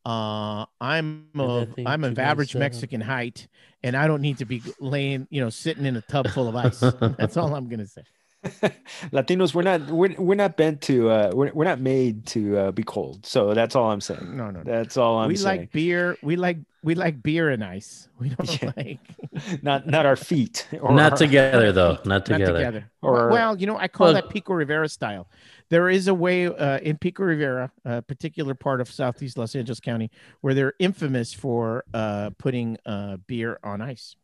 uh 0.05 0.65
i'm 0.81 1.27
And 1.35 1.41
I 1.41 1.43
of 1.43 1.73
think 1.75 1.87
i'm 1.87 2.03
of 2.05 2.17
average 2.17 2.55
myself- 2.55 2.59
mexican 2.61 3.01
height 3.01 3.47
and 3.83 3.95
i 3.95 4.07
don't 4.07 4.21
need 4.21 4.39
to 4.39 4.45
be 4.45 4.63
laying 4.79 5.27
you 5.29 5.39
know 5.39 5.51
sitting 5.51 5.85
in 5.85 5.95
a 5.95 6.01
tub 6.01 6.29
full 6.29 6.47
of 6.47 6.55
ice 6.55 6.79
that's 7.19 7.37
all 7.37 7.53
i'm 7.53 7.67
gonna 7.69 7.85
say 7.85 8.01
Latinos, 9.11 9.53
we're 9.53 9.61
not 9.63 9.81
we're, 9.89 10.13
we're 10.17 10.35
not 10.35 10.57
bent 10.57 10.81
to 10.81 11.09
uh 11.09 11.31
we're, 11.33 11.51
we're 11.53 11.65
not 11.65 11.79
made 11.79 12.25
to 12.27 12.57
uh, 12.57 12.71
be 12.71 12.83
cold. 12.83 13.25
So 13.25 13.53
that's 13.53 13.75
all 13.75 13.91
I'm 13.91 14.01
saying. 14.01 14.35
no 14.35 14.49
no, 14.51 14.61
no. 14.61 14.63
That's 14.63 14.97
all 14.97 15.17
I'm 15.19 15.23
saying. 15.25 15.29
we 15.29 15.35
saying. 15.37 15.59
like 15.61 15.71
beer 15.71 16.17
we 16.21 16.35
like 16.35 16.57
we 16.83 16.95
like 16.95 17.21
beer 17.21 17.49
and 17.49 17.63
ice 17.63 18.07
we 18.19 18.29
don't 18.29 18.61
Yeah. 18.63 18.71
like 18.77 18.99
not 19.63 19.87
not 19.87 20.05
our 20.05 20.15
feet 20.15 20.67
or 20.81 20.93
not 20.93 21.13
our- 21.13 21.17
together 21.17 21.71
though. 21.71 21.93
Not 22.05 22.05
not 22.05 22.25
together. 22.25 22.53
together 22.53 22.91
Or- 23.01 23.29
well 23.29 23.57
you 23.57 23.67
know 23.67 23.77
i 23.77 23.87
call 23.87 24.05
Well- 24.07 24.13
that 24.13 24.29
pico 24.29 24.53
rivera 24.53 24.87
style 24.87 25.27
there 25.69 25.89
is 25.89 26.07
a 26.07 26.13
way 26.13 26.45
uh, 26.45 26.77
in 26.79 26.97
pico 26.97 27.23
rivera 27.23 27.71
a 27.83 28.01
particular 28.01 28.53
part 28.53 28.79
of 28.79 28.89
southeast 28.89 29.37
los 29.37 29.55
angeles 29.55 29.79
county 29.81 30.11
where 30.41 30.53
they're 30.53 30.73
infamous 30.79 31.33
for 31.33 31.83
uh, 31.93 32.29
putting 32.37 32.77
uh, 32.85 33.17
beer 33.27 33.59
on 33.63 33.81
ice 33.81 34.15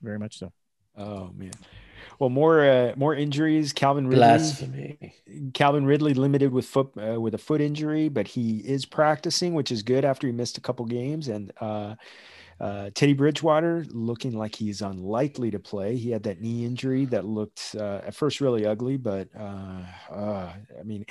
very 0.00 0.18
much 0.18 0.38
so 0.38 0.52
Oh 0.96 1.32
man. 1.36 1.50
Well, 2.18 2.30
more 2.30 2.64
uh, 2.64 2.92
more 2.96 3.14
injuries. 3.14 3.72
Calvin 3.72 4.06
Ridley. 4.06 4.18
Blasphemy. 4.18 5.14
Calvin 5.52 5.86
Ridley 5.86 6.14
limited 6.14 6.52
with 6.52 6.66
foot 6.66 6.90
uh, 6.96 7.20
with 7.20 7.34
a 7.34 7.38
foot 7.38 7.60
injury, 7.60 8.08
but 8.08 8.28
he 8.28 8.58
is 8.58 8.84
practicing, 8.84 9.54
which 9.54 9.72
is 9.72 9.82
good 9.82 10.04
after 10.04 10.26
he 10.26 10.32
missed 10.32 10.58
a 10.58 10.60
couple 10.60 10.84
games. 10.86 11.28
And 11.28 11.52
uh, 11.60 11.94
uh, 12.60 12.90
Teddy 12.94 13.12
Bridgewater 13.12 13.84
looking 13.90 14.36
like 14.38 14.54
he's 14.54 14.80
unlikely 14.82 15.50
to 15.50 15.58
play. 15.58 15.96
He 15.96 16.10
had 16.10 16.22
that 16.24 16.40
knee 16.40 16.64
injury 16.64 17.04
that 17.06 17.24
looked 17.24 17.74
uh, 17.78 18.00
at 18.06 18.14
first 18.14 18.40
really 18.40 18.64
ugly, 18.66 18.96
but 18.96 19.28
uh, 19.38 19.80
uh, 20.10 20.52
I 20.78 20.82
mean, 20.84 21.04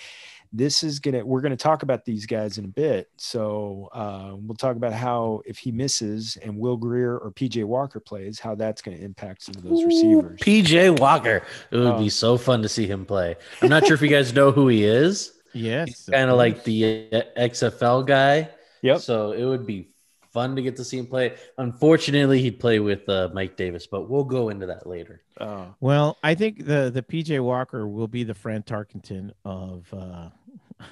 this 0.52 0.84
is 0.84 1.00
gonna. 1.00 1.26
We're 1.26 1.42
gonna 1.42 1.58
talk 1.58 1.84
about 1.84 2.06
these 2.06 2.26
guys 2.26 2.58
in 2.60 2.66
a 2.66 2.70
bit. 2.70 3.10
So 3.18 3.90
uh, 3.94 4.36
we'll 4.38 4.56
talk 4.56 4.76
about 4.76 4.94
how 4.94 5.42
if 5.46 5.58
he 5.58 5.72
misses 5.72 6.38
and 6.44 6.58
Will 6.58 6.78
Grier 6.78 7.18
or 7.18 7.32
PJ 7.32 7.64
Walker 7.66 8.00
plays, 8.00 8.40
how 8.40 8.54
that's 8.56 8.82
gonna 8.82 8.98
impact 8.98 9.44
some 9.44 9.56
of 9.56 9.64
those 9.64 9.84
receivers. 9.84 10.40
PJ 10.40 11.00
Walker. 11.00 11.42
It 11.72 11.78
would 11.78 11.88
Oh. 11.94 11.98
be 12.00 12.10
so 12.10 12.38
fun 12.38 12.62
to 12.62 12.70
see 12.70 12.86
him 12.88 13.06
play. 13.06 13.36
I'm 13.62 13.70
not 13.70 13.86
sure 13.86 13.96
if 13.96 14.02
you 14.02 14.08
guys 14.10 14.34
know 14.34 14.52
who 14.52 14.68
he 14.68 14.84
is. 14.84 15.32
yes 15.54 16.10
Kind 16.12 16.30
of 16.32 16.38
like 16.38 16.64
the 16.64 17.08
uh, 17.12 17.22
XFL 17.40 18.06
guy. 18.08 18.50
Yep. 18.82 19.00
So 19.02 19.32
it 19.34 19.46
would 19.46 19.66
be 19.68 19.93
fun 20.34 20.56
to 20.56 20.62
get 20.62 20.76
to 20.78 20.84
see 20.84 20.98
him 20.98 21.06
play. 21.06 21.36
Unfortunately, 21.58 22.42
he'd 22.42 22.60
play 22.60 22.80
with 22.80 23.08
uh, 23.08 23.30
Mike 23.34 23.56
Davis, 23.56 23.88
but 23.88 24.10
we'll 24.10 24.24
go 24.24 24.50
into 24.50 24.66
that 24.66 24.88
later. 24.88 25.22
Oh. 25.40 25.74
Well, 25.80 26.18
I 26.24 26.36
think 26.36 26.66
the 26.66 26.92
the 26.94 27.04
PJ 27.04 27.40
Walker 27.42 27.88
will 27.88 28.08
be 28.08 28.24
the 28.24 28.34
Fran 28.34 28.64
Tarkenton 28.64 29.32
of 29.46 29.94
uh 29.94 30.30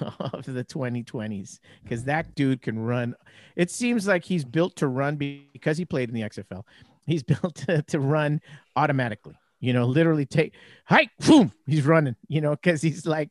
of 0.32 0.44
the 0.44 0.64
2020s 0.64 1.60
because 1.82 2.04
that 2.04 2.34
dude 2.34 2.62
can 2.62 2.78
run. 2.78 3.14
It 3.56 3.70
seems 3.70 4.06
like 4.06 4.24
he's 4.24 4.44
built 4.44 4.76
to 4.76 4.88
run 4.88 5.16
because 5.16 5.76
he 5.76 5.84
played 5.84 6.08
in 6.08 6.14
the 6.14 6.22
XFL. 6.22 6.64
He's 7.06 7.22
built 7.22 7.56
to, 7.66 7.82
to 7.82 8.00
run 8.00 8.40
automatically. 8.76 9.36
You 9.60 9.72
know, 9.72 9.86
literally 9.86 10.26
take 10.26 10.54
hike, 10.86 11.10
boom, 11.20 11.52
he's 11.66 11.84
running. 11.84 12.16
You 12.28 12.40
know, 12.40 12.50
because 12.50 12.82
he's 12.82 13.06
like, 13.06 13.30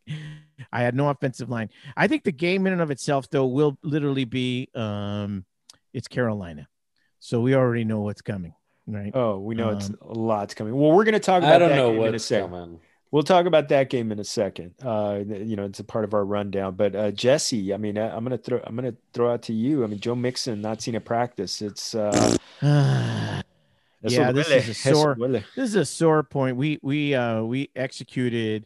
I 0.72 0.82
had 0.82 0.96
no 0.96 1.10
offensive 1.10 1.50
line. 1.50 1.70
I 1.98 2.08
think 2.08 2.24
the 2.24 2.32
game 2.32 2.68
in 2.68 2.74
and 2.74 2.82
of 2.82 2.92
itself, 2.92 3.30
though, 3.30 3.48
will 3.48 3.78
literally 3.84 4.26
be 4.26 4.70
um, 4.74 5.46
it's 5.94 6.08
Carolina, 6.08 6.68
so 7.20 7.42
we 7.42 7.56
already 7.56 7.84
know 7.84 8.02
what's 8.02 8.22
coming, 8.22 8.54
right? 8.88 9.12
Oh, 9.16 9.40
we 9.40 9.56
know 9.56 9.70
it's 9.70 9.90
Um, 9.90 9.98
a 10.02 10.14
lot's 10.14 10.54
coming. 10.54 10.76
Well, 10.76 10.92
we're 10.92 11.04
going 11.04 11.14
to 11.14 11.20
talk 11.20 11.44
about 11.44 11.54
I 11.56 11.60
don't 11.60 11.70
that 11.70 11.76
know 11.76 11.90
game 11.92 12.02
in 12.02 12.08
a 12.08 12.12
what's 12.12 12.26
second. 12.26 12.50
coming. 12.52 12.80
We'll 13.12 13.24
talk 13.24 13.46
about 13.46 13.68
that 13.70 13.90
game 13.90 14.10
in 14.14 14.20
a 14.20 14.24
second. 14.24 14.74
Uh, 14.82 15.20
you 15.28 15.58
know, 15.58 15.66
it's 15.66 15.82
a 15.82 15.84
part 15.84 16.06
of 16.06 16.14
our 16.14 16.24
rundown. 16.24 16.76
But 16.76 16.96
uh, 16.96 17.12
Jesse, 17.12 17.74
I 17.74 17.78
mean, 17.78 17.98
I, 17.98 18.16
I'm 18.16 18.24
gonna 18.24 18.38
throw, 18.38 18.62
I'm 18.64 18.74
gonna 18.74 18.94
throw 19.14 19.34
out 19.34 19.42
to 19.44 19.54
you. 19.54 19.84
I 19.84 19.88
mean, 19.88 20.00
Joe 20.00 20.16
Mixon 20.16 20.62
not 20.62 20.82
seen 20.82 20.96
a 20.96 21.02
practice. 21.02 21.62
It's 21.62 21.94
uh, 21.94 22.38
Yeah, 24.04 24.32
this 24.32 24.50
is 24.50 24.70
a 24.70 24.74
sore- 24.74 25.16
this 25.18 25.44
is 25.58 25.76
a 25.76 25.86
sore 25.86 26.24
point. 26.24 26.58
We 26.58 26.80
we 26.82 27.14
uh 27.14 27.44
we 27.44 27.70
executed 27.76 28.66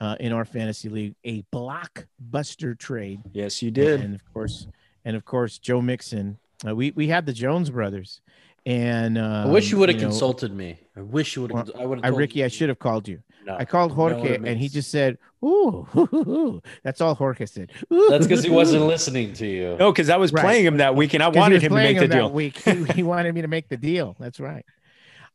uh 0.00 0.16
in 0.20 0.32
our 0.32 0.44
fantasy 0.44 0.88
league 0.88 1.14
a 1.24 1.42
blockbuster 1.52 2.78
trade. 2.78 3.22
Yes, 3.32 3.60
you 3.62 3.70
did. 3.70 4.00
And 4.02 4.14
of 4.14 4.22
course, 4.32 4.66
and 5.04 5.16
of 5.16 5.24
course, 5.24 5.58
Joe 5.58 5.80
Mixon. 5.80 6.38
Uh, 6.66 6.74
we 6.74 6.90
we 6.92 7.08
had 7.08 7.26
the 7.26 7.32
Jones 7.32 7.70
brothers, 7.70 8.20
and 8.66 9.18
um, 9.18 9.48
I 9.48 9.50
wish 9.50 9.70
you 9.70 9.78
would 9.78 9.88
have 9.88 10.00
know, 10.00 10.08
consulted 10.08 10.52
me. 10.52 10.78
I 10.96 11.00
wish 11.00 11.36
you 11.36 11.42
would 11.42 11.52
have. 11.52 11.70
I 11.78 11.84
would 11.86 12.00
I, 12.02 12.06
have. 12.06 12.16
Ricky, 12.16 12.44
I 12.44 12.48
should 12.48 12.68
have 12.68 12.78
called 12.78 13.08
you. 13.08 13.22
No. 13.44 13.56
I 13.58 13.64
called 13.64 13.90
know 13.90 13.96
what 13.96 14.12
Jorge, 14.12 14.36
and 14.36 14.58
he 14.58 14.68
just 14.68 14.90
said, 14.90 15.18
"Ooh, 15.44 15.86
hoo, 15.90 16.06
hoo, 16.06 16.24
hoo." 16.24 16.62
that's 16.84 17.00
all 17.00 17.14
Jorge 17.14 17.46
said." 17.46 17.72
Ooh, 17.92 18.08
That's 18.08 18.26
because 18.26 18.44
he 18.44 18.50
wasn't 18.50 18.84
listening 18.86 19.32
to 19.34 19.46
you. 19.46 19.76
No, 19.78 19.90
because 19.90 20.08
I 20.10 20.16
was 20.16 20.32
Right. 20.32 20.42
playing 20.44 20.64
him 20.64 20.76
that 20.76 20.94
week, 20.94 21.14
and 21.14 21.22
I 21.22 21.28
wanted 21.28 21.56
him 21.56 21.70
to 21.70 21.74
playing 21.74 21.96
make 21.96 21.98
the 21.98 22.04
him 22.04 22.10
that 22.10 22.16
deal. 22.16 22.30
Week. 22.30 22.56
He, 22.58 22.84
he 22.94 23.02
wanted 23.12 23.34
me 23.34 23.42
to 23.42 23.48
make 23.48 23.68
the 23.68 23.76
deal. 23.76 24.14
That's 24.20 24.38
right. 24.38 24.64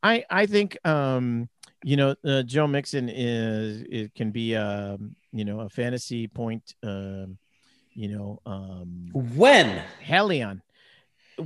I 0.02 0.24
I 0.30 0.46
think 0.46 0.78
um 0.88 1.50
you 1.84 1.98
know 1.98 2.16
uh, 2.24 2.44
Joe 2.44 2.68
Mixon 2.68 3.10
is 3.10 3.84
it 3.90 4.16
can 4.16 4.32
be 4.32 4.56
um 4.56 5.16
you 5.34 5.44
know 5.44 5.62
a 5.62 5.70
fantasy 5.70 6.28
point 6.28 6.76
um 6.84 7.38
you 7.94 8.08
know 8.10 8.40
um 8.46 9.10
When? 9.14 9.82
Helion. 10.06 10.62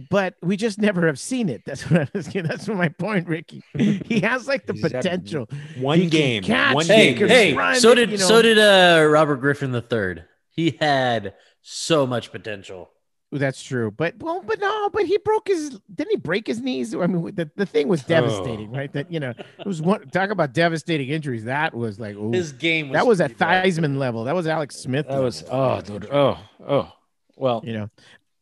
But 0.10 0.36
we 0.42 0.56
just 0.58 0.80
never 0.80 1.08
have 1.08 1.20
seen 1.20 1.50
it. 1.50 1.64
That's 1.66 1.90
what 1.90 2.02
I 2.02 2.08
was. 2.14 2.28
That's 2.28 2.68
my 2.68 2.90
point, 2.90 3.28
Ricky. 3.28 3.62
He 3.78 4.22
has 4.22 4.48
like 4.48 4.66
the 4.66 4.74
potential. 4.74 5.48
One 5.78 6.00
He 6.00 6.08
game, 6.08 6.44
catch, 6.44 6.74
one 6.76 6.86
Hey, 6.86 7.14
game. 7.14 7.28
hey. 7.28 7.54
run, 7.54 7.76
so 7.76 7.94
did 7.94 8.10
you 8.12 8.18
know. 8.18 8.26
so 8.26 8.42
did 8.42 8.58
uh, 8.58 9.06
Robert 9.10 9.38
Griffin 9.38 9.74
III. 9.76 10.24
He 10.50 10.78
had 10.80 11.34
so 11.62 12.06
much 12.08 12.32
potential. 12.32 12.90
That's 13.34 13.64
true. 13.64 13.92
But 13.92 14.16
well, 14.20 14.42
but 14.46 14.60
no, 14.60 14.90
but 14.90 15.06
he 15.06 15.18
broke 15.18 15.48
his. 15.48 15.80
Didn't 15.94 16.12
he 16.12 16.18
break 16.18 16.48
his 16.48 16.60
knees? 16.60 16.94
I 16.94 17.08
mean, 17.08 17.34
the, 17.34 17.50
the 17.56 17.66
thing 17.66 17.88
was 17.88 18.04
devastating, 18.04 18.72
Oh. 18.74 18.78
right? 18.78 18.92
That 18.92 19.10
you 19.10 19.22
know, 19.22 19.30
it 19.30 19.66
was 19.66 19.82
one. 19.82 20.06
Talk 20.10 20.32
about 20.32 20.52
devastating 20.54 21.08
injuries. 21.08 21.46
That 21.46 21.74
was 21.74 21.98
like, 21.98 22.16
ooh. 22.18 22.32
His 22.34 22.52
game 22.52 22.90
was 22.90 22.96
that 22.96 23.08
was 23.08 23.22
at 23.22 23.38
pretty 23.38 23.40
bad. 23.40 23.66
Theismann 23.66 23.98
level. 23.98 24.26
That 24.26 24.36
was 24.36 24.48
Alex 24.48 24.76
Smith. 24.76 25.08
That 25.08 25.22
was 25.22 25.46
oh, 25.50 25.80
dude, 25.80 26.10
oh, 26.12 26.40
oh. 26.68 26.92
Well, 27.38 27.62
you 27.66 27.72
know. 27.74 27.90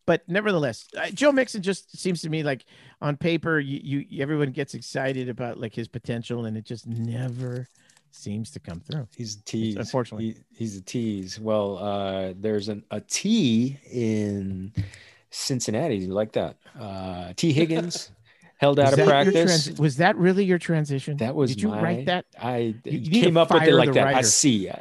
But 0.10 0.28
nevertheless, 0.28 0.88
uh, 1.00 1.12
Joe 1.12 1.32
Mixon 1.32 1.62
just 1.62 1.96
seems 1.96 2.24
to 2.24 2.30
me 2.32 2.42
like 2.42 2.66
on 3.00 3.16
paper, 3.16 3.60
you, 3.60 4.04
you 4.10 4.24
everyone 4.24 4.50
gets 4.50 4.74
excited 4.74 5.30
about 5.30 5.60
like 5.60 5.76
his 5.76 5.88
potential, 5.88 6.46
and 6.46 6.58
it 6.58 6.66
just 6.66 6.88
never 6.88 7.68
seems 8.10 8.50
to 8.54 8.60
come 8.60 8.80
through. 8.80 9.08
He's 9.16 9.36
a 9.36 9.42
tease. 9.44 9.76
unfortunately. 9.76 10.30
He- 10.32 10.58
he's 10.58 10.78
a 10.78 10.82
tease. 10.82 11.40
Well, 11.40 11.78
uh, 11.78 12.34
there's 12.36 12.70
an, 12.70 12.84
a 12.90 13.02
T 13.02 13.78
in 13.92 14.74
Cincinnati. 15.30 15.98
You 15.98 16.08
like 16.08 16.32
that? 16.32 16.56
Uh, 16.80 17.34
T. 17.36 17.54
Higgins 17.60 18.10
held 18.58 18.80
out 18.80 18.90
Was 18.90 19.00
of 19.02 19.08
practice. 19.08 19.64
trans- 19.66 19.80
was 19.80 19.98
that 19.98 20.18
really 20.18 20.44
your 20.44 20.58
transition? 20.58 21.18
that 21.18 21.36
was 21.36 21.52
Did 21.52 21.62
you 21.62 21.70
my, 21.70 21.84
write 21.84 22.06
that? 22.08 22.26
I 22.42 22.74
You- 22.84 22.98
you 22.98 23.22
came 23.26 23.38
up 23.38 23.52
with 23.54 23.62
it 23.62 23.76
like 23.76 23.94
that. 23.94 24.08
I 24.08 24.22
see. 24.22 24.72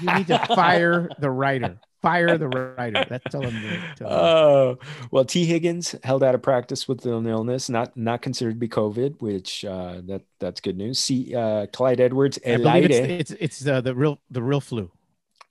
You 0.00 0.14
need 0.14 0.28
to 0.28 0.38
fire 0.54 1.08
the 1.18 1.30
writer. 1.32 1.80
Fire 2.08 2.38
the 2.38 2.48
writer. 2.48 3.04
That's 3.08 3.34
all 3.34 3.44
I'm 3.46 3.60
doing. 3.60 3.80
Oh 4.04 4.78
well, 5.10 5.24
T. 5.24 5.44
Higgins 5.44 5.94
held 6.02 6.22
out 6.22 6.34
of 6.34 6.42
practice 6.42 6.88
with 6.88 7.04
an 7.06 7.26
illness, 7.26 7.68
not 7.68 7.96
not 7.96 8.22
considered 8.22 8.52
to 8.54 8.58
be 8.58 8.68
COVID, 8.68 9.20
which 9.20 9.64
uh, 9.64 10.00
that 10.06 10.22
that's 10.40 10.60
good 10.60 10.76
news. 10.76 10.98
See, 10.98 11.34
uh, 11.34 11.66
Clyde 11.66 12.00
Edwards, 12.00 12.38
I 12.46 12.56
believe 12.56 12.90
it's 12.90 13.30
it's, 13.32 13.40
it's 13.44 13.66
uh, 13.66 13.80
the 13.80 13.94
real 13.94 14.20
the 14.30 14.42
real 14.42 14.60
flu. 14.60 14.90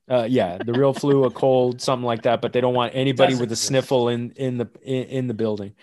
uh, 0.10 0.26
yeah, 0.30 0.58
the 0.58 0.72
real 0.74 0.94
flu, 0.94 1.26
a 1.26 1.32
cold, 1.32 1.82
something 1.82 2.06
like 2.06 2.22
that. 2.24 2.42
But 2.42 2.54
they 2.54 2.62
don't 2.62 2.74
want 2.74 2.94
anybody 2.96 3.34
Doesn't 3.34 3.42
with 3.42 3.50
a 3.50 3.54
exist. 3.54 3.68
sniffle 3.68 4.08
in 4.10 4.32
in 4.38 4.58
the 4.58 4.68
in, 4.82 5.04
in 5.18 5.28
the 5.28 5.34
building. 5.34 5.74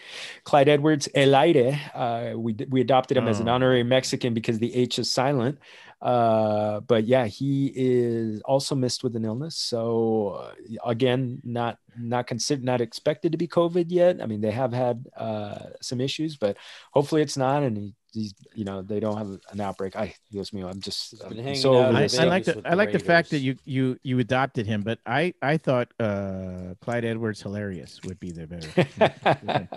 Clyde 0.44 0.68
Edwards, 0.68 1.08
Elide, 1.14 1.78
uh, 1.94 2.38
we 2.38 2.56
we 2.68 2.80
adopted 2.80 3.16
him 3.18 3.28
as 3.28 3.38
an 3.40 3.48
Oh. 3.48 3.52
honorary 3.54 3.82
Mexican 3.84 4.32
because 4.34 4.58
the 4.58 4.74
H 4.74 4.98
is 4.98 5.10
silent. 5.10 5.58
Uh, 6.04 6.80
but 6.80 7.04
yeah, 7.04 7.24
he 7.24 7.72
is 7.74 8.42
also 8.42 8.74
missed 8.74 9.02
with 9.02 9.16
an 9.16 9.24
illness. 9.24 9.56
So 9.56 10.38
uh, 10.38 10.52
again, 10.84 11.40
not 11.44 11.78
not 11.98 12.26
considered, 12.26 12.62
not 12.62 12.82
expected 12.82 13.32
to 13.32 13.38
be 13.38 13.48
COVID 13.48 13.86
yet. 13.88 14.20
I 14.20 14.26
mean, 14.26 14.42
they 14.42 14.50
have 14.50 14.74
had 14.74 15.06
uh, 15.16 15.60
some 15.80 16.02
issues, 16.02 16.36
but 16.36 16.58
hopefully 16.92 17.22
it's 17.22 17.38
not. 17.38 17.62
And 17.62 17.78
he, 17.78 17.94
he's, 18.12 18.34
you 18.54 18.66
know, 18.66 18.82
they 18.82 19.00
don't 19.00 19.16
have 19.16 19.38
an 19.50 19.60
outbreak. 19.62 19.96
I, 19.96 20.14
Dios 20.30 20.50
mío, 20.50 20.68
I'm 20.70 20.80
just 20.80 21.14
I'm 21.24 21.54
so 21.54 21.80
out 21.80 21.94
over 21.94 22.02
in 22.02 22.20
I. 22.20 22.22
I 22.22 22.26
like 22.26 22.44
the 22.44 22.60
I 22.66 22.70
the 22.70 22.76
like 22.76 22.92
the 22.92 22.98
fact 22.98 23.30
that 23.30 23.38
you 23.38 23.56
you 23.64 23.98
you 24.02 24.18
adopted 24.18 24.66
him, 24.66 24.82
but 24.82 24.98
I 25.06 25.32
I 25.40 25.56
thought 25.56 25.88
uh 25.98 26.74
Clyde 26.82 27.06
Edwards 27.06 27.40
hilarious 27.40 27.98
would 28.04 28.20
be 28.20 28.30
the 28.30 28.46
better. 28.46 29.68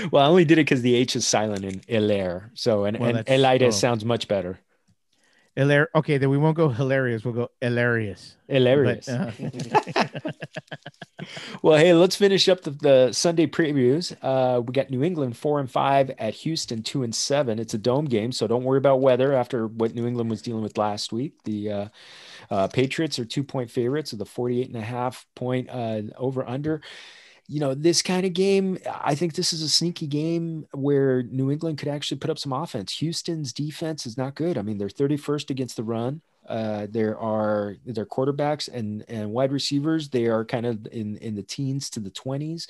well, 0.10 0.24
I 0.24 0.28
only 0.28 0.46
did 0.46 0.56
it 0.56 0.64
because 0.64 0.80
the 0.80 0.94
H 0.94 1.14
is 1.14 1.26
silent 1.26 1.66
in 1.66 1.82
Hilaire. 1.86 2.52
So, 2.54 2.86
and, 2.86 2.98
Well, 2.98 3.10
and 3.10 3.18
that's- 3.18 3.38
Elida 3.38 3.66
oh. 3.66 3.70
sounds 3.70 4.02
much 4.02 4.28
better. 4.28 4.60
Hilar- 5.58 5.88
okay, 5.94 6.18
then 6.18 6.30
we 6.30 6.38
won't 6.38 6.56
go 6.56 6.68
hilarious. 6.68 7.24
We'll 7.24 7.34
go 7.34 7.50
hilarious. 7.60 8.36
Hilarious. 8.46 9.06
But, 9.06 9.96
uh, 9.96 10.30
Well, 11.62 11.76
hey, 11.76 11.92
let's 11.94 12.14
finish 12.14 12.48
up 12.48 12.62
the, 12.62 12.70
the 12.70 13.12
Sunday 13.12 13.46
previews. 13.46 14.16
Uh, 14.22 14.60
we 14.60 14.72
got 14.72 14.90
New 14.90 15.02
England 15.02 15.36
four 15.36 15.58
and 15.58 15.70
five 15.70 16.10
at 16.18 16.32
Houston 16.34 16.82
two 16.82 17.02
and 17.02 17.12
seven. 17.12 17.58
It's 17.58 17.74
a 17.74 17.78
dome 17.78 18.04
game, 18.04 18.30
so 18.30 18.46
don't 18.46 18.62
worry 18.62 18.78
about 18.78 19.00
weather 19.00 19.32
after 19.34 19.66
what 19.66 19.94
New 19.94 20.06
England 20.06 20.30
was 20.30 20.42
dealing 20.42 20.62
with 20.62 20.78
last 20.78 21.12
week. 21.12 21.34
The 21.44 21.72
uh, 21.72 21.88
uh, 22.50 22.68
Patriots 22.68 23.18
are 23.18 23.24
two 23.24 23.42
point 23.42 23.70
favorites 23.70 24.12
of 24.12 24.20
the 24.20 24.24
48 24.24 24.68
and 24.68 24.76
a 24.76 24.80
half 24.80 25.26
point 25.34 25.68
uh, 25.70 26.02
over 26.16 26.48
under. 26.48 26.80
You 27.48 27.60
know, 27.60 27.74
this 27.74 28.02
kind 28.02 28.26
of 28.26 28.34
game, 28.34 28.78
I 29.02 29.14
think 29.14 29.32
this 29.32 29.52
is 29.52 29.62
a 29.62 29.68
sneaky 29.68 30.06
game 30.06 30.66
where 30.72 31.22
New 31.22 31.50
England 31.50 31.78
could 31.78 31.88
actually 31.88 32.18
put 32.18 32.30
up 32.30 32.38
some 32.38 32.52
offense. 32.52 32.98
Houston's 32.98 33.52
defense 33.54 34.04
is 34.04 34.18
not 34.18 34.34
good. 34.34 34.58
I 34.58 34.62
mean, 34.62 34.76
they're 34.76 34.88
31st 34.88 35.50
against 35.50 35.76
the 35.76 35.82
run. 35.82 36.20
Uh, 36.48 36.86
there 36.90 37.18
are 37.18 37.76
their 37.84 38.06
quarterbacks 38.06 38.68
and 38.72 39.04
and 39.08 39.30
wide 39.30 39.52
receivers. 39.52 40.08
They 40.08 40.26
are 40.26 40.44
kind 40.44 40.64
of 40.64 40.86
in 40.90 41.18
in 41.18 41.34
the 41.34 41.42
teens 41.42 41.90
to 41.90 42.00
the 42.00 42.10
twenties. 42.10 42.66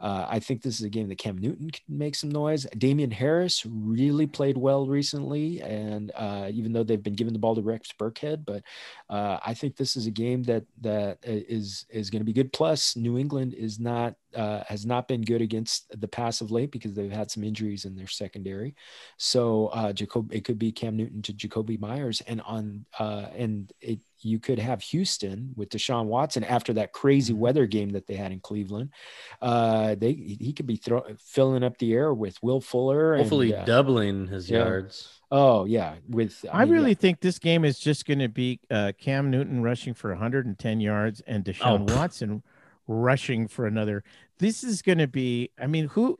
Uh, 0.00 0.26
I 0.28 0.38
think 0.38 0.62
this 0.62 0.78
is 0.78 0.84
a 0.84 0.90
game 0.90 1.08
that 1.08 1.18
Cam 1.18 1.38
Newton 1.38 1.70
can 1.70 1.82
make 1.88 2.14
some 2.14 2.30
noise. 2.30 2.66
Damien 2.76 3.10
Harris 3.10 3.64
really 3.66 4.26
played 4.26 4.58
well 4.58 4.86
recently, 4.86 5.62
and 5.62 6.12
uh, 6.14 6.48
even 6.52 6.72
though 6.72 6.84
they've 6.84 7.02
been 7.02 7.14
giving 7.14 7.32
the 7.32 7.38
ball 7.38 7.54
to 7.54 7.62
Rex 7.62 7.88
Burkhead, 7.98 8.44
but 8.44 8.62
uh, 9.08 9.38
I 9.44 9.54
think 9.54 9.76
this 9.76 9.96
is 9.96 10.06
a 10.06 10.10
game 10.10 10.42
that 10.44 10.64
that 10.82 11.18
is 11.22 11.86
is 11.88 12.10
going 12.10 12.20
to 12.20 12.26
be 12.26 12.34
good. 12.34 12.52
Plus, 12.52 12.96
New 12.96 13.16
England 13.18 13.54
is 13.54 13.80
not 13.80 14.14
uh, 14.34 14.62
has 14.66 14.86
not 14.86 15.08
been 15.08 15.22
good 15.22 15.42
against 15.42 16.00
the 16.00 16.08
pass 16.08 16.40
of 16.40 16.50
late 16.50 16.70
because 16.70 16.94
they've 16.94 17.12
had 17.12 17.30
some 17.30 17.44
injuries 17.44 17.84
in 17.84 17.96
their 17.96 18.06
secondary. 18.06 18.74
So 19.16 19.66
uh, 19.68 19.92
Jacob, 19.92 20.32
it 20.32 20.44
could 20.44 20.58
be 20.58 20.72
Cam 20.72 20.96
Newton 20.96 21.22
to 21.22 21.32
Jakobi 21.32 21.80
Meyers, 21.80 22.20
and 22.26 22.40
on 22.42 22.84
uh, 22.98 23.26
and 23.36 23.72
it 23.80 24.00
you 24.24 24.38
could 24.38 24.58
have 24.58 24.82
Houston 24.82 25.52
with 25.56 25.70
Deshaun 25.70 26.06
Watson 26.06 26.44
after 26.44 26.72
that 26.74 26.92
crazy 26.92 27.32
weather 27.32 27.66
game 27.66 27.90
that 27.90 28.06
they 28.06 28.14
had 28.14 28.32
in 28.32 28.40
Cleveland. 28.40 28.90
Uh, 29.40 29.94
they 29.96 30.12
he 30.12 30.52
could 30.52 30.66
be 30.66 30.76
throw, 30.76 31.02
filling 31.18 31.64
up 31.64 31.78
the 31.78 31.92
air 31.92 32.14
with 32.14 32.42
Will 32.42 32.60
Fuller. 32.60 33.16
Hopefully, 33.16 33.52
and, 33.52 33.62
uh, 33.62 33.64
doubling 33.64 34.28
his 34.28 34.48
yeah. 34.48 34.58
yards. 34.58 35.20
oh 35.30 35.64
yeah, 35.64 35.94
with 36.08 36.44
I 36.52 36.64
mean, 36.64 36.68
yeah. 36.68 36.80
really 36.80 36.94
think 36.94 37.20
this 37.20 37.38
game 37.38 37.64
is 37.64 37.78
just 37.78 38.06
going 38.06 38.20
to 38.20 38.28
be 38.28 38.60
uh, 38.70 38.92
Cam 38.98 39.30
Newton 39.30 39.62
rushing 39.62 39.94
for 39.94 40.10
110 40.10 40.80
yards 40.80 41.20
and 41.26 41.44
Deshaun 41.44 41.86
pff. 41.86 41.96
Watson 41.96 42.42
rushing 42.86 43.48
for 43.48 43.66
another. 43.66 44.04
This 44.38 44.64
is 44.64 44.82
going 44.82 44.98
to 44.98 45.06
be. 45.06 45.50
I 45.58 45.66
mean, 45.66 45.88
who 45.88 46.18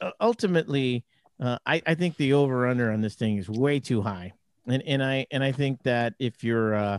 uh, 0.00 0.10
ultimately? 0.20 1.04
Uh, 1.40 1.58
I 1.66 1.82
I 1.86 1.94
think 1.94 2.16
the 2.16 2.34
over 2.34 2.66
under 2.66 2.90
on 2.90 3.00
this 3.00 3.14
thing 3.14 3.38
is 3.38 3.48
way 3.48 3.80
too 3.80 4.02
high, 4.02 4.32
and 4.66 4.82
and 4.86 5.02
I 5.02 5.26
and 5.30 5.42
I 5.42 5.52
think 5.52 5.82
that 5.82 6.14
if 6.18 6.44
you're 6.44 6.74
uh, 6.74 6.98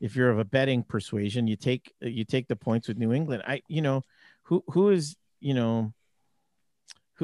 if 0.00 0.16
you're 0.16 0.30
of 0.30 0.38
a 0.38 0.44
betting 0.44 0.82
persuasion, 0.82 1.46
you 1.46 1.56
take 1.56 1.92
you 2.00 2.24
take 2.24 2.48
the 2.48 2.56
points 2.56 2.88
with 2.88 2.98
New 2.98 3.12
England. 3.12 3.42
I 3.46 3.62
you 3.68 3.82
know 3.82 4.04
who 4.44 4.62
who 4.68 4.90
is 4.90 5.16
you 5.40 5.54
know 5.54 5.92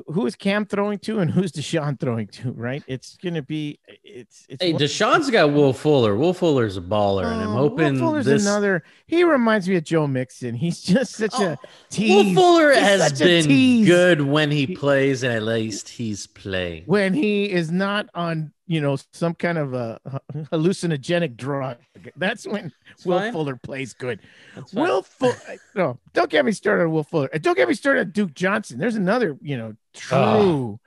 who, 0.07 0.26
is 0.26 0.34
Cam 0.36 0.66
throwing 0.66 0.99
to 1.01 1.18
and 1.20 1.30
who's 1.30 1.53
Deshaun 1.53 1.99
throwing 1.99 2.26
to, 2.28 2.53
right? 2.53 2.82
It's 2.86 3.16
gonna 3.22 3.42
be 3.42 3.78
it's 4.05 4.47
it's 4.49 4.62
Hey, 4.62 4.72
Deshaun's 4.72 5.30
got 5.30 5.53
Will 5.53 5.72
Fuller. 5.72 6.16
Will 6.16 6.34
Fuller's 6.34 6.76
a 6.76 6.80
baller, 6.80 7.24
and 7.24 7.40
I'm 7.42 7.49
Oh, 7.51 7.68
hoping 7.68 7.94
Will 7.94 8.01
Fuller's 8.11 8.24
this. 8.26 8.42
another. 8.44 8.82
He 9.07 9.24
reminds 9.24 9.68
me 9.68 9.76
of 9.76 9.84
Joe 9.84 10.07
Mixon. 10.07 10.55
He's 10.55 10.80
just 10.82 11.14
such 11.16 11.34
a 11.34 11.36
oh, 11.36 11.49
Will 11.49 11.57
tease 11.90 12.34
Fuller 12.34 12.72
He's 12.72 12.82
has 12.82 13.18
been 13.18 13.84
good 13.84 14.20
when 14.22 14.51
he 14.51 14.66
He- 14.66 14.76
plays, 14.76 15.22
and 15.22 15.32
at 15.32 15.42
least 15.42 15.88
he's 15.88 16.26
playing. 16.26 16.84
when 16.86 17.14
he 17.14 17.51
is 17.51 17.70
not 17.70 18.09
on, 18.14 18.53
you 18.67 18.81
know, 18.81 18.97
some 19.12 19.35
kind 19.35 19.59
of 19.59 19.75
a 19.75 20.01
hallucinogenic 20.53 21.37
drug. 21.37 21.77
That's 22.17 22.47
when 22.47 22.73
It's 22.93 23.07
Will 23.07 23.19
fine. 23.19 23.33
Fuller 23.33 23.57
plays 23.57 23.95
good. 23.95 24.21
That's. 24.55 24.73
Will 24.73 25.03
Fuller, 25.03 25.37
no, 25.75 25.99
don't 26.12 26.31
get 26.31 26.45
me 26.45 26.53
started 26.53 26.85
on 26.85 26.93
Will 26.93 27.05
Fuller. 27.05 27.29
And 27.33 27.43
Don't 27.43 27.57
get 27.57 27.69
me 27.69 27.75
started 27.75 28.01
on 28.01 28.11
Duke 28.11 28.35
Johnson. 28.35 28.79
There's 28.79 28.97
another, 28.97 29.37
you 29.41 29.57
know, 29.57 29.75
true, 29.95 30.81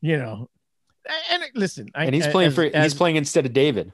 you 0.00 0.16
know. 0.16 0.48
And 1.30 1.42
listen, 1.54 1.88
I, 1.94 2.04
and 2.04 2.14
he's 2.14 2.26
playing 2.26 2.48
as- 2.48 2.54
for 2.54 2.64
as- 2.64 2.84
he's 2.84 2.94
playing 2.94 3.16
instead 3.16 3.46
of 3.46 3.52
David. 3.52 3.92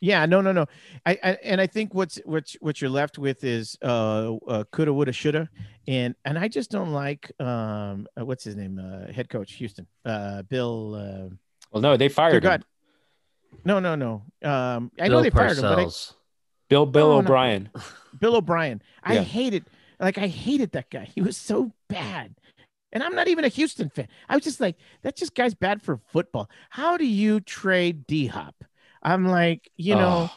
Yeah, 0.00 0.26
no, 0.26 0.40
no, 0.40 0.50
no. 0.50 0.66
I, 1.06 1.16
I 1.22 1.30
and 1.44 1.60
I 1.60 1.68
think 1.68 1.94
what's 1.94 2.16
what 2.24 2.52
what 2.58 2.80
you're 2.80 2.90
left 2.90 3.18
with 3.18 3.44
is 3.44 3.78
uh, 3.82 4.34
uh 4.48 4.64
coulda, 4.72 4.92
woulda, 4.92 5.12
shoulda, 5.12 5.48
and 5.86 6.16
and 6.24 6.36
I 6.36 6.48
just 6.48 6.72
don't 6.72 6.92
like 6.92 7.30
um 7.40 8.08
uh, 8.18 8.24
what's 8.24 8.42
his 8.42 8.56
name 8.56 8.80
uh, 8.80 9.12
head 9.12 9.28
coach 9.28 9.52
Houston 9.52 9.86
uh 10.04 10.42
Bill 10.42 10.94
uh, 10.96 11.34
Well, 11.72 11.80
no, 11.80 11.96
they 11.96 12.08
fired 12.08 12.44
him. 12.44 12.62
No, 13.64 13.78
no, 13.80 13.94
no. 13.94 14.22
Um, 14.42 14.90
I 15.00 15.08
know 15.08 15.16
Bill 15.16 15.22
they 15.22 15.30
fired 15.30 15.56
him, 15.56 15.62
but 15.62 15.78
I, 15.78 15.84
Parcells. 15.84 16.14
Bill 16.68 16.86
Bill 16.86 17.08
No, 17.08 17.14
no. 17.14 17.18
O'Brien. 17.20 17.70
Bill 18.18 18.36
O'Brien. 18.36 18.82
I 19.02 19.14
Yeah. 19.14 19.22
hated 19.22 19.64
like 20.00 20.18
I 20.18 20.26
hated 20.26 20.72
that 20.72 20.90
guy. 20.90 21.04
He 21.04 21.20
was 21.20 21.36
so 21.36 21.72
bad. 21.88 22.34
And 22.92 23.02
I'm 23.02 23.14
not 23.14 23.28
even 23.28 23.44
a 23.44 23.48
Houston 23.48 23.88
fan. 23.88 24.06
I 24.28 24.34
was 24.34 24.44
just 24.44 24.60
like, 24.60 24.76
that 25.00 25.16
just 25.16 25.34
guy's 25.34 25.54
bad 25.54 25.80
for 25.80 25.96
football. 26.08 26.50
How 26.68 26.98
do 26.98 27.06
you 27.06 27.40
trade 27.40 28.06
D 28.06 28.26
Hop? 28.26 28.64
I'm 29.02 29.26
like, 29.26 29.70
you 29.76 29.94
know, 29.96 30.28
Oh, 30.30 30.36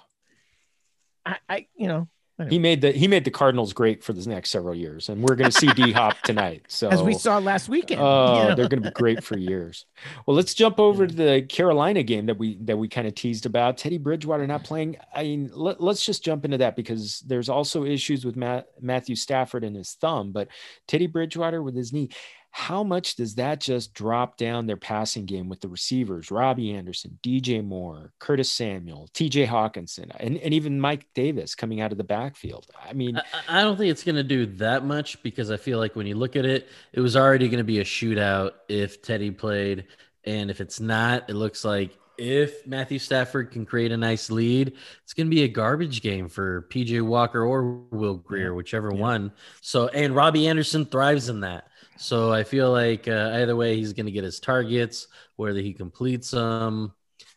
I, 1.25 1.37
I 1.49 1.67
you 1.75 1.87
know, 1.87 2.07
he 2.49 2.59
made 2.59 2.81
the 2.81 2.91
he 2.91 3.07
made 3.07 3.23
the 3.23 3.31
Cardinals 3.31 3.71
great 3.71 4.03
for 4.03 4.11
the 4.11 4.27
next 4.29 4.49
several 4.49 4.75
years, 4.75 5.07
and 5.07 5.23
we're 5.23 5.35
going 5.35 5.49
to 5.49 5.57
see 5.57 5.67
D 5.67 5.93
Hop 5.93 6.19
tonight. 6.21 6.63
So 6.67 6.89
as 6.91 7.01
we 7.01 7.13
saw 7.13 7.37
last 7.37 7.69
weekend. 7.69 8.01
Oh, 8.01 8.25
you 8.41 8.49
know? 8.49 8.55
they're 8.55 8.67
going 8.67 8.83
to 8.83 8.89
be 8.89 8.93
great 8.93 9.23
for 9.23 9.37
years. 9.37 9.85
Well, 10.25 10.35
let's 10.35 10.53
jump 10.53 10.77
over 10.77 11.07
to 11.07 11.15
the 11.15 11.43
Carolina 11.47 12.03
game 12.03 12.25
that 12.25 12.37
we 12.37 12.57
that 12.61 12.77
we 12.77 12.89
kind 12.89 13.07
of 13.07 13.15
teased 13.15 13.45
about. 13.45 13.77
Teddy 13.77 13.97
Bridgewater 13.97 14.45
not 14.45 14.65
playing. 14.65 14.97
I 15.15 15.23
mean, 15.23 15.49
let, 15.53 15.79
us 15.79 16.05
just 16.05 16.25
jump 16.25 16.43
into 16.43 16.57
that 16.57 16.75
because 16.75 17.21
there's 17.21 17.47
also 17.47 17.85
issues 17.85 18.25
with 18.25 18.35
Matt, 18.35 18.67
Matthew 18.81 19.15
Stafford 19.15 19.63
and 19.63 19.75
his 19.75 19.93
thumb, 19.93 20.33
but 20.33 20.49
Teddy 20.87 21.07
Bridgewater 21.07 21.63
with 21.63 21.75
his 21.75 21.93
knee. 21.93 22.09
How 22.57 22.83
much 22.83 23.17
does 23.17 23.35
that 23.35 23.59
just 23.59 23.93
drop 23.93 24.37
down 24.37 24.65
their 24.65 24.77
passing 24.77 25.25
game 25.25 25.49
with 25.49 25.59
the 25.59 25.67
receivers? 25.67 26.31
Robbie 26.31 26.71
Anderson, 26.73 27.19
DJ 27.21 27.61
Moore, 27.61 28.13
Curtis 28.17 28.49
Samuel, 28.49 29.09
TJ 29.13 29.45
Hockenson, 29.45 30.09
and, 30.21 30.37
and 30.37 30.53
even 30.53 30.79
Mike 30.79 31.05
Davis 31.13 31.53
coming 31.53 31.81
out 31.81 31.91
of 31.91 31.97
the 31.97 32.05
backfield. 32.05 32.65
I 32.81 32.93
mean, 32.93 33.17
I, 33.17 33.59
I 33.59 33.61
don't 33.61 33.75
think 33.75 33.91
it's 33.91 34.05
going 34.05 34.15
to 34.15 34.23
do 34.23 34.45
that 34.55 34.85
much 34.85 35.21
because 35.21 35.51
I 35.51 35.57
feel 35.57 35.79
like 35.79 35.97
when 35.97 36.07
you 36.07 36.15
look 36.15 36.37
at 36.37 36.45
it, 36.45 36.69
it 36.93 37.01
was 37.01 37.17
already 37.17 37.49
going 37.49 37.57
to 37.57 37.65
be 37.65 37.79
a 37.79 37.83
shootout 37.83 38.51
if 38.69 39.01
Teddy 39.01 39.31
played. 39.31 39.87
And 40.23 40.49
if 40.49 40.61
it's 40.61 40.79
not, 40.79 41.29
it 41.29 41.33
looks 41.33 41.65
like 41.65 41.97
if 42.17 42.65
Matthew 42.65 42.99
Stafford 42.99 43.51
can 43.51 43.65
create 43.65 43.91
a 43.91 43.97
nice 43.97 44.31
lead, 44.31 44.71
it's 45.03 45.13
going 45.13 45.27
to 45.27 45.35
be 45.35 45.43
a 45.43 45.49
garbage 45.49 46.01
game 46.01 46.29
for 46.29 46.65
PJ 46.71 47.01
Walker 47.01 47.43
or 47.43 47.79
Will 47.91 48.15
Grier, 48.15 48.53
whichever 48.55 48.93
Yeah. 48.93 49.01
one. 49.01 49.31
So, 49.59 49.89
and 49.89 50.15
Robbie 50.15 50.47
Anderson 50.47 50.85
thrives 50.85 51.27
in 51.27 51.41
that. 51.41 51.67
So 51.97 52.31
I 52.31 52.43
feel 52.43 52.71
like 52.71 53.07
uh, 53.07 53.31
either 53.35 53.55
way, 53.55 53.75
he's 53.77 53.93
going 53.93 54.05
to 54.05 54.11
get 54.11 54.23
his 54.23 54.39
targets, 54.39 55.07
whether 55.37 55.59
he 55.61 55.73
completes 55.73 56.31
them. 56.31 56.93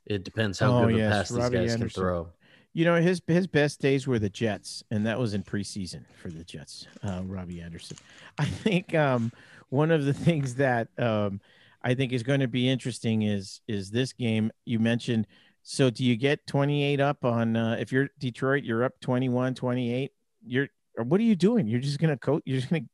It 0.07 0.25
depends 0.25 0.59
how 0.59 0.73
Oh, 0.73 0.81
good 0.81 0.91
of 0.91 0.95
a 0.97 0.99
yes, 0.99 1.13
pass 1.13 1.29
these 1.31 1.39
guys 1.51 1.73
Anderson. 1.73 1.81
can 1.81 1.89
throw. 1.91 2.29
You 2.73 2.85
know, 2.85 2.97
his 3.01 3.21
his 3.27 3.47
best 3.47 3.81
days 3.81 4.07
were 4.07 4.19
the 4.19 4.29
Jets, 4.31 4.83
and 4.91 5.07
that 5.07 5.19
was 5.19 5.35
in 5.35 5.43
preseason 5.43 6.05
for 6.21 6.29
the 6.29 6.45
Jets. 6.45 6.87
Uh, 7.03 7.23
Robbie 7.25 7.61
Anderson. 7.61 7.97
I 8.39 8.45
think 8.45 8.95
um, 8.95 9.33
one 9.69 9.91
of 9.91 10.05
the 10.05 10.15
things 10.15 10.55
that 10.57 10.89
um, 10.99 11.41
I 11.83 11.95
think 11.95 12.13
is 12.13 12.23
going 12.23 12.41
to 12.41 12.49
be 12.49 12.69
interesting 12.69 13.23
is 13.23 13.61
is 13.69 13.91
this 13.91 14.13
game 14.13 14.51
you 14.65 14.79
mentioned. 14.79 15.27
So, 15.63 15.91
do 15.91 16.05
you 16.05 16.17
get 16.17 16.47
28 16.47 17.01
up 17.01 17.25
on 17.25 17.57
uh, 17.57 17.77
if 17.79 17.93
you're 17.93 18.09
Detroit, 18.19 18.65
you're 18.65 18.85
up 18.85 18.99
21, 19.01 19.55
28. 19.55 20.13
You're 20.47 20.69
what 20.97 21.21
are 21.21 21.25
you 21.25 21.37
doing? 21.37 21.67
You're 21.69 21.81
just 21.81 21.99
going 21.99 22.11
to 22.11 22.17
coach. 22.19 22.43
You're 22.47 22.59
just 22.61 22.71
going 22.71 22.85
to 22.85 22.89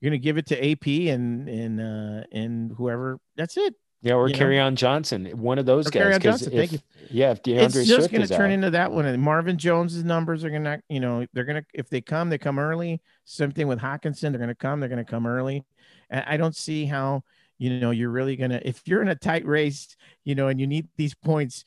you're 0.00 0.10
going 0.10 0.20
to 0.20 0.24
give 0.24 0.38
it 0.38 0.46
to 0.46 0.70
AP 0.72 0.86
and 1.14 1.48
and 1.48 1.80
uh, 1.80 2.24
and 2.32 2.72
whoever. 2.76 3.18
That's 3.36 3.56
it. 3.56 3.74
yeah, 4.02 4.14
or 4.14 4.28
you 4.28 4.34
Kerryon 4.34 4.74
Johnson, 4.74 5.26
one 5.36 5.58
of 5.58 5.66
those 5.66 5.86
Or 5.88 5.90
guys. 5.90 6.02
Kerryon 6.02 6.12
'cause 6.14 6.22
Johnson, 6.22 6.52
thank 6.52 6.72
if- 6.72 6.82
Yeah, 7.10 7.32
if 7.32 7.42
D'Andre 7.42 7.64
it's 7.64 7.74
just 7.88 7.94
Swift 8.08 8.12
going 8.14 8.26
to 8.26 8.34
turn 8.34 8.50
out. 8.50 8.54
into 8.54 8.70
that 8.70 8.92
one. 8.92 9.04
And 9.04 9.22
Marvin 9.22 9.58
Jones's 9.58 10.04
numbers 10.04 10.42
are 10.44 10.50
going 10.50 10.64
to, 10.64 10.80
you 10.88 11.00
know, 11.00 11.26
they're 11.34 11.44
going 11.44 11.60
to, 11.62 11.66
if 11.74 11.88
they 11.90 12.00
come, 12.00 12.30
they 12.30 12.38
come 12.38 12.58
early. 12.58 13.00
Same 13.24 13.50
thing 13.50 13.68
with 13.68 13.78
Hockenson. 13.78 14.30
They're 14.30 14.38
going 14.38 14.48
to 14.48 14.54
come, 14.54 14.80
they're 14.80 14.88
going 14.88 15.04
to 15.04 15.10
come 15.10 15.26
early. 15.26 15.64
And 16.08 16.24
I 16.26 16.36
don't 16.38 16.56
see 16.56 16.86
how, 16.86 17.22
you 17.58 17.78
know, 17.78 17.90
you're 17.90 18.10
really 18.10 18.36
going 18.36 18.52
to, 18.52 18.66
if 18.66 18.80
you're 18.86 19.02
in 19.02 19.08
a 19.08 19.14
tight 19.14 19.44
race, 19.44 19.96
you 20.24 20.34
know, 20.34 20.48
and 20.48 20.58
you 20.60 20.66
need 20.66 20.88
these 20.96 21.14
points, 21.14 21.64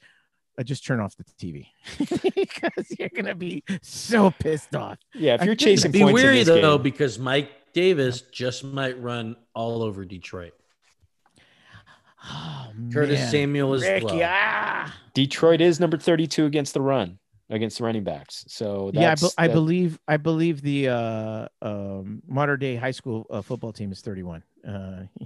uh, 0.57 0.63
just 0.63 0.85
turn 0.85 0.99
off 0.99 1.15
the 1.17 1.23
TV 1.39 1.67
because 2.35 2.85
you're 2.99 3.09
gonna 3.09 3.33
be 3.33 3.63
so 3.81 4.29
pissed 4.39 4.75
off. 4.75 4.99
Yeah, 5.15 5.33
if 5.33 5.43
you're 5.45 5.55
chasing 5.55 5.91
Be 5.91 6.01
points 6.01 6.09
in 6.09 6.13
weary 6.25 6.37
this 6.43 6.47
though, 6.47 6.77
game- 6.77 6.83
because 6.83 7.17
Mike 7.17 7.49
Davis 7.73 8.21
just 8.21 8.63
might 8.63 9.01
run 9.01 9.35
all 9.53 9.83
over 9.83 10.05
Detroit. 10.05 10.53
Oh, 12.25 12.67
Curtis 12.93 13.19
man. 13.19 13.31
Samuel 13.31 13.73
as 13.73 13.81
Ricky, 13.81 14.05
well. 14.05 14.21
ah! 14.23 14.95
Detroit 15.13 15.59
is 15.59 15.79
number 15.79 15.97
32 15.97 16.45
against 16.45 16.73
the 16.73 16.79
run 16.81 17.19
against 17.49 17.79
the 17.79 17.83
running 17.83 18.05
backs. 18.05 18.45
So 18.47 18.91
Yeah, 18.93 19.01
I, 19.01 19.03
that's, 19.03 19.21
be- 19.23 19.29
I 19.37 19.47
that- 19.47 19.53
believe 19.53 19.99
I 20.07 20.17
believe 20.17 20.61
the 20.61 20.87
uh, 20.89 21.47
um, 21.61 22.21
modern 22.27 22.59
day 22.59 22.75
high 22.77 22.91
school 22.91 23.25
uh, 23.29 23.41
football 23.41 23.73
team 23.73 23.91
is 23.91 23.99
31. 24.01 24.43
Uh, 24.65 25.03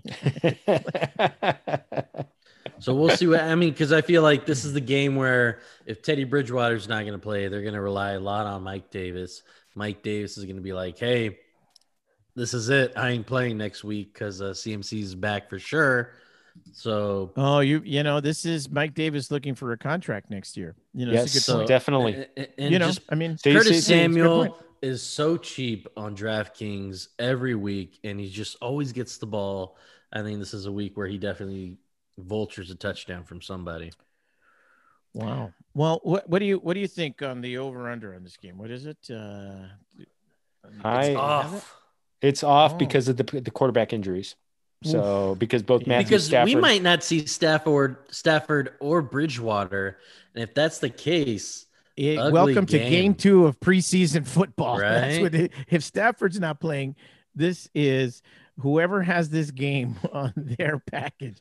So 2.79 2.93
we'll 2.93 3.15
see 3.15 3.25
what 3.25 3.39
I 3.39 3.55
mean 3.55 3.71
because 3.71 3.91
I 3.91 4.01
feel 4.01 4.21
like 4.21 4.45
this 4.45 4.63
is 4.63 4.73
the 4.73 4.81
game 4.81 5.15
where 5.15 5.61
if 5.87 6.03
Teddy 6.03 6.25
Bridgewater's 6.25 6.87
not 6.87 7.01
going 7.01 7.13
to 7.13 7.17
play, 7.19 7.47
they're 7.47 7.63
going 7.63 7.73
to 7.73 7.81
rely 7.81 8.11
a 8.11 8.19
lot 8.19 8.45
on 8.45 8.61
Mike 8.61 8.91
Davis. 8.91 9.41
Mike 9.73 10.03
Davis 10.03 10.37
is 10.37 10.43
going 10.45 10.57
to 10.57 10.61
be 10.61 10.73
like, 10.73 10.99
"Hey, 10.99 11.39
this 12.37 12.53
is 12.53 12.69
it. 12.69 12.93
I 12.95 13.09
ain't 13.09 13.25
playing 13.25 13.57
next 13.57 13.83
week 13.83 14.13
because 14.13 14.41
uh, 14.41 14.51
CMC 14.51 15.01
is 15.01 15.15
back 15.15 15.49
for 15.49 15.59
sure." 15.59 16.11
So 16.71 17.31
oh, 17.35 17.59
you 17.59 17.81
you 17.83 18.03
know 18.03 18.19
this 18.19 18.45
is 18.45 18.69
Mike 18.69 18.93
Davis 18.93 19.29
looking 19.31 19.55
for 19.55 19.73
a 19.73 19.77
contract 19.77 20.29
next 20.29 20.55
year. 20.55 20.75
You 20.93 21.05
know, 21.07 21.11
it's 21.11 21.21
a 21.21 21.23
yes, 21.25 21.33
good 21.33 21.41
so- 21.41 21.65
definitely. 21.67 22.13
and, 22.13 22.27
and- 22.37 22.47
and 22.57 22.71
you 22.71 22.79
know, 22.79 22.87
just 22.87 23.01
I 23.09 23.15
mean, 23.15 23.37
Stay- 23.37 23.53
Curtis 23.53 23.67
stay- 23.67 23.77
it's 23.77 23.89
a 23.89 23.91
good 23.91 24.23
Samuel 24.23 24.57
is 24.81 25.01
so 25.01 25.37
cheap 25.37 25.87
on 25.97 26.15
DraftKings 26.15 27.07
every 27.19 27.55
week, 27.55 27.99
and 28.03 28.19
he 28.19 28.29
just 28.29 28.55
always 28.61 28.91
gets 28.91 29.17
the 29.17 29.25
ball. 29.25 29.75
I 30.13 30.21
think 30.21 30.39
this 30.39 30.53
is 30.53 30.67
a 30.67 30.71
week 30.71 30.95
where 30.95 31.07
he 31.07 31.17
definitely 31.17 31.77
vultures 32.17 32.71
a 32.71 32.75
touchdown 32.75 33.23
from 33.23 33.41
somebody. 33.41 33.91
Wow. 35.13 35.51
Well, 35.73 35.99
what 36.03 36.29
what 36.29 36.39
do 36.39 36.45
you 36.45 36.57
what 36.57 36.73
do 36.73 36.79
you 36.79 36.87
think 36.87 37.21
on 37.21 37.41
the 37.41 37.57
over 37.57 37.89
under 37.89 38.15
on 38.15 38.23
this 38.23 38.37
game? 38.37 38.57
What 38.57 38.71
is 38.71 38.85
it? 38.85 38.97
Uh, 39.09 39.65
I- 40.83 41.01
do 41.05 41.11
you 41.11 41.17
have? 41.17 41.53
Off. 41.53 41.75
It's 42.21 42.43
off 42.43 42.73
Oh. 42.73 42.77
because 42.77 43.07
of 43.07 43.17
the 43.17 43.23
the 43.41 43.51
quarterback 43.51 43.93
injuries. 43.93 44.35
So 44.83 45.35
because 45.39 45.63
both 45.63 45.87
Matthew 45.87 46.07
because 46.09 46.25
Stafford, 46.25 46.53
we 46.53 46.61
might 46.61 46.83
not 46.83 47.03
see 47.03 47.25
Stafford, 47.25 47.97
Stafford 48.11 48.73
or 48.79 49.01
Bridgewater, 49.01 49.97
and 50.35 50.43
if 50.43 50.53
that's 50.53 50.77
the 50.79 50.89
case, 50.89 51.65
Ugly 51.99 52.31
welcome 52.31 52.65
to 52.67 52.77
game. 52.77 52.91
game 52.91 53.13
two 53.15 53.47
of 53.47 53.59
preseason 53.59 54.25
football. 54.27 54.77
That's 54.79 55.15
Right? 55.15 55.21
what 55.23 55.33
it, 55.33 55.51
if 55.69 55.83
Stafford's 55.83 56.39
not 56.39 56.59
playing, 56.59 56.95
this 57.33 57.67
is 57.73 58.21
whoever 58.59 59.01
has 59.01 59.29
this 59.31 59.49
game 59.49 59.95
on 60.13 60.31
their 60.35 60.77
package. 60.77 61.39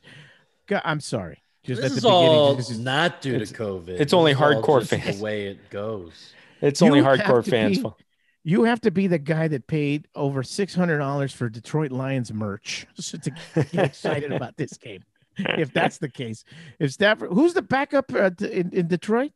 God, 0.65 0.81
I'm 0.83 0.99
sorry. 0.99 1.43
Just 1.63 1.81
this 1.83 1.91
at 1.91 1.97
is 1.97 2.03
beginning, 2.03 2.27
all 2.29 2.55
this 2.55 2.71
is- 2.71 2.79
not 2.79 3.21
due 3.21 3.33
to 3.37 3.43
it's- 3.43 3.51
COVID. 3.51 3.89
it's 3.89 3.99
This 3.99 4.13
only 4.13 4.33
hardcore 4.33 4.83
fans. 4.83 5.17
The 5.19 5.23
way 5.23 5.45
it 5.45 5.69
goes. 5.69 6.33
it's 6.59 6.81
You 6.81 6.87
only 6.87 7.01
hardcore 7.01 7.47
fans. 7.47 7.77
be- 7.77 7.83
fault. 7.83 8.01
You 8.47 8.63
have 8.63 8.79
to 8.81 8.91
be 8.91 9.07
the 9.07 9.17
guy 9.19 9.49
that 9.49 9.67
paid 9.67 10.07
over 10.15 10.41
six 10.41 10.73
hundred 10.73 10.99
dollars 10.99 11.33
for 11.33 11.49
Detroit 11.49 11.91
Lions 11.91 12.31
merch 12.31 12.87
so 12.95 13.17
to 13.17 13.31
get 13.55 13.73
excited 13.73 14.31
about 14.31 14.55
this 14.55 14.77
game. 14.77 15.03
If 15.37 15.73
that's 15.73 15.97
the 15.97 16.07
case, 16.07 16.45
if 16.79 16.93
Stafford, 16.93 17.31
who's 17.31 17.53
the 17.53 17.61
backup 17.61 18.11
uh, 18.13 18.31
in, 18.39 18.71
in 18.71 18.87
Detroit? 18.87 19.33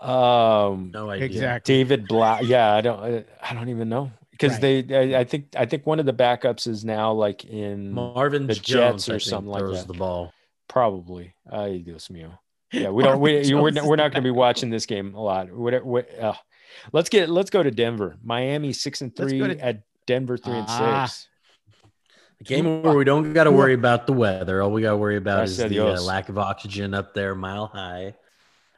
Um, 0.00 0.92
No 0.94 1.10
idea. 1.10 1.26
Exactly. 1.26 1.74
David 1.74 2.06
Blough. 2.08 2.40
Yeah, 2.42 2.72
I 2.74 2.80
don't. 2.80 3.00
I- 3.00 3.24
I 3.42 3.54
don't 3.54 3.68
even 3.70 3.88
know 3.88 4.12
because 4.30 4.52
Right. 4.62 4.86
they. 4.86 5.16
I, 5.16 5.20
I 5.20 5.24
think. 5.24 5.48
I 5.56 5.66
think 5.66 5.84
one 5.86 5.98
of 5.98 6.06
the 6.06 6.12
backups 6.14 6.66
is 6.68 6.84
now 6.84 7.12
like 7.12 7.44
in 7.44 7.92
Marvin 7.92 8.46
The 8.46 8.54
Jones 8.54 9.06
Jets 9.06 9.08
or 9.08 9.14
I 9.16 9.18
something 9.18 9.50
like 9.50 9.62
that 9.62 9.68
throws 9.68 9.86
the 9.86 9.94
ball. 9.94 10.32
probably. 10.68 11.34
Ay 11.50 11.82
Dios 11.84 12.06
mío. 12.08 12.38
Yeah, 12.72 12.90
we 12.90 13.02
don't. 13.06 13.20
We, 13.20 13.52
we're, 13.52 13.70
not, 13.72 13.84
we're 13.84 13.96
not 13.96 14.12
going 14.12 14.22
to 14.22 14.26
be 14.26 14.30
watching 14.30 14.70
this 14.70 14.86
game 14.86 15.14
a 15.14 15.20
lot. 15.20 15.50
What, 15.52 15.84
what, 15.84 16.08
uh, 16.18 16.34
let's 16.92 17.08
get. 17.08 17.28
Let's 17.28 17.50
go 17.50 17.62
to 17.62 17.70
Denver. 17.70 18.16
Miami 18.22 18.72
six 18.72 19.00
and 19.00 19.14
three 19.14 19.38
to- 19.38 19.58
at 19.64 19.82
Denver 20.06 20.36
three 20.36 20.54
Ah. 20.66 21.02
and 21.02 21.10
six. 21.10 21.28
A 22.40 22.44
game 22.44 22.82
where 22.82 22.94
we 22.94 23.04
don't 23.04 23.32
got 23.34 23.44
to 23.44 23.50
worry 23.52 23.74
about 23.74 24.06
the 24.06 24.12
weather. 24.14 24.62
All 24.62 24.70
we 24.70 24.80
got 24.82 24.90
to 24.92 24.96
worry 24.96 25.16
about 25.16 25.38
Gracias 25.40 25.58
is 25.58 25.70
the 25.70 25.78
uh, 25.80 26.00
lack 26.00 26.28
of 26.30 26.38
oxygen 26.38 26.94
up 26.94 27.12
there, 27.12 27.34
mile 27.34 27.66
high. 27.66 28.14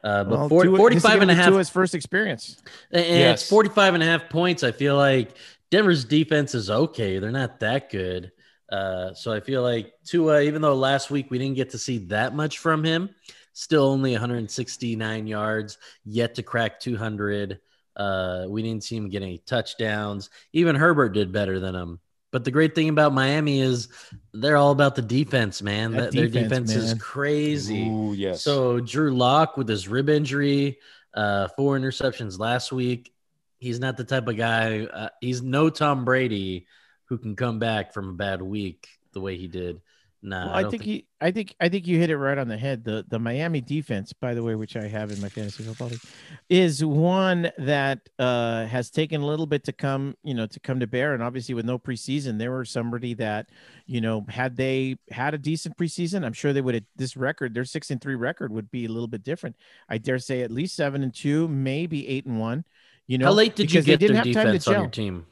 Uh, 0.03 0.25
but 0.25 0.37
Well, 0.37 0.49
40, 0.49 0.69
Tua- 0.71 0.77
45 0.79 1.23
and 1.23 1.31
a 1.31 1.35
be 1.35 1.39
half 1.41 1.49
Tua's 1.51 1.71
first 1.71 1.95
experience. 1.95 2.61
And 2.91 3.05
Yes. 3.07 3.43
it's 3.43 3.49
45 3.51 3.95
and 3.95 4.03
a 4.03 4.07
half 4.07 4.29
points. 4.29 4.65
I 4.65 4.73
feel 4.73 4.97
like 4.97 5.37
Denver's 5.71 6.05
defense 6.05 6.57
is 6.57 6.71
okay. 6.71 7.21
They're 7.21 7.31
not 7.31 7.61
that 7.61 7.89
good. 7.89 8.33
Uh, 8.69 9.15
so 9.15 9.33
I 9.33 9.39
feel 9.39 9.63
like 9.63 9.93
Tua, 10.05 10.41
even 10.43 10.61
though 10.61 10.75
last 10.75 11.13
week 11.13 11.31
we 11.31 11.39
didn't 11.39 11.55
get 11.55 11.71
to 11.71 11.79
see 11.79 11.99
that 12.07 12.35
much 12.35 12.59
from 12.59 12.83
him, 12.83 13.11
still 13.53 13.85
only 13.85 14.11
169 14.11 15.29
yards, 15.29 15.79
yet 16.05 16.35
to 16.35 16.43
crack 16.43 16.81
200. 16.81 17.61
Uh, 17.97 18.47
we 18.49 18.63
didn't 18.63 18.85
see 18.85 18.97
him 18.97 19.09
get 19.09 19.23
any 19.23 19.39
touchdowns. 19.39 20.31
Even 20.53 20.77
Herbert 20.77 21.11
did 21.11 21.33
better 21.33 21.61
than 21.61 21.75
him. 21.75 22.01
But 22.31 22.45
the 22.45 22.51
great 22.51 22.75
thing 22.75 22.89
about 22.89 23.13
Miami 23.13 23.61
is 23.61 23.89
they're 24.33 24.57
all 24.57 24.71
about 24.73 24.95
the 24.95 25.03
defense, 25.03 25.61
man. 25.61 25.93
That 25.93 26.13
That- 26.13 26.13
Their 26.13 26.29
defense, 26.29 26.71
defense 26.71 26.93
is 26.93 26.95
crazy. 27.03 27.89
Ooh, 27.89 28.15
yes. 28.15 28.43
So 28.43 28.81
Drew 28.81 29.15
Lock 29.15 29.59
with 29.59 29.69
his 29.69 29.87
rib 29.87 30.09
injury, 30.09 30.79
uh, 31.13 31.49
four 31.49 31.79
interceptions 31.79 32.39
last 32.39 32.73
week. 32.73 33.13
He's 33.59 33.79
not 33.79 33.97
the 33.99 34.05
type 34.05 34.27
of 34.29 34.37
guy. 34.37 34.87
Uh, 34.87 35.09
he's 35.21 35.43
no 35.43 35.69
Tom 35.69 36.05
Brady 36.07 36.67
who 37.05 37.19
can 37.19 37.37
come 37.37 37.59
back 37.59 37.93
from 37.93 38.09
a 38.09 38.15
bad 38.15 38.41
week 38.41 38.89
the 39.13 39.21
way 39.21 39.37
he 39.37 39.47
did. 39.47 39.83
Nah, 40.25 40.47
Well, 40.47 40.55
I, 40.55 40.59
I, 40.59 40.63
don't 40.63 40.71
think, 40.71 40.83
he, 40.85 41.07
I 41.21 41.33
think, 41.33 41.57
I 41.61 41.69
think 41.69 41.89
you 41.89 41.99
hit 41.99 42.09
it 42.09 42.17
right 42.17 42.39
on 42.39 42.47
the 42.47 42.57
head. 42.57 42.85
The 42.85 43.05
the 43.09 43.19
Miami 43.19 43.61
defense, 43.61 44.13
by 44.13 44.35
the 44.35 44.43
way, 44.43 44.55
which 44.55 44.77
I 44.77 44.87
have 44.87 45.11
in 45.11 45.21
my 45.21 45.29
fantasy 45.29 45.65
football 45.65 45.89
league, 45.89 46.01
is 46.49 46.85
one 46.85 47.51
that 47.59 48.09
uh, 48.21 48.67
has 48.67 48.89
taken 48.89 49.21
a 49.21 49.27
little 49.27 49.47
bit 49.47 49.65
to 49.65 49.73
come, 49.73 50.17
you 50.23 50.35
know, 50.35 50.47
to 50.47 50.61
come 50.61 50.79
to 50.79 50.87
bear. 50.87 51.15
And 51.15 51.25
obviously, 51.25 51.57
with 51.57 51.65
no 51.65 51.77
preseason, 51.77 52.39
there 52.39 52.53
were 52.53 52.65
somebody 52.65 53.15
that, 53.15 53.51
you 53.87 54.01
know, 54.01 54.25
had 54.29 54.57
they 54.57 54.97
had 55.11 55.35
a 55.35 55.39
decent 55.39 55.77
preseason, 55.77 56.25
I'm 56.25 56.33
sure 56.33 56.53
they 56.53 56.61
would 56.61 56.75
have. 56.75 56.85
This 56.95 57.17
record, 57.17 57.53
their 57.53 57.65
six 57.65 57.91
and 57.91 58.01
three 58.01 58.15
record, 58.15 58.53
would 58.53 58.71
be 58.71 58.85
a 58.85 58.89
little 58.89 59.09
bit 59.09 59.25
different. 59.25 59.57
I 59.89 59.99
dare 59.99 60.21
say 60.21 60.43
at 60.43 60.53
least 60.53 60.77
seven 60.77 61.03
and 61.03 61.13
two, 61.13 61.49
maybe 61.49 62.07
eight 62.07 62.27
and 62.27 62.39
one. 62.39 62.65
You 63.09 63.19
know, 63.19 63.27
How 63.27 63.33
late 63.33 63.57
did 63.57 63.73
you 63.73 63.83
get 63.83 63.99
their 63.99 64.23
defense 64.23 64.69
on 64.69 64.75
your 64.75 64.89
team? 64.89 65.27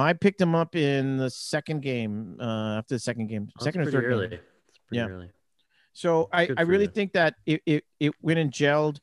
I 0.00 0.12
picked 0.12 0.38
them 0.38 0.54
up 0.54 0.76
in 0.76 1.16
the 1.16 1.30
second 1.30 1.80
game, 1.82 2.36
uh, 2.40 2.78
after 2.78 2.94
the 2.94 2.98
second 2.98 3.28
game, 3.28 3.46
That's 3.54 3.64
second 3.64 3.80
or 3.80 3.84
pretty 3.84 3.96
third 3.98 4.04
early. 4.12 4.28
game. 4.28 4.38
Pretty 4.88 4.98
Yeah. 4.98 5.08
early. 5.08 5.30
So 5.92 6.28
I, 6.32 6.50
I 6.56 6.62
really 6.62 6.84
you. 6.84 6.90
think 6.90 7.12
that 7.14 7.34
it, 7.46 7.62
it, 7.64 7.84
it 8.00 8.12
went 8.20 8.38
and 8.38 8.50
gelled. 8.52 8.98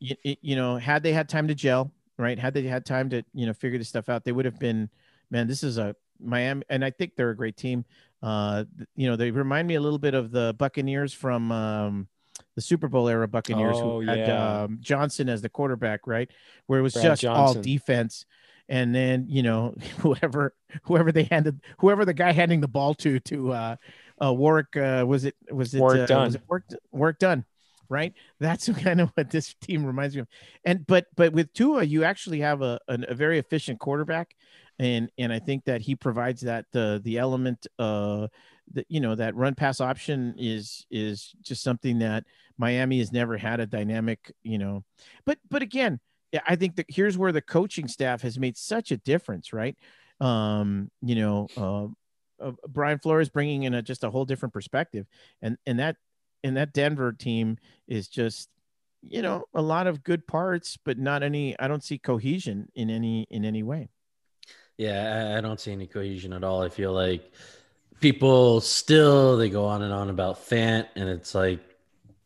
You, 0.00 0.14
you 0.22 0.56
know, 0.56 0.76
had 0.78 1.02
they 1.02 1.12
had 1.12 1.28
time 1.28 1.48
to 1.48 1.54
gel, 1.54 1.92
right? 2.16 2.38
Had 2.38 2.54
they 2.54 2.62
had 2.62 2.86
time 2.86 3.10
to, 3.10 3.22
you 3.34 3.46
know, 3.46 3.52
figure 3.52 3.78
this 3.78 3.88
stuff 3.88 4.08
out, 4.08 4.24
they 4.24 4.32
would 4.32 4.44
have 4.46 4.58
been, 4.58 4.88
man, 5.30 5.46
this 5.46 5.62
is 5.62 5.76
a 5.76 5.94
Miami. 6.20 6.62
And 6.70 6.84
I 6.84 6.90
think 6.90 7.16
they're 7.16 7.30
a 7.30 7.36
great 7.36 7.56
team. 7.56 7.84
Uh, 8.22 8.64
you 8.96 9.08
know, 9.10 9.16
they 9.16 9.30
remind 9.30 9.68
me 9.68 9.74
a 9.74 9.80
little 9.80 9.98
bit 9.98 10.14
of 10.14 10.30
the 10.30 10.54
Buccaneers 10.58 11.12
from 11.12 11.52
um, 11.52 12.08
the 12.54 12.62
Super 12.62 12.88
Bowl 12.88 13.08
era 13.08 13.28
Buccaneers 13.28 13.76
Oh, 13.78 14.00
who 14.00 14.06
had 14.06 14.18
yeah. 14.18 14.62
um, 14.62 14.78
Johnson 14.80 15.28
as 15.28 15.42
the 15.42 15.48
quarterback, 15.48 16.06
right? 16.06 16.30
Where 16.66 16.78
it 16.80 16.82
was 16.82 16.94
Brad 16.94 17.04
just 17.04 17.24
all 17.26 17.46
Johnson. 17.48 17.62
defense. 17.62 18.24
And 18.68 18.94
then, 18.94 19.26
you 19.28 19.42
know, 19.42 19.74
whoever, 19.98 20.54
whoever 20.82 21.12
they 21.12 21.24
handed, 21.24 21.60
whoever 21.78 22.04
the 22.04 22.14
guy 22.14 22.32
handing 22.32 22.60
the 22.60 22.68
ball 22.68 22.94
to, 22.96 23.20
to, 23.20 23.52
uh, 23.52 23.76
uh, 24.22 24.32
Warrick, 24.32 24.76
uh, 24.76 25.04
was 25.06 25.24
it, 25.24 25.36
was 25.50 25.74
it, 25.74 25.80
Warrick 25.80 26.02
uh, 26.02 26.06
Dunn. 26.06 26.24
was 26.26 26.34
it 26.34 26.42
work, 26.48 26.64
work 26.90 27.18
done, 27.18 27.44
right? 27.88 28.12
That's 28.40 28.68
kind 28.82 29.00
of 29.00 29.10
what 29.14 29.30
this 29.30 29.54
team 29.62 29.86
reminds 29.86 30.14
me 30.14 30.22
of. 30.22 30.28
And, 30.64 30.86
but, 30.86 31.06
but 31.16 31.32
with 31.32 31.52
Tua, 31.52 31.84
you 31.84 32.04
actually 32.04 32.40
have 32.40 32.62
a, 32.62 32.80
an- 32.88 33.06
a 33.08 33.14
very 33.14 33.38
efficient 33.38 33.78
quarterback. 33.78 34.34
And, 34.80 35.10
and 35.18 35.32
I 35.32 35.38
think 35.38 35.64
that 35.64 35.80
he 35.80 35.94
provides 35.96 36.42
that, 36.42 36.66
the, 36.72 37.00
the 37.02 37.18
element, 37.18 37.66
uh, 37.78 38.28
that, 38.74 38.86
you 38.88 39.00
know, 39.00 39.14
that 39.14 39.34
run 39.34 39.54
pass 39.54 39.80
option 39.80 40.34
is, 40.36 40.84
is 40.90 41.34
just 41.42 41.62
something 41.62 42.00
that 42.00 42.24
Miami 42.58 42.98
has 42.98 43.12
never 43.12 43.36
had 43.36 43.60
a 43.60 43.66
dynamic, 43.66 44.32
you 44.42 44.58
know, 44.58 44.84
but, 45.24 45.38
but 45.48 45.62
again, 45.62 46.00
yeah, 46.32 46.40
I 46.46 46.56
think 46.56 46.76
that 46.76 46.86
here's 46.88 47.16
where 47.16 47.32
the 47.32 47.40
coaching 47.40 47.88
staff 47.88 48.22
has 48.22 48.38
made 48.38 48.56
such 48.56 48.90
a 48.90 48.96
difference, 48.98 49.52
right? 49.52 49.76
Um, 50.20 50.90
you 51.00 51.14
know, 51.14 51.48
uh, 51.56 51.86
uh, 52.44 52.52
Brian 52.68 52.98
Flores 52.98 53.28
bringing 53.28 53.62
in 53.62 53.74
a, 53.74 53.82
just 53.82 54.04
a 54.04 54.10
whole 54.10 54.24
different 54.24 54.52
perspective, 54.52 55.06
and 55.42 55.56
and 55.66 55.78
that 55.78 55.96
and 56.44 56.56
that 56.56 56.72
Denver 56.72 57.12
team 57.12 57.56
is 57.86 58.08
just, 58.08 58.48
you 59.02 59.22
know, 59.22 59.44
a 59.54 59.62
lot 59.62 59.86
of 59.86 60.04
good 60.04 60.26
parts, 60.26 60.78
but 60.84 60.98
not 60.98 61.22
any. 61.22 61.58
I 61.58 61.68
don't 61.68 61.82
see 61.82 61.98
cohesion 61.98 62.68
in 62.74 62.90
any 62.90 63.26
in 63.30 63.44
any 63.44 63.62
way. 63.62 63.88
Yeah, 64.76 65.32
I, 65.34 65.38
I 65.38 65.40
don't 65.40 65.60
see 65.60 65.72
any 65.72 65.86
cohesion 65.86 66.32
at 66.32 66.44
all. 66.44 66.62
I 66.62 66.68
feel 66.68 66.92
like 66.92 67.32
people 68.00 68.60
still 68.60 69.36
they 69.36 69.50
go 69.50 69.64
on 69.64 69.82
and 69.82 69.92
on 69.92 70.10
about 70.10 70.48
Fant, 70.48 70.86
and 70.94 71.08
it's 71.08 71.34
like 71.34 71.60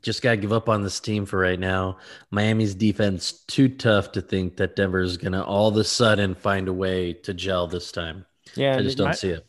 just 0.03 0.23
gotta 0.23 0.37
give 0.37 0.53
up 0.53 0.69
on 0.69 0.83
this 0.83 1.01
team 1.01 1.25
for 1.27 1.39
right 1.39 1.59
now. 1.59 1.99
Miami's 2.31 2.75
defense 2.75 3.45
too 3.47 3.69
tough 3.69 4.13
to 4.13 4.21
think 4.21 4.57
that 4.57 4.77
Denver's 4.77 5.17
gonna 5.17 5.43
all 5.43 5.69
of 5.69 5.77
a 5.77 5.85
sudden 5.85 6.35
find 6.35 6.69
a 6.69 6.73
way 6.73 7.13
to 7.13 7.33
gel 7.35 7.67
this 7.67 7.93
time. 7.93 8.27
yeah, 8.57 8.77
I 8.77 8.83
just 8.83 8.99
don't 8.99 9.09
I- 9.09 9.15
see 9.15 9.31
it. 9.31 9.47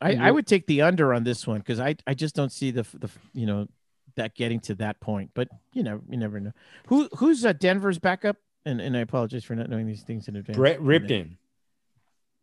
I, 0.00 0.16
I 0.16 0.30
would 0.32 0.48
take 0.48 0.66
the 0.66 0.82
under 0.82 1.14
on 1.14 1.22
this 1.22 1.46
one 1.46 1.58
because 1.58 1.78
I 1.78 1.94
I 2.08 2.14
just 2.14 2.34
don't 2.34 2.50
see 2.50 2.72
the 2.72 2.82
the 2.94 3.08
you 3.34 3.46
know 3.46 3.68
that 4.16 4.34
getting 4.34 4.58
to 4.62 4.74
that 4.74 4.98
point. 5.00 5.30
But 5.32 5.46
you 5.72 5.84
know, 5.84 6.00
you 6.08 6.16
never 6.16 6.40
know. 6.40 6.50
Who 6.88 7.08
who's 7.18 7.44
uh, 7.46 7.52
Denver's 7.52 8.00
backup? 8.00 8.36
And 8.66 8.80
and 8.80 8.96
I 8.96 9.00
apologize 9.00 9.44
for 9.44 9.54
not 9.54 9.68
knowing 9.70 9.86
these 9.86 10.02
things 10.02 10.26
in 10.26 10.34
advance. 10.34 10.56
Brett 10.56 10.80
Rypien. 10.80 11.36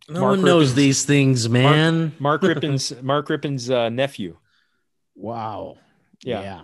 No 0.07 0.21
Mark 0.21 0.37
one 0.37 0.45
knows 0.45 0.69
Rypien's- 0.69 0.75
these 0.75 1.05
things, 1.05 1.49
man. 1.49 2.13
Mark 2.19 2.41
Rypien's 2.43 2.93
Mark 3.01 3.27
Rypien's 3.27 3.69
uh, 3.69 3.89
nephew. 3.89 4.37
Wow. 5.15 5.77
Yeah. 6.23 6.41
Yeah. 6.41 6.61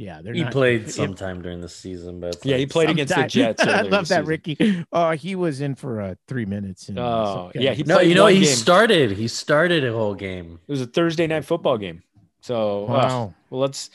Yeah. 0.00 0.22
They're 0.22 0.32
he 0.34 0.44
not- 0.44 0.52
played 0.52 0.82
if- 0.82 0.92
sometime 1.02 1.42
during 1.42 1.60
the 1.60 1.68
season, 1.68 2.20
but 2.20 2.34
it's 2.36 2.44
Yeah, 2.46 2.56
he 2.56 2.62
like- 2.64 2.70
played 2.72 2.90
against 2.90 3.14
the. 3.14 3.24
Jets. 3.26 3.62
I 3.64 3.82
love 3.82 4.08
that, 4.08 4.24
season. 4.24 4.24
Ricky. 4.24 4.84
Oh, 4.92 5.10
he 5.12 5.36
was 5.36 5.60
in 5.60 5.74
for 5.74 6.00
uh, 6.00 6.14
three 6.26 6.46
minutes. 6.46 6.88
in, 6.88 6.96
uh, 6.98 7.02
Oh, 7.04 7.24
some 7.34 7.52
kind 7.52 7.64
yeah, 7.64 7.72
he 7.74 7.82
No, 7.82 8.00
you 8.00 8.14
know 8.14 8.26
he 8.26 8.40
game. 8.40 8.46
started. 8.64 9.10
He 9.12 9.28
started 9.28 9.84
a 9.84 9.92
whole 9.92 10.14
game. 10.14 10.58
It 10.66 10.70
was 10.72 10.80
a 10.80 10.86
Thursday 10.86 11.26
night 11.26 11.44
football 11.44 11.76
game. 11.78 12.02
So, 12.40 12.84
uh, 12.84 12.92
Wow. 12.92 13.34
well, 13.50 13.60
let's. 13.60 13.90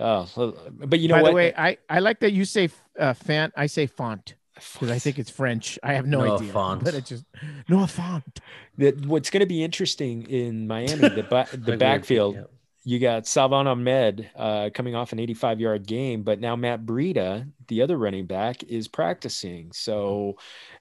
Uh, 0.00 0.26
but 0.72 0.98
you 0.98 1.06
know 1.06 1.14
By 1.14 1.22
what? 1.22 1.28
the 1.30 1.34
way, 1.36 1.54
I, 1.56 1.78
I 1.88 2.00
like 2.00 2.18
that 2.20 2.32
you 2.32 2.44
say 2.44 2.68
uh, 2.98 3.12
font. 3.14 3.52
I 3.56 3.66
say 3.66 3.86
font 3.86 4.34
because 4.72 4.90
I 4.90 4.98
think 4.98 5.20
it's 5.20 5.30
French. 5.30 5.78
I 5.84 5.92
have 5.94 6.04
no 6.06 6.24
No 6.24 6.34
idea. 6.36 6.52
font. 6.52 6.82
But 6.82 6.94
it 6.94 7.04
just 7.06 7.24
no 7.68 7.86
font. 7.86 8.40
that 8.78 9.06
what's 9.06 9.30
going 9.30 9.40
to 9.40 9.46
be 9.46 9.62
interesting 9.62 10.26
in 10.28 10.66
Miami, 10.66 11.08
the 11.08 11.22
ba- 11.28 11.46
the 11.56 11.76
backfield. 11.76 12.34
yeah. 12.34 12.42
You 12.86 12.98
got 12.98 13.26
Salvon 13.26 13.66
Ahmed 13.66 14.28
uh, 14.36 14.68
coming 14.74 14.94
off 14.94 15.12
an 15.12 15.18
85 15.18 15.58
yard 15.60 15.86
game, 15.86 16.22
but 16.22 16.38
now 16.38 16.54
Matt 16.54 16.84
Breida, 16.84 17.50
the 17.68 17.80
other 17.80 17.96
running 17.96 18.26
back, 18.26 18.62
is 18.64 18.88
practicing. 18.88 19.72
So, 19.72 20.36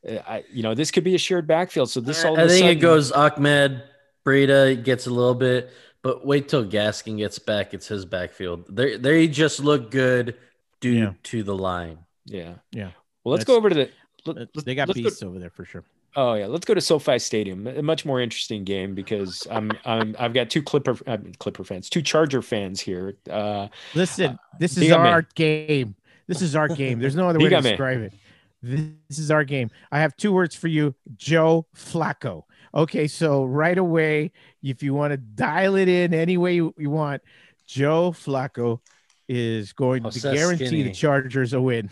uh, 0.08 0.18
I, 0.28 0.44
you 0.52 0.64
know, 0.64 0.76
this 0.76 0.92
could 0.92 1.06
be 1.06 1.16
a 1.16 1.18
shared 1.18 1.48
backfield. 1.48 1.90
So 1.90 2.02
this 2.02 2.26
all 2.26 2.38
I 2.38 2.44
of 2.44 2.50
think 2.50 2.64
sudden, 2.64 2.78
it 2.78 2.82
goes 2.82 3.12
Ahmed, 3.14 3.84
Breida 4.26 4.84
gets 4.84 5.08
a 5.08 5.12
little 5.12 5.34
bit, 5.34 5.72
but 6.02 6.26
wait 6.26 6.50
till 6.50 6.66
Gaskin 6.66 7.18
gets 7.20 7.40
back. 7.40 7.74
It's 7.74 7.88
his 7.88 8.04
backfield. 8.06 8.66
They 8.76 8.98
they 8.98 9.28
just 9.30 9.62
look 9.62 9.90
good 9.90 10.36
due 10.82 10.92
Yeah. 10.92 11.14
to 11.24 11.44
the 11.44 11.56
line. 11.56 12.00
Yeah, 12.26 12.56
Yeah. 12.72 12.92
Well, 13.24 13.32
let's 13.36 13.46
That's- 13.46 13.54
go 13.54 13.56
over 13.56 13.70
to 13.70 13.76
the. 13.76 13.90
Let, 14.26 14.66
They 14.66 14.76
got 14.76 14.88
let's 14.90 15.00
go- 15.00 15.04
beasts 15.04 15.24
over 15.24 15.40
there 15.40 15.50
for 15.50 15.64
sure. 15.66 15.84
Oh 16.16 16.36
yeah, 16.36 16.46
let's 16.46 16.66
go 16.66 16.74
to 16.74 16.82
SoFi 16.82 17.18
Stadium. 17.20 17.66
A 17.66 17.82
much 17.82 18.06
more 18.06 18.22
interesting 18.22 18.64
game 18.64 18.94
because 18.94 19.48
I'm, 19.50 19.72
I'm 19.84 20.16
I've 20.20 20.34
got 20.34 20.50
two 20.50 20.62
Clipper 20.62 20.96
uh, 21.08 21.18
Clipper 21.40 21.64
fans, 21.64 21.90
two 21.90 22.02
Charger 22.04 22.42
fans 22.42 22.80
here. 22.80 23.16
Uh, 23.30 23.68
Listen, 23.96 24.38
this 24.60 24.78
is 24.78 24.84
dígame. 24.84 25.00
our 25.00 25.24
game. 25.36 25.96
This 26.28 26.42
is 26.42 26.56
our 26.56 26.68
game. 26.68 27.00
There's 27.00 27.16
no 27.16 27.28
other 27.30 27.40
way 27.40 27.50
to 27.50 27.56
Dígame. 27.56 27.64
describe 27.64 28.00
it. 28.02 28.14
This 28.62 29.20
is 29.20 29.32
our 29.32 29.44
game. 29.44 29.72
I 29.92 30.00
have 30.00 30.16
two 30.16 30.32
words 30.32 30.56
for 30.56 30.68
you, 30.68 30.96
Joe 31.18 31.66
Flacco. 31.76 32.44
Okay, 32.76 33.08
so 33.08 33.44
right 33.44 33.78
away, 33.78 34.32
if 34.62 34.82
you 34.82 34.94
want 34.94 35.12
to 35.12 35.18
dial 35.18 35.76
it 35.76 35.88
in 35.90 36.14
any 36.14 36.38
way 36.38 36.56
you, 36.56 36.74
you 36.78 36.90
want, 36.90 37.22
Joe 37.68 38.12
Flacco 38.12 38.80
is 39.28 39.74
going 39.74 40.06
Oh, 40.06 40.10
to 40.12 40.20
guarantee 40.20 40.68
skinny. 40.68 40.84
the 40.84 40.92
Chargers 40.92 41.54
a 41.54 41.62
win. 41.62 41.90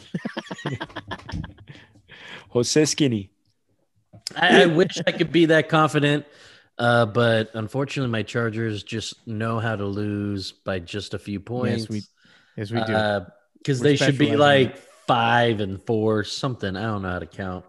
Jose 2.50 2.86
Skinny. 2.86 3.30
I, 4.36 4.64
I 4.64 4.66
wish 4.68 4.98
I 5.06 5.12
could 5.12 5.32
be 5.32 5.48
that 5.48 5.70
confident, 5.70 6.26
uh, 6.78 7.06
but 7.06 7.52
unfortunately, 7.54 8.12
my 8.12 8.24
Chargers 8.24 8.84
just 8.84 9.26
know 9.28 9.60
how 9.60 9.76
to 9.76 9.86
lose 9.86 10.52
by 10.52 10.80
just 10.80 11.14
a 11.14 11.20
few 11.20 11.40
points. 11.40 11.84
Yes, 11.84 11.90
we 11.90 12.02
Yes, 12.58 12.72
we 12.72 12.84
do. 12.84 13.26
because 13.58 13.80
We're 13.80 13.84
they 13.84 13.96
should 13.96 14.18
be 14.18 14.36
like 14.36 14.78
five 15.08 15.60
and 15.60 15.82
four, 15.82 16.24
something. 16.24 16.76
I 16.76 16.84
don't 16.84 17.02
know 17.02 17.10
how 17.10 17.20
to 17.20 17.26
count, 17.26 17.66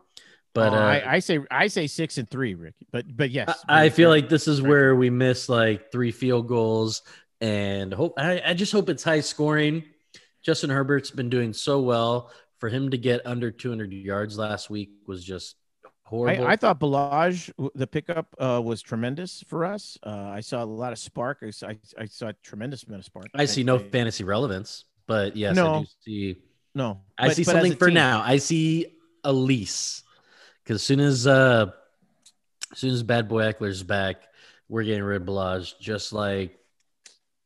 but 0.54 0.72
Oh, 0.72 0.76
uh, 0.76 0.80
I, 0.80 1.14
I 1.14 1.18
say 1.20 1.40
I 1.50 1.68
say 1.68 1.86
six 1.86 2.18
and 2.18 2.28
three, 2.28 2.54
Ricky. 2.54 2.86
But 2.90 3.04
but 3.16 3.30
yes, 3.30 3.62
I, 3.68 3.84
I 3.84 3.88
feel 3.90 4.10
like 4.10 4.28
this 4.28 4.48
is 4.48 4.60
where 4.60 4.94
we 4.96 5.10
miss 5.10 5.48
like 5.48 5.92
three 5.92 6.10
field 6.10 6.48
goals, 6.48 7.02
and 7.40 7.92
hope 7.92 8.14
I, 8.18 8.42
I 8.44 8.54
just 8.54 8.72
hope 8.72 8.88
it's 8.88 9.04
high 9.04 9.20
scoring. 9.20 9.84
Justin 10.42 10.70
Herbert's 10.70 11.10
been 11.12 11.30
doing 11.30 11.52
so 11.52 11.80
well. 11.80 12.30
For 12.58 12.68
him 12.68 12.90
to 12.90 12.96
get 12.98 13.26
under 13.26 13.50
200 13.50 13.92
yards 13.92 14.38
last 14.38 14.70
week 14.70 14.90
was 15.06 15.24
just 15.24 15.56
horrible. 16.12 16.46
I, 16.46 16.52
I 16.52 16.56
thought 16.56 16.78
Ballage, 16.78 17.50
the 17.74 17.86
pickup, 17.86 18.34
uh, 18.38 18.60
was 18.62 18.82
tremendous 18.82 19.42
for 19.48 19.64
us. 19.64 19.98
Uh, 20.04 20.10
I 20.10 20.40
saw 20.40 20.62
a 20.62 20.66
lot 20.66 20.92
of 20.92 20.98
spark. 20.98 21.38
I 21.42 21.50
saw, 21.50 21.68
I 21.98 22.04
saw 22.06 22.28
a 22.28 22.32
tremendous 22.44 22.84
amount 22.84 23.00
of 23.00 23.04
spark. 23.06 23.26
I 23.34 23.46
see 23.46 23.64
no 23.64 23.76
I- 23.76 23.82
fantasy 23.82 24.24
relevance, 24.24 24.84
but 25.06 25.36
yes, 25.36 25.56
I 25.58 25.80
do 25.80 25.86
see. 26.04 26.36
no. 26.74 27.00
I 27.18 27.28
but- 27.28 27.36
see 27.36 27.44
but 27.44 27.52
something 27.52 27.76
for 27.76 27.86
team- 27.86 27.94
now. 27.94 28.22
I 28.24 28.36
see 28.36 28.94
a 29.24 29.32
lease 29.32 30.02
because 30.62 30.76
as 30.76 30.82
soon 30.82 31.00
as 31.00 31.26
uh, 31.26 31.66
as 32.72 32.78
soon 32.78 32.92
as 32.92 33.02
Bad 33.02 33.28
Boy 33.28 33.42
Ekeler's 33.50 33.82
back, 33.82 34.16
we're 34.68 34.84
getting 34.84 35.02
rid 35.02 35.22
of 35.22 35.26
Ballage, 35.28 35.78
just 35.80 36.12
like 36.12 36.58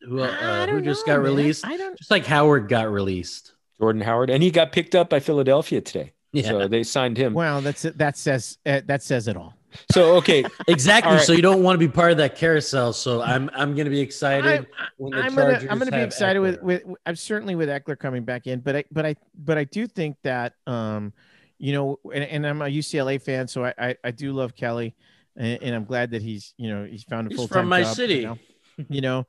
who 0.02 0.20
uh, 0.20 0.66
who 0.66 0.80
just 0.82 1.06
know, 1.06 1.14
got 1.14 1.22
man. 1.22 1.30
released, 1.34 1.66
I 1.66 1.76
don't. 1.76 1.96
just 1.98 2.10
like 2.10 2.26
Howard 2.26 2.68
got 2.68 2.90
released. 2.90 3.52
Jordan 3.78 4.00
Howard, 4.00 4.30
and 4.30 4.42
he 4.42 4.50
got 4.50 4.72
picked 4.72 4.94
up 4.94 5.10
by 5.10 5.20
Philadelphia 5.20 5.82
today. 5.82 6.12
Yeah, 6.36 6.50
So 6.50 6.68
they 6.68 6.82
signed 6.82 7.16
him. 7.16 7.34
Well, 7.34 7.60
that's. 7.60 7.82
That 7.82 8.16
says 8.16 8.58
uh, 8.66 8.80
that 8.86 9.02
says 9.02 9.28
it 9.28 9.36
all. 9.36 9.54
So 9.90 10.16
okay, 10.16 10.44
exactly. 10.68 11.10
All 11.10 11.16
right. 11.16 11.24
So 11.24 11.32
you 11.32 11.42
don't 11.42 11.62
want 11.62 11.74
to 11.74 11.78
be 11.78 11.90
part 11.92 12.10
of 12.10 12.18
that 12.18 12.36
carousel. 12.36 12.92
So 12.92 13.22
I'm 13.22 13.50
I'm 13.54 13.74
gonna 13.74 13.90
be 13.90 14.00
excited. 14.00 14.60
I'm, 14.60 14.66
when 14.96 15.12
the 15.12 15.18
I'm 15.18 15.34
gonna 15.34 15.52
Chargers 15.52 15.70
I'm 15.70 15.78
gonna 15.78 15.90
be 15.90 16.02
excited 16.02 16.38
with, 16.40 16.60
Ekeler. 16.60 16.62
with 16.62 16.82
I'm 17.04 17.16
certainly 17.16 17.54
with 17.54 17.68
Ekeler 17.68 17.98
coming 17.98 18.24
back 18.24 18.46
in, 18.46 18.60
but 18.60 18.76
I 18.76 18.84
but 18.90 19.06
I 19.06 19.16
but 19.34 19.58
I 19.58 19.64
do 19.64 19.86
think 19.86 20.16
that 20.22 20.54
um 20.66 21.12
you 21.58 21.72
know 21.72 21.98
and, 22.12 22.24
and 22.24 22.46
I'm 22.46 22.62
a 22.62 22.66
UCLA 22.66 23.20
fan, 23.20 23.48
so 23.48 23.64
I 23.64 23.74
I, 23.78 23.96
I 24.04 24.10
do 24.10 24.32
love 24.32 24.54
Kelley, 24.54 24.94
and, 25.36 25.62
and 25.62 25.74
I'm 25.74 25.84
glad 25.84 26.10
that 26.12 26.22
he's 26.22 26.54
you 26.56 26.68
know 26.68 26.84
he's 26.84 27.04
found 27.04 27.26
a 27.26 27.30
He's 27.30 27.38
full 27.38 27.48
from 27.48 27.62
time 27.62 27.68
my 27.68 27.82
job, 27.82 27.94
city. 27.94 28.14
You 28.14 28.22
know, 28.22 28.38
you 28.88 29.00
know 29.00 29.26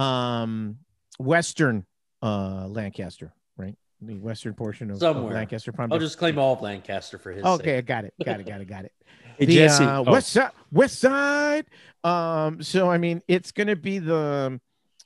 um 0.00 0.78
Western 1.18 1.84
uh 2.22 2.66
Lancaster, 2.68 3.32
right? 3.56 3.76
The 4.06 4.18
western 4.18 4.54
portion 4.54 4.90
of, 4.90 4.96
of 4.96 5.00
Somewhere. 5.00 5.34
Lancaster. 5.34 5.72
I'll 5.78 5.98
just 5.98 6.18
claim 6.18 6.38
all 6.38 6.54
of 6.54 6.62
Lancaster 6.62 7.18
for 7.18 7.32
his. 7.32 7.44
Okay, 7.44 7.78
sake. 7.78 7.86
got 7.86 8.04
it, 8.04 8.14
got 8.24 8.40
it, 8.40 8.46
got 8.46 8.60
it, 8.60 8.66
got 8.66 8.84
it. 8.84 8.92
hey, 9.38 9.46
the 9.46 9.54
Jesse. 9.54 9.84
uh, 9.84 10.00
oh, 10.00 10.12
west 10.12 10.28
side 10.30 10.50
west 10.70 11.00
side 11.00 11.66
um 12.04 12.62
so 12.62 12.90
i 12.90 12.98
mean 12.98 13.22
it's 13.28 13.50
gonna 13.50 13.76
be 13.76 13.98
the 13.98 14.60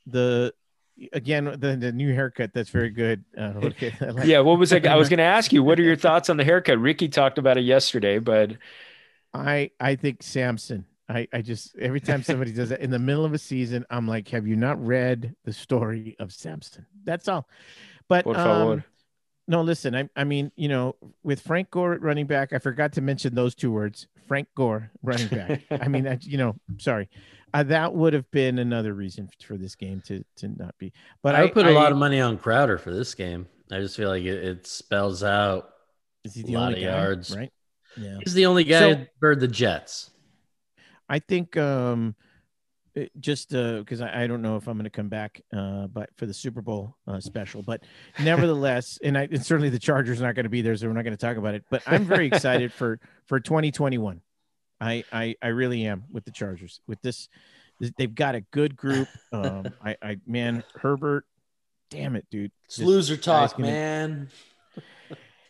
the 0.07 0.53
again 1.13 1.45
the, 1.45 1.77
the 1.77 1.93
new 1.93 2.13
haircut 2.13 2.53
that's 2.53 2.71
very 2.71 2.91
good 2.91 3.25
uh, 3.37 3.53
okay, 3.63 3.95
I 4.01 4.05
like- 4.07 4.27
yeah, 4.27 4.41
what 4.41 4.59
was 4.59 4.71
that? 4.71 4.87
I 4.87 4.97
was 4.97 5.09
going 5.09 5.19
to 5.19 5.23
ask 5.25 5.53
you, 5.53 5.63
what 5.63 5.79
are 5.79 5.85
your 5.85 5.95
thoughts 5.97 6.29
on 6.29 6.37
the 6.37 6.45
haircut? 6.45 6.79
Ricky 6.79 7.09
talked 7.09 7.39
about 7.39 7.57
it 7.57 7.63
yesterday, 7.63 8.19
but 8.19 8.53
i 9.35 9.71
i 9.79 9.95
think 9.95 10.23
samson 10.23 10.87
I, 11.09 11.27
I 11.33 11.43
just 11.43 11.77
every 11.79 12.01
time 12.01 12.23
somebody 12.23 12.53
does 12.53 12.69
that 12.69 12.81
in 12.81 12.91
the 12.91 12.99
middle 12.99 13.25
of 13.25 13.33
a 13.33 13.39
season, 13.39 13.87
I'm 13.89 14.07
like, 14.07 14.29
have 14.29 14.47
you 14.47 14.57
not 14.57 14.85
read 14.85 15.35
the 15.45 15.55
story 15.55 16.17
of 16.19 16.33
Samson? 16.33 16.85
That's 17.05 17.29
all. 17.29 17.49
But 18.09 18.25
por 18.25 18.37
um, 18.39 18.85
no, 19.47 19.63
listen, 19.63 19.95
I, 19.95 20.09
I 20.17 20.25
mean, 20.25 20.53
you 20.57 20.69
know, 20.69 20.97
with 21.23 21.41
Frank 21.41 21.71
Gore 21.71 21.95
at 21.95 22.03
running 22.03 22.27
back, 22.27 22.53
I 22.53 22.59
forgot 22.59 22.93
to 22.95 23.01
mention 23.01 23.35
those 23.35 23.55
two 23.55 23.73
words, 23.73 24.07
Frank 24.27 24.49
Gore 24.55 24.91
running 25.03 25.29
back. 25.29 25.63
I 25.71 25.89
mean, 25.89 26.07
I, 26.07 26.19
you 26.23 26.37
know, 26.39 26.55
sorry, 26.79 27.09
uh, 27.55 27.63
that 27.65 27.95
would 27.95 28.13
have 28.13 28.31
been 28.31 28.59
another 28.59 28.93
reason 28.95 29.29
for 29.43 29.57
this 29.57 29.75
game 29.75 30.03
to 30.07 30.25
to 30.37 30.49
not 30.49 30.77
be. 30.79 30.93
But 31.23 31.35
I 31.35 31.45
I 31.45 31.51
put 31.51 31.67
a 31.67 31.71
lot 31.71 31.93
of 31.93 31.99
money 31.99 32.21
on 32.21 32.37
Crowder 32.39 32.79
for 32.79 32.93
this 32.93 33.15
game. 33.15 33.47
I 33.71 33.81
just 33.81 33.97
feel 33.97 34.09
like 34.09 34.23
it, 34.25 34.45
it 34.45 34.67
spells 34.67 35.23
out. 35.23 35.71
Is 36.25 36.35
he 36.35 36.43
a 36.43 36.47
the 36.47 36.53
lot 36.55 36.69
only 36.73 36.85
of 36.85 36.91
guy, 36.91 36.97
yards. 37.03 37.37
right? 37.37 37.53
Yeah, 37.97 38.19
He's 38.23 38.35
the 38.35 38.47
only 38.47 38.65
guy 38.65 38.81
So- 38.93 39.07
bird 39.21 39.41
the 39.41 39.49
Jets. 39.49 40.11
I 41.09 41.19
think 41.21 41.57
um, 41.57 42.15
it- 42.19 42.28
just 43.21 43.51
because 43.51 44.01
I, 44.01 44.25
I 44.25 44.27
don't 44.27 44.43
know 44.43 44.57
if 44.57 44.67
I'm 44.67 44.75
going 44.77 44.85
to 44.85 44.91
come 44.91 45.09
back, 45.09 45.41
uh, 45.57 45.87
but 45.89 46.11
for 46.17 46.27
the 46.27 46.35
Super 46.35 46.61
Bowl 46.63 46.97
uh, 47.07 47.21
special, 47.21 47.63
but 47.63 47.83
nevertheless, 48.21 48.99
and 49.03 49.17
I 49.19 49.29
and 49.31 49.45
certainly 49.45 49.69
the 49.71 49.79
Chargers 49.79 50.21
are 50.21 50.25
not 50.27 50.35
going 50.35 50.45
to 50.45 50.51
be 50.51 50.63
there, 50.63 50.77
so 50.77 50.87
we're 50.87 50.93
not 50.95 51.05
going 51.05 51.17
to 51.17 51.21
talk 51.27 51.37
about 51.37 51.55
it. 51.55 51.65
But 51.71 51.83
I'm 51.87 52.05
very 52.05 52.27
excited 52.27 52.73
for 52.73 52.99
for 53.27 53.41
2021. 53.41 54.21
I, 54.81 55.05
I 55.13 55.35
I 55.43 55.49
really 55.49 55.87
am 55.87 56.05
with 56.11 56.25
the 56.25 56.31
Chargers. 56.31 56.81
With 56.87 57.01
this, 57.03 57.29
this- 57.81 57.93
they've 57.99 58.15
got 58.15 58.35
a 58.35 58.41
good 58.41 58.77
group. 58.77 59.09
Um, 59.33 59.67
I 59.85 59.97
I 60.03 60.17
man 60.27 60.63
Herbert, 60.75 61.25
damn 61.91 62.17
it, 62.17 62.27
dude, 62.31 62.53
It's 62.67 62.79
loser 62.79 63.17
talk, 63.17 63.57
gonna- 63.57 63.69
man. 63.71 64.29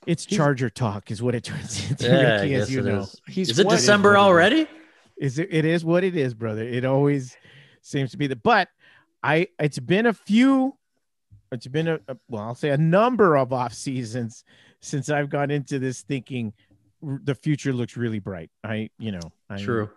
it's 0.06 0.24
Charger 0.24 0.70
talk, 0.70 1.10
is 1.10 1.22
what 1.22 1.34
it 1.34 1.44
turns 1.44 1.90
into. 1.90 2.06
Yeah, 2.06 2.12
I 2.38 2.40
Ricky, 2.42 2.54
as 2.54 2.72
you 2.72 2.80
it 2.80 2.84
know. 2.86 3.00
is. 3.00 3.20
He's 3.28 3.50
Is 3.50 3.58
it 3.58 3.68
December 3.68 4.10
what 4.12 4.16
it 4.16 4.20
is. 4.20 4.24
already? 4.26 4.68
Is 5.20 5.38
it, 5.38 5.48
it 5.50 5.64
is 5.64 5.84
what 5.84 6.04
it 6.04 6.16
is 6.16 6.34
brother 6.34 6.62
it 6.62 6.84
always 6.84 7.36
seems 7.82 8.10
to 8.10 8.16
be 8.16 8.26
the 8.26 8.36
but 8.36 8.68
i 9.22 9.46
it's 9.58 9.78
been 9.78 10.06
a 10.06 10.12
few 10.12 10.74
it's 11.52 11.66
been 11.66 11.88
a, 11.88 11.98
a- 12.08 12.16
well 12.28 12.42
i'll 12.42 12.54
say 12.54 12.70
a 12.70 12.76
number 12.78 13.36
of 13.36 13.52
off 13.52 13.72
seasons 13.72 14.44
since 14.80 15.08
i've 15.10 15.28
gone 15.30 15.50
into 15.50 15.78
this 15.78 16.02
thinking 16.02 16.52
the 17.02 17.34
future 17.34 17.72
looks 17.72 17.96
really 17.96 18.18
bright 18.18 18.50
i 18.64 18.88
you 18.98 19.12
know 19.12 19.20
I, 19.50 19.56
True. 19.62 19.88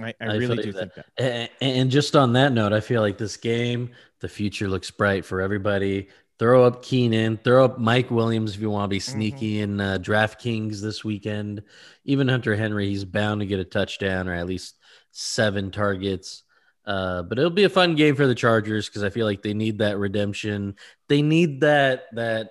i, 0.00 0.08
I 0.20 0.26
I 0.26 0.34
really 0.36 0.62
do 0.62 0.72
that. 0.72 0.94
think 0.94 1.06
that 1.18 1.50
And, 1.62 1.74
and 1.82 1.90
just 1.90 2.14
on 2.16 2.32
that 2.34 2.52
note, 2.52 2.72
I 2.72 2.80
feel 2.80 3.00
like 3.00 3.16
this 3.18 3.36
game, 3.36 3.90
the 4.20 4.28
future 4.28 4.68
looks 4.68 4.90
bright 4.90 5.24
for 5.24 5.40
everybody. 5.40 6.08
Throw 6.38 6.64
up 6.64 6.82
Keenan, 6.82 7.38
throw 7.38 7.64
up 7.64 7.78
Mike 7.78 8.10
Williams 8.10 8.54
if 8.56 8.60
you 8.60 8.68
want 8.68 8.84
to 8.84 8.94
be 8.94 8.98
sneaky 8.98 9.60
in 9.60 9.80
uh, 9.80 9.98
DraftKings 10.00 10.80
this 10.80 11.04
weekend. 11.04 11.62
Even 12.04 12.26
Hunter 12.26 12.56
Henry, 12.56 12.88
he's 12.88 13.04
bound 13.04 13.40
to 13.40 13.46
get 13.46 13.60
a 13.60 13.64
touchdown 13.64 14.28
or 14.28 14.34
at 14.34 14.46
least 14.46 14.74
seven 15.12 15.70
targets. 15.70 16.42
Uh, 16.84 17.22
but 17.22 17.38
it'll 17.38 17.50
be 17.50 17.64
a 17.64 17.68
fun 17.68 17.94
game 17.94 18.16
for 18.16 18.26
the 18.26 18.34
Chargers 18.34 18.88
because 18.88 19.04
I 19.04 19.10
feel 19.10 19.26
like 19.26 19.42
they 19.42 19.54
need 19.54 19.78
that 19.78 19.96
redemption. 19.96 20.74
They 21.08 21.22
need 21.22 21.60
that 21.60 22.06
that 22.14 22.50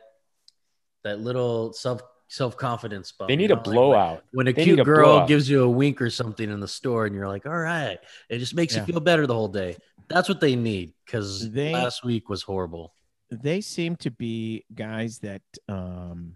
that 1.03 1.19
little 1.19 1.73
self 1.73 2.01
self 2.29 2.55
confidence 2.55 3.11
bump. 3.11 3.27
They 3.27 3.35
need 3.35 3.49
you 3.49 3.55
a 3.55 3.57
know? 3.57 3.63
Like, 3.63 3.73
blowout. 3.75 4.23
when 4.31 4.47
a 4.47 4.53
They 4.53 4.63
cute 4.63 4.79
a 4.79 4.83
girl 4.85 5.05
blowout. 5.11 5.27
gives 5.27 5.49
you 5.49 5.61
a 5.61 5.69
wink 5.69 6.01
or 6.01 6.09
something 6.09 6.49
in 6.49 6.61
the 6.61 6.67
store, 6.69 7.05
and 7.05 7.13
you're 7.13 7.27
like, 7.27 7.45
"All 7.45 7.51
right," 7.59 7.99
it 8.29 8.39
just 8.39 8.55
makes 8.55 8.73
Yeah. 8.73 8.85
you 8.85 8.93
feel 8.93 9.01
better 9.01 9.27
the 9.27 9.33
whole 9.35 9.49
day. 9.49 9.75
That's 10.07 10.29
what 10.29 10.39
they 10.39 10.55
need 10.55 10.93
because 11.05 11.47
last 11.53 12.03
week 12.05 12.29
was 12.29 12.41
horrible. 12.41 12.93
They 13.41 13.61
seem 13.61 13.95
to 13.97 14.11
be 14.11 14.65
guys 14.73 15.19
that 15.19 15.41
um 15.67 16.33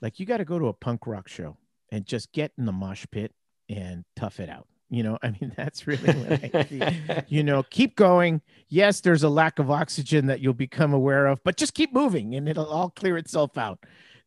like 0.00 0.20
you 0.20 0.26
got 0.26 0.38
to 0.38 0.44
go 0.44 0.58
to 0.58 0.66
a 0.68 0.72
punk 0.72 1.06
rock 1.06 1.28
show 1.28 1.56
and 1.90 2.04
just 2.04 2.32
get 2.32 2.52
in 2.58 2.66
the 2.66 2.72
mosh 2.72 3.06
pit 3.10 3.32
and 3.68 4.04
tough 4.14 4.40
it 4.40 4.48
out 4.48 4.66
you 4.88 5.02
know? 5.02 5.18
I 5.22 5.30
mean 5.30 5.52
that's 5.56 5.86
really 5.86 6.12
what 6.12 6.54
I 6.54 6.64
see. 6.64 6.82
you 7.28 7.42
know 7.42 7.62
keep 7.64 7.96
going. 7.96 8.42
Yes 8.68 9.00
there's 9.00 9.22
a 9.22 9.28
lack 9.28 9.58
of 9.58 9.70
oxygen 9.70 10.26
that 10.26 10.40
you'll 10.40 10.54
become 10.54 10.92
aware 10.92 11.26
of 11.26 11.42
but 11.44 11.56
just 11.56 11.74
keep 11.74 11.92
moving 11.92 12.34
and 12.34 12.48
it'll 12.48 12.66
all 12.66 12.90
clear 12.90 13.16
itself 13.16 13.56
out. 13.58 13.80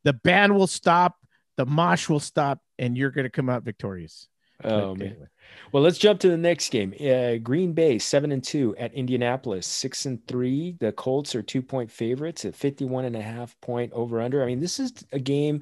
The 0.04 0.14
band 0.14 0.56
will 0.56 0.68
stop 0.68 1.18
the 1.58 1.66
mosh 1.66 2.08
will 2.08 2.22
stop 2.22 2.60
and 2.78 2.98
you're 2.98 3.12
going 3.12 3.26
to 3.26 3.30
come 3.30 3.50
out 3.50 3.64
victorious 3.64 4.30
oh 4.64 4.96
man. 4.96 5.10
anyway. 5.10 5.28
Well, 5.72 5.84
let's 5.84 6.00
jump 6.00 6.20
to 6.22 6.30
the 6.30 6.38
next 6.38 6.72
game. 6.72 6.94
Uh, 7.00 7.38
Green 7.38 7.74
Bay 7.74 8.00
seven 8.00 8.32
and 8.32 8.44
two 8.44 8.76
at 8.78 8.94
Indianapolis 8.94 9.68
six 9.68 10.06
and 10.06 10.26
three. 10.28 10.76
The 10.80 10.92
Colts 10.92 11.36
are 11.36 11.44
two 11.44 11.62
point 11.62 11.92
favorites 11.92 12.44
at 12.44 12.56
51 12.56 13.06
and 13.06 13.16
a 13.16 13.22
half 13.22 13.60
point 13.62 13.94
over 13.94 14.20
under. 14.20 14.42
I 14.42 14.48
mean, 14.48 14.60
this 14.60 14.80
is 14.80 14.94
a 15.12 15.20
game. 15.20 15.62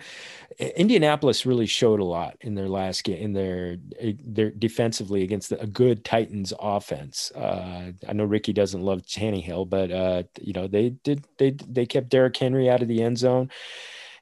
Indianapolis 0.60 1.46
really 1.46 1.66
showed 1.66 2.00
a 2.00 2.06
lot 2.06 2.38
in 2.42 2.56
their 2.56 2.70
last 2.70 3.04
game 3.04 3.18
in 3.18 3.34
their 3.34 3.78
their 4.24 4.52
defensively 4.52 5.24
against 5.24 5.50
the, 5.50 5.60
a 5.60 5.68
good 5.68 6.06
Titans 6.06 6.54
offense. 6.60 7.32
Uh, 7.36 7.92
I 8.08 8.14
know 8.14 8.24
Ricky 8.24 8.54
doesn't 8.54 8.82
love 8.82 9.02
Tannehill, 9.02 9.70
but 9.70 9.92
uh, 9.92 10.24
you 10.40 10.54
know 10.54 10.68
they 10.68 10.92
did 10.92 11.26
they 11.38 11.52
they 11.52 11.86
kept 11.86 12.10
Derrick 12.10 12.38
Henry 12.38 12.70
out 12.70 12.82
of 12.82 12.88
the 12.88 13.02
end 13.02 13.18
zone 13.18 13.50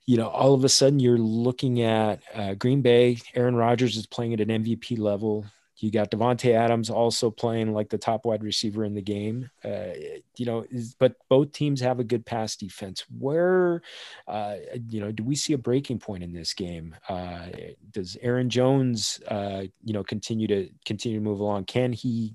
you 0.06 0.18
know, 0.18 0.28
all 0.28 0.54
of 0.54 0.64
a 0.64 0.70
sudden 0.70 1.00
you're 1.00 1.18
looking 1.18 1.82
at 1.82 2.22
uh, 2.34 2.54
Green 2.54 2.82
Bay. 2.82 3.18
Aaron 3.34 3.56
Rodgers 3.56 3.98
is 3.98 4.06
playing 4.06 4.34
at 4.34 4.42
an 4.42 4.50
MVP 4.50 5.00
level. 5.00 5.46
You 5.78 5.92
got 5.92 6.10
Davante 6.10 6.54
Adams 6.54 6.90
also 6.90 7.30
playing 7.30 7.74
like 7.74 7.90
the 7.90 7.98
top 7.98 8.26
wide 8.26 8.44
receiver 8.44 8.86
in 8.86 8.94
the 8.94 9.02
game. 9.02 9.50
Uh, 9.64 9.88
you 10.38 10.46
know, 10.46 10.66
is, 10.72 10.96
but 10.98 11.16
both 11.28 11.52
teams 11.52 11.82
have 11.82 12.00
a 12.00 12.04
good 12.04 12.26
pass 12.26 12.56
defense. 12.56 13.04
Where, 13.20 13.82
uh, 14.28 14.56
you 14.88 15.02
know, 15.02 15.12
do 15.12 15.24
we 15.24 15.36
see 15.36 15.54
a 15.54 15.58
breaking 15.58 16.00
point 16.00 16.24
in 16.24 16.32
this 16.32 16.54
game? 16.54 16.96
Uh, 17.10 17.48
does 17.92 18.16
Aaron 18.22 18.50
Jones, 18.50 19.20
uh, 19.28 19.64
you 19.84 19.94
know, 19.94 20.04
continue 20.04 20.48
to 20.48 20.70
continue 20.86 21.20
to 21.20 21.24
move 21.24 21.42
along? 21.42 21.66
Can 21.66 21.92
he? 21.92 22.34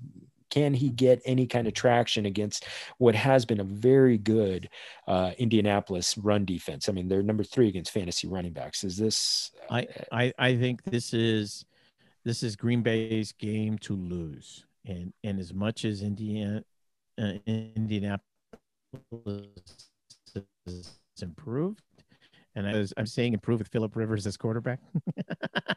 Can 0.51 0.73
he 0.73 0.89
get 0.89 1.21
any 1.25 1.47
kind 1.47 1.65
of 1.65 1.73
traction 1.73 2.25
against 2.25 2.65
what 2.97 3.15
has 3.15 3.45
been 3.45 3.61
a 3.61 3.63
very 3.63 4.17
good 4.17 4.69
uh, 5.07 5.31
Indianapolis 5.37 6.17
run 6.17 6.45
defense? 6.45 6.87
I 6.87 6.91
mean, 6.91 7.07
they're 7.07 7.23
number 7.23 7.43
three 7.43 7.69
against 7.69 7.91
fantasy 7.91 8.27
running 8.27 8.53
backs. 8.53 8.83
Is 8.83 8.97
this? 8.97 9.51
I, 9.69 9.87
I 10.11 10.33
I 10.37 10.57
think 10.57 10.83
this 10.83 11.13
is 11.13 11.65
this 12.23 12.43
is 12.43 12.55
Green 12.55 12.83
Bay's 12.83 13.31
game 13.31 13.77
to 13.79 13.95
lose, 13.95 14.65
and 14.85 15.13
and 15.23 15.39
as 15.39 15.53
much 15.53 15.85
as 15.85 16.03
Indiana 16.03 16.63
uh, 17.19 17.33
Indianapolis 17.45 18.21
has 20.65 20.93
improved, 21.21 21.81
and 22.55 22.67
I 22.67 22.77
was 22.77 22.93
I'm 22.97 23.05
saying 23.05 23.33
improve 23.33 23.59
with 23.59 23.69
Philip 23.69 23.95
Rivers 23.95 24.27
as 24.27 24.35
quarterback. 24.35 24.79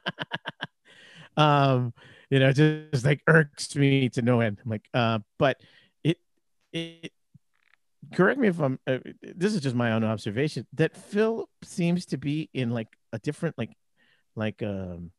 um, 1.37 1.95
you 2.35 2.41
know, 2.41 2.51
just, 2.51 2.91
just 2.93 3.05
like 3.05 3.20
irks 3.28 3.76
me 3.76 4.09
to 4.09 4.20
no 4.20 4.41
end. 4.41 4.59
I'm 4.64 4.68
like, 4.68 4.89
uh, 4.93 5.20
but 5.39 5.61
it 6.03 6.18
it 6.72 7.12
correct 8.12 8.41
me 8.41 8.49
if 8.49 8.59
I'm. 8.59 8.80
Uh, 8.89 8.99
this 9.22 9.55
is 9.55 9.61
just 9.61 9.76
my 9.76 9.93
own 9.93 10.03
observation 10.03 10.66
that 10.72 10.97
Phil 10.97 11.49
seems 11.62 12.07
to 12.07 12.16
be 12.16 12.51
in 12.53 12.70
like 12.70 12.89
a 13.12 13.20
different 13.20 13.57
like 13.57 13.70
like 14.35 14.64
um 14.64 15.12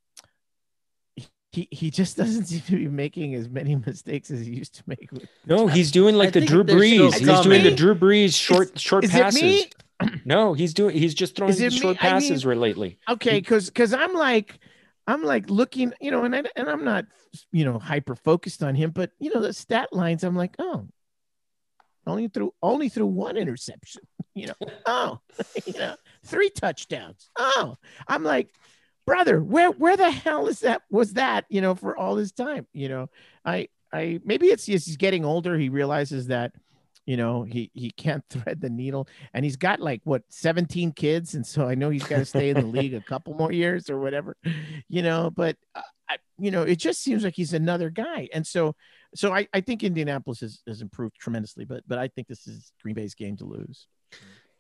he 1.53 1.70
he 1.72 1.89
just 1.89 2.18
doesn't 2.18 2.45
seem 2.51 2.59
to 2.63 2.76
be 2.76 2.88
making 2.89 3.34
as 3.34 3.47
many 3.47 3.78
mistakes 3.78 4.30
as 4.30 4.45
he 4.45 4.51
used 4.51 4.76
to 4.76 4.84
make. 4.86 5.07
No, 5.45 5.68
he's 5.68 5.91
doing 5.91 6.16
like 6.16 6.36
I 6.36 6.39
the 6.41 6.45
Drew 6.45 6.66
Brees. 6.66 7.13
He's 7.18 7.39
doing 7.41 7.63
the. 7.63 7.74
Drew 7.74 7.95
Brees 7.95 8.36
short 8.36 8.78
short 8.78 9.05
is 9.05 9.11
passes. 9.11 9.41
it 9.41 9.74
me? 10.03 10.22
No, 10.26 10.53
he's 10.53 10.74
doing. 10.74 10.97
He's 10.97 11.13
just 11.13 11.38
throwing 11.38 11.51
Is 11.53 11.61
it 11.61 11.72
me? 11.72 11.80
short 11.80 11.95
I 12.01 12.09
passes 12.09 12.45
mean- 12.45 12.59
lately. 12.59 12.99
Okay, 13.07 13.39
because 13.39 13.68
because 13.70 13.93
I'm 13.93 14.13
like 14.13 14.59
I'm 15.08 15.24
like 15.24 15.49
looking, 15.49 15.93
you 16.01 16.12
know, 16.12 16.24
and 16.24 16.36
I, 16.36 16.43
and 16.56 16.70
I'm 16.70 16.84
not 16.84 17.06
you 17.51 17.66
know 17.66 17.80
hyper 17.80 18.16
focused 18.16 18.64
on 18.64 18.76
him, 18.76 18.91
but 18.91 19.12
you 19.20 19.34
know 19.34 19.41
the 19.41 19.53
stat 19.53 19.89
lines, 19.91 20.24
I'm 20.24 20.36
like, 20.36 20.56
oh, 20.60 20.88
only 22.08 22.28
through 22.28 22.53
only 22.62 22.89
through 22.89 23.08
one 23.08 23.38
interception, 23.38 24.03
you 24.36 24.47
know, 24.47 24.68
oh, 24.86 25.20
you 25.66 25.74
know, 25.74 25.95
three 26.26 26.49
touchdowns, 26.49 27.30
oh, 27.38 27.76
I'm 28.08 28.24
like, 28.24 28.49
brother, 29.06 29.41
where 29.41 29.72
where 29.72 29.97
the 29.97 30.12
hell 30.12 30.47
is 30.47 30.62
that? 30.62 30.82
Was 30.89 31.14
that 31.14 31.45
you 31.49 31.62
know 31.62 31.76
for 31.76 31.97
all 31.97 32.16
this 32.16 32.32
time? 32.32 32.66
You 32.74 32.89
know, 32.89 33.10
I 33.43 33.70
I 33.93 34.20
maybe 34.24 34.47
it's 34.47 34.66
just 34.66 34.88
he's 34.88 34.97
getting 34.97 35.26
older. 35.26 35.58
He 35.58 35.70
realizes 35.70 36.28
that. 36.28 36.53
You 37.06 37.18
know, 37.18 37.43
he 37.43 37.72
he 37.74 37.91
can't 37.91 38.24
thread 38.30 38.62
the 38.62 38.70
needle, 38.70 39.08
and 39.34 39.45
he's 39.45 39.58
got 39.58 39.80
like 39.80 40.01
what 40.03 40.24
17 40.30 40.91
kids, 40.93 41.36
and 41.36 41.45
so 41.45 41.68
I 41.68 41.76
know 41.76 41.89
he's 41.89 42.03
got 42.03 42.18
to 42.18 42.26
stay 42.26 42.49
in 42.49 42.60
the 42.60 42.66
league 42.66 42.93
a 42.93 43.01
couple 43.01 43.34
more 43.36 43.51
years 43.51 43.89
or 43.89 43.99
whatever, 43.99 44.36
you 44.89 45.01
know. 45.01 45.30
But 45.30 45.58
uh, 45.76 45.82
I, 46.10 46.18
you 46.38 46.51
know, 46.51 46.64
it 46.64 46.78
just 46.78 47.01
seems 47.01 47.24
like 47.24 47.36
he's 47.36 47.53
another 47.53 47.89
guy, 47.89 48.30
and 48.34 48.45
so 48.45 48.76
so 49.16 49.34
I, 49.34 49.47
I 49.53 49.62
think 49.62 49.84
Indianapolis 49.84 50.41
has, 50.41 50.62
has 50.68 50.82
improved 50.82 51.16
tremendously, 51.16 51.66
but 51.66 51.84
but 51.88 51.97
I 51.97 52.08
think 52.10 52.28
this 52.28 52.47
is 52.47 52.72
Green 52.82 52.95
Bay's 52.95 53.16
game 53.16 53.38
to 53.38 53.45
lose. 53.45 53.88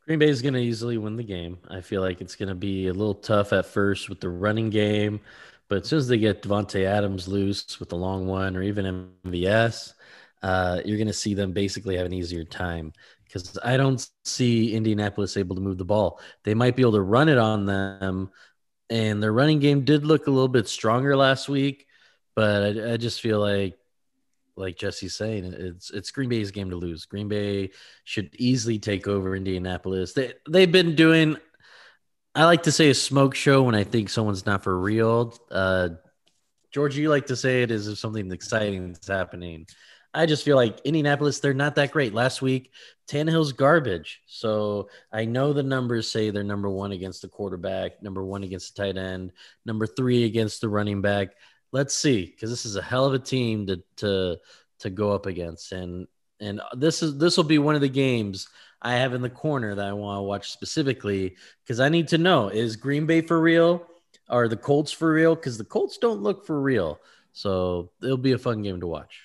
Green 0.05 0.19
Bay 0.19 0.29
is 0.29 0.41
going 0.41 0.53
to 0.53 0.59
easily 0.59 0.99
win 0.99 1.15
the 1.15 1.23
game. 1.23 1.57
I 1.67 1.81
feel 1.81 2.01
like 2.01 2.21
it's 2.21 2.35
going 2.35 2.49
to 2.49 2.55
be 2.55 2.87
a 2.87 2.93
little 2.93 3.15
tough 3.15 3.53
at 3.53 3.65
first 3.65 4.07
with 4.07 4.19
the 4.19 4.29
running 4.29 4.69
game, 4.69 5.19
but 5.67 5.81
as 5.81 5.89
soon 5.89 5.97
as 5.97 6.07
they 6.07 6.19
get 6.19 6.43
Davante 6.43 6.85
Adams 6.85 7.27
loose 7.27 7.79
with 7.79 7.89
the 7.89 7.97
long 7.97 8.27
one 8.27 8.55
or 8.55 8.61
even 8.61 9.09
MVS, 9.25 9.93
uh, 10.41 10.81
you're 10.85 10.97
going 10.97 11.07
to 11.07 11.13
see 11.13 11.33
them 11.33 11.51
basically 11.51 11.97
have 11.97 12.05
an 12.05 12.13
easier 12.13 12.43
time 12.43 12.93
because 13.23 13.57
I 13.63 13.77
don't 13.77 14.07
see 14.23 14.73
Indianapolis 14.73 15.37
able 15.37 15.55
to 15.55 15.61
move 15.61 15.77
the 15.77 15.85
ball. 15.85 16.19
They 16.43 16.53
might 16.53 16.75
be 16.75 16.83
able 16.83 16.93
to 16.93 17.01
run 17.01 17.29
it 17.29 17.37
on 17.37 17.65
them, 17.65 18.29
and 18.89 19.21
their 19.21 19.33
running 19.33 19.59
game 19.59 19.83
did 19.83 20.05
look 20.05 20.27
a 20.27 20.31
little 20.31 20.47
bit 20.47 20.67
stronger 20.67 21.15
last 21.15 21.49
week, 21.49 21.87
but 22.35 22.77
I, 22.77 22.93
I 22.93 22.97
just 22.97 23.21
feel 23.21 23.39
like 23.39 23.77
like 24.57 24.77
Jesse's 24.77 25.15
saying, 25.15 25.53
it's 25.57 25.89
it's 25.91 26.11
Green 26.11 26.29
Bay's 26.29 26.51
game 26.51 26.69
to 26.69 26.75
lose. 26.75 27.05
Green 27.05 27.27
Bay 27.27 27.71
should 28.03 28.33
easily 28.35 28.79
take 28.79 29.07
over 29.07 29.35
Indianapolis. 29.35 30.13
They 30.13 30.33
they've 30.49 30.71
been 30.71 30.95
doing. 30.95 31.37
I 32.33 32.45
like 32.45 32.63
to 32.63 32.71
say 32.71 32.89
a 32.89 32.93
smoke 32.93 33.33
show 33.35 33.63
when 33.63 33.75
I 33.75 33.83
think 33.83 34.09
someone's 34.09 34.45
not 34.45 34.63
for 34.63 34.77
real. 34.77 35.37
Uh, 35.49 35.89
George, 36.71 36.97
you 36.97 37.09
like 37.09 37.27
to 37.27 37.35
say 37.35 37.63
it 37.63 37.71
is 37.71 37.87
if 37.87 37.97
something 37.97 38.29
exciting 38.31 38.91
is 38.91 39.07
happening. 39.07 39.67
I 40.15 40.25
just 40.25 40.45
feel 40.45 40.55
like 40.55 40.79
Indianapolis, 40.85 41.39
they're 41.39 41.53
not 41.53 41.75
that 41.75 41.91
great. 41.91 42.13
Last 42.13 42.41
week, 42.41 42.71
Tannehill's 43.07 43.51
garbage. 43.51 44.21
So 44.25 44.89
I 45.11 45.25
know 45.25 45.53
the 45.53 45.61
numbers 45.61 46.09
say 46.09 46.29
they're 46.29 46.43
number 46.43 46.69
one 46.69 46.93
against 46.93 47.21
the 47.21 47.27
quarterback, 47.27 48.01
number 48.01 48.23
one 48.23 48.43
against 48.43 48.75
the 48.75 48.83
tight 48.83 48.97
end, 48.97 49.33
number 49.65 49.85
three 49.85 50.23
against 50.23 50.61
the 50.61 50.69
running 50.69 51.01
back. 51.01 51.29
Let's 51.71 51.95
see, 51.95 52.25
because 52.25 52.49
this 52.49 52.65
is 52.65 52.77
a 52.77 52.81
hell 52.81 53.05
of 53.05 53.13
a 53.13 53.19
team 53.19 53.67
to 53.67 53.83
to 53.97 54.37
to 54.79 54.89
go 54.89 55.11
up 55.11 55.25
against, 55.25 55.71
and 55.73 56.07
and 56.39 56.61
this 56.73 57.03
is 57.03 57.17
this 57.17 57.35
will 57.35 57.43
be 57.43 57.57
one 57.57 57.75
of 57.75 57.81
the 57.81 57.89
games 57.89 58.47
I 58.81 58.93
have 58.93 59.13
in 59.13 59.21
the 59.21 59.29
corner 59.29 59.75
that 59.75 59.85
I 59.85 59.93
want 59.93 60.19
to 60.19 60.23
watch 60.23 60.51
specifically 60.51 61.35
because 61.63 61.79
I 61.79 61.89
need 61.89 62.09
to 62.09 62.17
know 62.17 62.49
is 62.49 62.75
Green 62.75 63.05
Bay 63.05 63.21
for 63.21 63.39
real? 63.39 63.85
Are 64.29 64.47
the 64.47 64.57
Colts 64.57 64.91
for 64.91 65.11
real? 65.11 65.35
Because 65.35 65.57
the 65.57 65.65
Colts 65.65 65.97
don't 65.97 66.23
look 66.23 66.45
for 66.45 66.61
real. 66.61 66.99
So 67.33 67.91
it'll 68.01 68.17
be 68.17 68.31
a 68.31 68.37
fun 68.37 68.61
game 68.61 68.79
to 68.79 68.87
watch. 68.87 69.21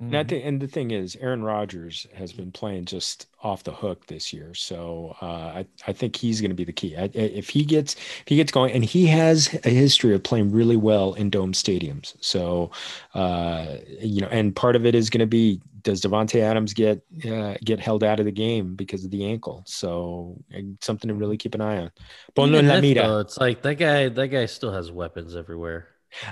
And, 0.00 0.16
I 0.16 0.36
and 0.36 0.60
the 0.60 0.66
thing 0.66 0.92
is, 0.92 1.14
Aaron 1.20 1.42
Rodgers 1.42 2.06
has 2.14 2.32
been 2.32 2.50
playing 2.50 2.86
just 2.86 3.26
off 3.42 3.64
the 3.64 3.72
hook 3.72 4.06
this 4.06 4.32
year. 4.32 4.54
So 4.54 5.14
uh, 5.20 5.26
I, 5.26 5.66
I 5.86 5.92
think 5.92 6.16
he's 6.16 6.40
going 6.40 6.50
to 6.50 6.54
be 6.54 6.64
the 6.64 6.72
key. 6.72 6.96
I, 6.96 7.10
if 7.12 7.50
he 7.50 7.66
gets 7.66 7.96
if 7.96 8.24
he 8.26 8.36
gets 8.36 8.50
going, 8.50 8.72
and 8.72 8.82
he 8.82 9.06
has 9.08 9.52
a 9.64 9.68
history 9.68 10.14
of 10.14 10.22
playing 10.22 10.52
really 10.52 10.76
well 10.76 11.12
in 11.12 11.28
dome 11.28 11.52
stadiums. 11.52 12.14
So 12.20 12.70
uh, 13.14 13.76
you 14.00 14.22
know, 14.22 14.28
and 14.28 14.56
part 14.56 14.74
of 14.74 14.86
it 14.86 14.94
is 14.94 15.10
going 15.10 15.20
to 15.20 15.26
be 15.26 15.60
does 15.82 16.00
Davante 16.00 16.40
Adams 16.40 16.72
get 16.72 17.02
uh, 17.30 17.56
get 17.62 17.78
held 17.78 18.02
out 18.02 18.20
of 18.20 18.26
the 18.26 18.32
game 18.32 18.76
because 18.76 19.04
of 19.04 19.10
the 19.10 19.26
ankle? 19.26 19.64
So 19.66 20.42
something 20.80 21.08
to 21.08 21.14
really 21.14 21.36
keep 21.36 21.54
an 21.54 21.60
eye 21.60 21.76
on. 21.76 21.90
Ponlo 22.34 22.58
en 22.58 22.64
Even 22.64 22.68
la 22.68 22.80
mira. 22.80 23.02
though, 23.02 23.20
it's 23.20 23.38
like 23.38 23.60
that 23.62 23.74
guy. 23.74 24.08
That 24.08 24.28
guy 24.28 24.46
still 24.46 24.72
has 24.72 24.90
weapons 24.90 25.36
everywhere. 25.36 25.88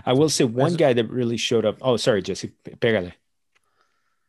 I 0.06 0.14
will 0.14 0.28
say 0.28 0.44
one 0.44 0.74
guy 0.74 0.94
that 0.94 1.08
really 1.10 1.36
showed 1.36 1.64
up. 1.64 1.76
Oh, 1.82 1.96
sorry, 1.98 2.22
Jesse. 2.22 2.52
Pégale. 2.64 3.12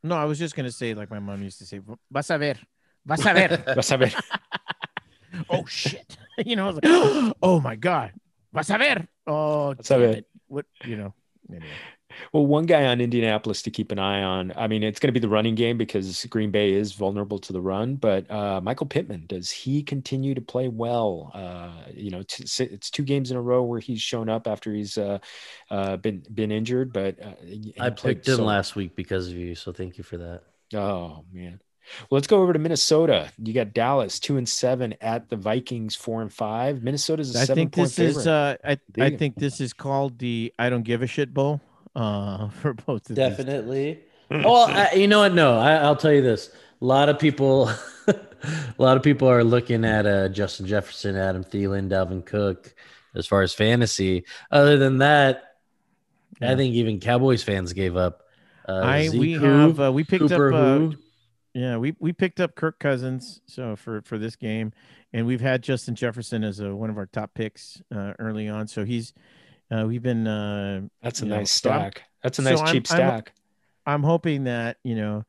No, 0.04 0.16
I 0.16 0.26
was 0.26 0.40
just 0.40 0.56
gonna 0.56 0.72
say 0.72 0.94
like 0.94 1.10
my 1.10 1.20
mom 1.20 1.44
used 1.44 1.60
to 1.60 1.66
say, 1.66 1.82
"Vas 2.12 2.30
a 2.30 2.38
ver, 2.38 2.56
vas 3.06 3.26
a 3.26 3.34
ver." 3.34 3.64
Vas 3.76 3.92
a 3.92 3.98
ver. 3.98 4.14
oh 5.50 5.66
shit! 5.66 6.18
you 6.46 6.56
know, 6.56 6.66
I 6.66 6.68
was 6.72 6.76
like, 6.76 7.36
oh 7.42 7.60
my 7.60 7.76
god, 7.76 8.14
vas 8.54 8.70
a 8.70 8.78
ver. 8.78 9.08
Oh, 9.28 9.74
Vas 9.76 9.92
a 9.92 9.98
ver. 9.98 10.22
What 10.48 10.66
you 10.86 10.96
know? 10.96 11.14
Anyway. 11.50 11.66
Well, 12.34 12.46
one 12.46 12.66
guy 12.66 12.86
on 12.86 13.02
Indianapolis 13.02 13.62
to 13.64 13.72
keep 13.72 13.92
an 13.92 14.00
eye 14.00 14.24
on. 14.24 14.52
I 14.56 14.68
mean, 14.68 14.84
it's 14.84 15.00
going 15.00 15.10
to 15.10 15.14
be 15.14 15.20
the 15.20 15.30
running 15.30 15.56
game 15.56 15.78
because 15.78 16.26
Green 16.26 16.52
Bay 16.52 16.74
is 16.74 16.94
vulnerable 16.94 17.40
to 17.40 17.54
the 17.54 17.62
run. 17.62 17.96
But 17.96 18.30
uh, 18.32 18.62
Michael 18.62 18.88
Pittman, 18.88 19.26
does 19.28 19.50
he 19.50 19.84
continue 19.84 20.34
to 20.36 20.42
play 20.42 20.68
well? 20.68 21.32
Uh, 21.34 21.90
you 21.94 22.12
know, 22.12 22.24
t- 22.24 22.44
it's 22.64 22.90
two 22.90 23.04
games 23.04 23.32
in 23.32 23.38
a 23.38 23.42
row 23.42 23.64
where 23.64 23.80
he's 23.80 24.02
shown 24.02 24.30
up 24.30 24.48
after 24.48 24.74
he's 24.74 24.98
uh, 24.98 25.20
uh 25.70 25.98
been 25.98 26.24
been 26.34 26.52
injured. 26.52 26.94
But 26.94 27.22
uh, 27.24 27.34
I 27.80 27.90
picked 27.90 28.28
him 28.28 28.38
so... 28.38 28.46
last 28.46 28.76
week 28.76 28.96
because 28.96 29.30
of 29.30 29.36
you, 29.36 29.56
so 29.56 29.72
thank 29.72 29.98
you 29.98 30.04
for 30.04 30.18
that. 30.18 30.42
Oh 30.74 31.24
man. 31.32 31.62
Well, 32.02 32.18
let's 32.18 32.28
go 32.28 32.44
over 32.44 32.54
to 32.54 32.60
Minnesota. 32.60 33.32
You 33.40 33.52
got 33.52 33.74
Dallas 33.74 34.20
two 34.20 34.38
and 34.38 34.48
seven 34.48 34.94
at 35.02 35.30
the 35.30 35.36
Vikings 35.36 35.96
four 35.96 36.22
and 36.22 36.32
five. 36.32 36.84
Minnesota's 36.84 37.36
a 37.36 37.42
I 37.42 37.46
think 37.46 37.74
this 37.74 37.96
favorite. 37.96 38.22
is 38.22 38.28
uh, 38.28 38.58
I, 38.64 38.78
I 39.00 39.10
think 39.16 39.36
this 39.36 39.60
is 39.60 39.74
called 39.74 40.20
the 40.20 40.54
I 40.60 40.70
don't 40.70 40.84
give 40.84 41.02
a 41.02 41.08
shit 41.08 41.34
bowl 41.34 41.62
uh, 41.96 42.50
for 42.62 42.74
both 42.74 43.10
of 43.10 43.16
Definitely. 43.16 44.00
well, 44.30 44.66
I, 44.70 44.94
you 44.94 45.08
know 45.08 45.20
what? 45.20 45.34
No, 45.34 45.58
I, 45.58 45.88
will 45.88 45.96
tell 45.96 46.14
you 46.14 46.22
this. 46.22 46.52
A 46.82 46.86
lot 46.86 47.10
of 47.10 47.20
people, 47.20 47.70
a 48.08 48.16
lot 48.78 48.96
of 48.96 49.04
people 49.04 49.30
are 49.30 49.44
looking 49.44 49.84
at 49.84 50.06
uh, 50.06 50.30
Justin 50.30 50.66
Jefferson, 50.66 51.16
Adam 51.16 51.44
Thielen, 51.44 51.90
Dalvin 51.90 52.26
Cook 52.26 52.74
as 53.16 53.28
far 53.28 53.42
as 53.42 53.54
fantasy. 53.54 54.26
Other 54.52 54.78
than 54.78 55.00
that, 55.00 55.56
yeah. 56.42 56.52
I 56.52 56.56
think 56.56 56.76
even 56.76 57.00
Cowboys 57.00 57.44
fans 57.44 57.74
gave 57.74 57.98
up. 57.98 58.24
Uh, 58.68 58.82
I 58.84 59.10
we 59.10 59.34
have 59.34 59.80
uh, 59.80 59.92
we 59.92 60.04
picked 60.04 60.30
Cooper 60.30 60.54
up. 60.54 60.94
Uh, 60.94 60.96
yeah, 61.54 61.78
we 61.78 61.96
we 62.00 62.14
picked 62.14 62.40
up 62.40 62.56
Kirk 62.56 62.80
Cousins 62.80 63.42
so 63.48 63.76
for 63.76 64.02
for 64.04 64.18
this 64.18 64.36
game, 64.36 64.72
and 65.12 65.26
we've 65.26 65.42
had 65.42 65.64
Justin 65.64 65.96
Jefferson 65.96 66.44
as 66.44 66.60
a, 66.60 66.76
one 66.76 66.90
of 66.90 66.98
our 66.98 67.08
top 67.08 67.34
picks 67.34 67.82
uh, 67.94 68.14
early 68.20 68.48
on. 68.48 68.68
So 68.68 68.86
he's 68.86 69.14
uh, 69.72 69.86
we've 69.88 70.02
been. 70.02 70.28
Uh, 70.28 70.82
That's 71.02 71.22
a 71.22 71.26
nice 71.26 71.64
know, 71.64 71.72
stack. 71.72 71.98
So 71.98 72.04
That's 72.24 72.40
a 72.40 72.42
nice 72.42 72.60
so 72.60 72.66
cheap 72.66 72.88
I'm, 72.90 72.98
stack. 72.98 73.34
I'm, 73.86 73.96
I'm, 73.96 74.04
hoping 74.04 74.46
that 74.46 74.78
you 74.84 74.96
know 74.96 75.26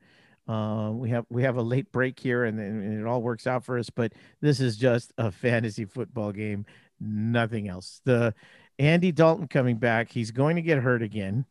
uh, 0.47 0.91
we 0.91 1.09
have 1.11 1.25
we 1.29 1.43
have 1.43 1.57
a 1.57 1.61
late 1.61 1.91
break 1.91 2.19
here 2.19 2.43
and, 2.43 2.59
and 2.59 2.99
it 2.99 3.05
all 3.05 3.21
works 3.21 3.47
out 3.47 3.63
for 3.63 3.77
us. 3.77 3.89
But 3.89 4.13
this 4.41 4.59
is 4.59 4.77
just 4.77 5.13
a 5.17 5.31
fantasy 5.31 5.85
football 5.85 6.31
game, 6.31 6.65
nothing 6.99 7.67
else. 7.67 8.01
The 8.05 8.33
Andy 8.79 9.11
Dalton 9.11 9.47
coming 9.47 9.77
back, 9.77 10.11
he's 10.11 10.31
going 10.31 10.55
to 10.55 10.61
get 10.61 10.79
hurt 10.79 11.03
again. 11.03 11.45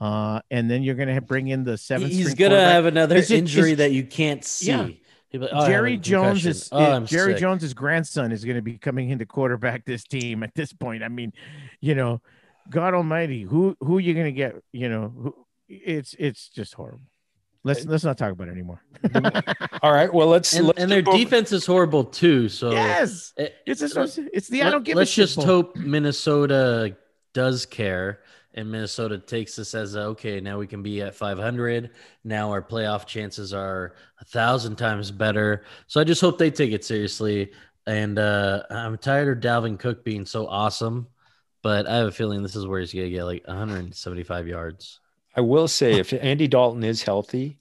Uh, 0.00 0.40
and 0.48 0.70
then 0.70 0.84
you're 0.84 0.94
going 0.94 1.12
to 1.12 1.20
bring 1.20 1.48
in 1.48 1.64
the 1.64 1.76
seventh. 1.76 2.12
He's 2.12 2.34
going 2.34 2.52
to 2.52 2.60
have 2.60 2.86
another 2.86 3.16
is 3.16 3.32
injury 3.32 3.72
it, 3.72 3.76
that 3.76 3.90
you 3.90 4.04
can't 4.04 4.44
see. 4.44 4.68
Yeah. 4.68 4.88
Like, 5.32 5.50
oh, 5.52 5.66
Jerry 5.66 5.98
Jones 5.98 6.46
is 6.46 6.68
oh, 6.72 6.78
eh, 6.78 7.00
Jerry 7.00 7.32
sick. 7.32 7.40
Jones's 7.40 7.74
grandson 7.74 8.32
is 8.32 8.44
going 8.44 8.56
to 8.56 8.62
be 8.62 8.78
coming 8.78 9.10
into 9.10 9.26
quarterback 9.26 9.84
this 9.84 10.04
team 10.04 10.42
at 10.42 10.54
this 10.54 10.72
point. 10.72 11.02
I 11.02 11.08
mean, 11.08 11.32
you 11.80 11.94
know, 11.94 12.22
God 12.70 12.94
Almighty, 12.94 13.42
who 13.42 13.76
who 13.80 13.98
are 13.98 14.00
you 14.00 14.14
going 14.14 14.26
to 14.26 14.32
get? 14.32 14.56
You 14.72 14.88
know, 14.88 15.12
who, 15.14 15.34
it's 15.68 16.14
it's 16.18 16.48
just 16.48 16.74
horrible. 16.74 17.02
Let's 17.62 17.84
let's 17.84 18.04
not 18.04 18.16
talk 18.16 18.32
about 18.32 18.48
it 18.48 18.52
anymore. 18.52 18.82
All 19.82 19.92
right. 19.92 20.12
Well, 20.12 20.28
let's 20.28 20.54
and, 20.54 20.68
let's 20.68 20.78
and 20.78 20.90
their 20.90 21.02
defense 21.02 21.52
is 21.52 21.66
horrible 21.66 22.04
too. 22.04 22.48
So 22.48 22.70
yes, 22.70 23.34
it, 23.36 23.54
it's 23.66 23.80
just, 23.80 24.18
it's 24.32 24.48
the 24.48 24.62
I 24.62 24.70
don't 24.70 24.84
give. 24.84 24.96
A. 24.96 25.00
Let's 25.00 25.14
just 25.14 25.42
hope 25.42 25.76
Minnesota 25.76 26.96
does 27.34 27.66
care 27.66 28.20
and 28.58 28.68
Minnesota 28.68 29.18
takes 29.18 29.54
this 29.54 29.72
as 29.72 29.94
a, 29.94 30.00
okay, 30.00 30.40
now 30.40 30.58
we 30.58 30.66
can 30.66 30.82
be 30.82 31.00
at 31.00 31.14
500. 31.14 31.90
Now 32.24 32.50
our 32.50 32.60
playoff 32.60 33.06
chances 33.06 33.54
are 33.54 33.94
a 34.20 34.24
thousand 34.24 34.76
times 34.76 35.12
better. 35.12 35.64
So 35.86 36.00
I 36.00 36.04
just 36.04 36.20
hope 36.20 36.38
they 36.38 36.50
take 36.50 36.72
it 36.72 36.84
seriously. 36.84 37.52
And 37.86 38.18
uh, 38.18 38.64
I'm 38.68 38.98
tired 38.98 39.38
of 39.38 39.42
Dalvin 39.42 39.78
Cook 39.78 40.04
being 40.04 40.26
so 40.26 40.48
awesome, 40.48 41.06
but 41.62 41.86
I 41.86 41.98
have 41.98 42.08
a 42.08 42.12
feeling 42.12 42.42
this 42.42 42.56
is 42.56 42.66
where 42.66 42.80
he's 42.80 42.92
gonna 42.92 43.10
get 43.10 43.24
like 43.24 43.46
175 43.46 44.48
yards. 44.48 44.98
I 45.36 45.40
will 45.40 45.68
say, 45.68 45.92
if 45.92 46.12
Andy 46.12 46.48
Dalton 46.48 46.82
is 46.82 47.00
healthy, 47.00 47.58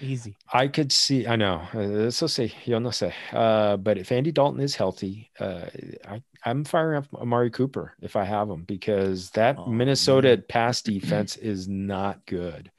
Easy. 0.00 0.36
I 0.52 0.68
could 0.68 0.92
see. 0.92 1.26
I 1.26 1.36
know. 1.36 1.62
Eso 1.74 2.26
sí, 2.26 2.52
yo 2.64 2.78
no 2.78 2.90
sé. 2.90 3.12
Uh, 3.32 3.76
but 3.76 3.98
if 3.98 4.12
Andy 4.12 4.32
Dalton 4.32 4.60
is 4.60 4.76
healthy, 4.76 5.30
uh, 5.40 5.66
I, 6.08 6.22
I'm 6.44 6.64
firing 6.64 6.98
up 6.98 7.06
Amari 7.14 7.50
Cooper 7.50 7.94
if 8.00 8.16
I 8.16 8.24
have 8.24 8.48
him 8.48 8.62
because 8.62 9.30
that 9.30 9.56
oh, 9.58 9.66
Minnesota 9.66 10.28
man. 10.28 10.44
pass 10.48 10.82
defense 10.82 11.36
is 11.36 11.68
not 11.68 12.24
good. 12.26 12.70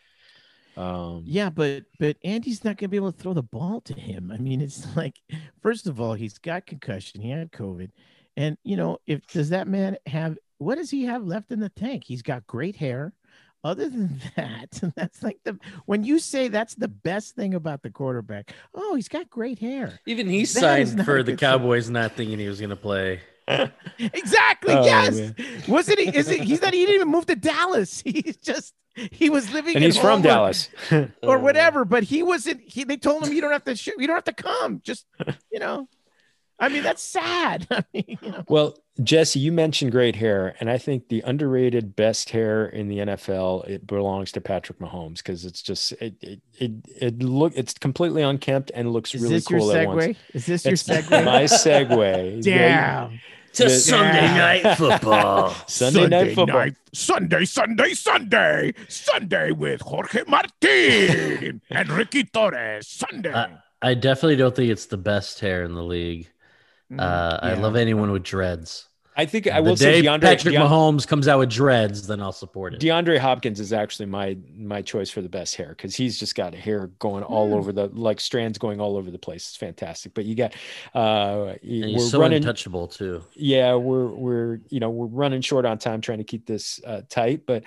Um, 0.78 1.24
yeah, 1.26 1.50
but 1.50 1.84
but 2.00 2.16
Andy's 2.24 2.64
not 2.64 2.78
going 2.78 2.88
to 2.88 2.90
be 2.90 2.98
able 2.98 3.12
to 3.12 3.20
throw 3.20 3.34
the 3.34 3.44
ball 3.44 3.82
to 3.82 3.94
him. 3.94 4.32
I 4.32 4.38
mean, 4.38 4.62
it's 4.62 4.86
like 4.96 5.16
first 5.62 5.88
of 5.88 6.00
all, 6.00 6.14
he's 6.14 6.38
got 6.38 6.66
concussion. 6.66 7.22
He 7.22 7.32
had 7.32 7.52
COVID, 7.52 7.90
and 8.38 8.58
you 8.64 8.78
know, 8.78 9.00
if 9.06 9.28
does 9.28 9.50
that 9.50 9.68
man 9.68 9.98
have 10.06 10.38
what 10.58 10.76
does 10.76 10.90
he 10.90 11.06
have 11.06 11.24
left 11.26 11.52
in 11.52 11.60
the 11.60 11.70
tank? 11.70 12.04
He's 12.06 12.22
got 12.22 12.48
great 12.48 12.76
hair 12.76 13.14
other 13.64 13.90
than 13.90 14.22
that, 14.36 14.80
that's 14.96 15.24
like 15.24 15.40
the 15.44 15.60
when 15.86 16.04
you 16.04 16.20
say 16.20 16.48
that's 16.48 16.76
the 16.76 16.88
best 16.88 17.36
thing 17.36 17.54
about 17.54 17.84
the 17.84 17.90
quarterback. 17.90 18.54
Oh, 18.74 18.96
he's 18.96 19.08
got 19.08 19.30
great 19.30 19.60
hair. 19.60 20.00
Even 20.06 20.28
he 20.28 20.42
that 20.42 20.48
signed 20.48 21.06
for 21.06 21.24
the 21.24 21.36
Cowboys, 21.36 21.86
thing. 21.86 21.94
not 21.94 22.14
thinking 22.14 22.40
he 22.40 22.48
was 22.48 22.60
going 22.60 22.70
to 22.70 22.76
play. 22.76 23.22
exactly. 23.98 24.74
Oh, 24.76 24.86
yes. 24.86 25.16
Man. 25.16 25.36
Wasn't 25.68 26.00
he? 26.00 26.16
Is 26.16 26.30
it? 26.30 26.42
He's 26.42 26.62
not. 26.62 26.74
He 26.74 26.86
didn't 26.86 26.96
even 26.96 27.08
move 27.08 27.26
to 27.28 27.36
Dallas. 27.36 28.02
He's 28.02 28.38
just. 28.38 28.74
He 28.96 29.30
was 29.30 29.52
living. 29.54 29.76
And 29.76 29.84
he's 29.84 29.98
from 29.98 30.22
Dallas, 30.22 30.68
or 31.24 31.40
whatever. 31.40 31.86
But 31.86 32.04
he 32.04 32.22
wasn't. 32.22 32.62
He. 32.62 32.84
They 32.84 32.98
told 32.98 33.26
him 33.26 33.34
you 33.34 33.42
don't 33.42 33.52
have 33.52 33.64
to. 33.64 33.76
Shoot, 33.76 33.96
you 33.98 34.08
don't 34.08 34.18
have 34.18 34.24
to 34.26 34.34
come. 34.34 34.82
Just 34.84 35.06
you 35.52 35.60
know. 35.60 35.88
I 36.60 36.70
mean, 36.70 36.84
that's 36.84 37.02
sad. 37.02 37.68
I 37.72 37.84
mean, 37.94 38.18
you 38.22 38.32
know. 38.32 38.44
Well, 38.48 38.78
Jesse, 39.02 39.40
you 39.40 39.52
mentioned 39.52 39.92
great 39.92 40.16
hair, 40.16 40.56
and 40.60 40.70
I 40.70 40.78
think 40.78 41.08
the 41.08 41.22
underrated 41.22 41.96
best 41.96 42.32
hair 42.32 42.66
in 42.66 42.90
the 42.90 42.98
NFL 43.00 43.68
it 43.68 43.88
belongs 43.88 44.32
to 44.34 44.42
Patrick 44.42 44.80
Mahomes 44.80 45.18
because 45.18 45.46
it's 45.46 45.62
just 45.62 45.94
it 45.94 46.16
it 46.22 46.42
it, 46.58 46.72
it 47.00 47.24
look 47.24 47.54
it's 47.56 47.74
completely 47.74 48.22
unkempt 48.24 48.72
and 48.76 48.92
looks 48.92 49.16
Is 49.16 49.22
really 49.22 49.36
this 49.36 49.48
cool. 49.48 49.74
Your 49.74 49.86
segue? 49.86 50.16
Is 50.34 50.46
this 50.46 50.66
your 50.66 50.74
segue? 50.74 51.26
My 51.26 51.44
segue. 51.44 52.44
Damn. 52.44 53.20
To 53.54 53.64
the, 53.64 53.70
Sunday 53.70 54.28
night 54.28 54.76
football. 54.78 55.56
Sunday, 55.68 56.02
Sunday 56.02 56.24
night 56.26 56.36
football. 56.36 56.60
Night, 56.60 56.76
Sunday, 56.94 57.46
Sunday, 57.46 57.94
Sunday, 57.94 58.74
Sunday 58.88 59.52
with 59.52 59.82
Jorge 59.82 60.24
Martin 60.28 61.62
and 61.72 61.90
Ricky 61.90 62.26
Torres. 62.26 62.88
Sunday. 62.88 63.32
Uh, 63.32 63.48
I 63.82 63.96
definitely 63.96 64.36
don't 64.36 64.56
think 64.56 64.70
it's 64.70 64.86
the 64.86 64.98
best 64.98 65.40
hair 65.40 65.64
in 65.64 65.74
the 65.74 65.84
league. 65.84 66.30
Mm, 66.92 67.00
uh, 67.00 67.40
yeah. 67.44 67.50
I 67.50 67.54
love 67.54 67.76
anyone 67.76 68.12
with 68.12 68.24
dreads. 68.24 68.89
I 69.20 69.26
think 69.26 69.48
I 69.48 69.60
will 69.60 69.76
say 69.76 70.02
DeAndre, 70.02 70.22
Patrick 70.22 70.56
DeAndre, 70.56 70.70
Mahomes 70.70 71.06
comes 71.06 71.28
out 71.28 71.40
with 71.40 71.50
dreads, 71.50 72.08
then 72.08 72.22
I'll 72.22 72.32
support 72.32 72.74
it. 72.74 72.80
DeAndre 72.80 73.18
Hopkins 73.18 73.60
is 73.60 73.74
actually 73.74 74.06
my 74.06 74.38
my 74.56 74.82
choice 74.82 75.10
for 75.10 75.22
the 75.22 75.28
best 75.28 75.58
hair 75.58 75.70
because 75.70 75.94
he's 75.94 76.18
just 76.18 76.36
got 76.36 76.56
hair 76.56 76.88
going 77.00 77.24
all 77.24 77.50
mm. 77.50 77.56
over 77.56 77.74
the 77.74 77.88
like 77.88 78.22
strands 78.22 78.58
going 78.58 78.80
all 78.80 78.96
over 78.96 79.12
the 79.12 79.20
place. 79.20 79.50
It's 79.50 79.58
fantastic. 79.58 80.14
But 80.14 80.24
you 80.24 80.36
got 80.36 80.56
uh 80.96 81.56
and 81.62 81.96
we're 81.96 82.00
so 82.00 82.22
running 82.22 82.38
untouchable 82.38 82.88
too. 82.88 83.22
Yeah, 83.36 83.76
we're 83.76 84.08
we're 84.08 84.62
you 84.70 84.80
know 84.80 84.90
we're 84.90 85.08
running 85.08 85.42
short 85.42 85.66
on 85.66 85.80
time 85.80 86.00
trying 86.00 86.20
to 86.20 86.24
keep 86.24 86.46
this 86.46 86.80
uh, 86.88 87.02
tight. 87.10 87.46
But 87.46 87.64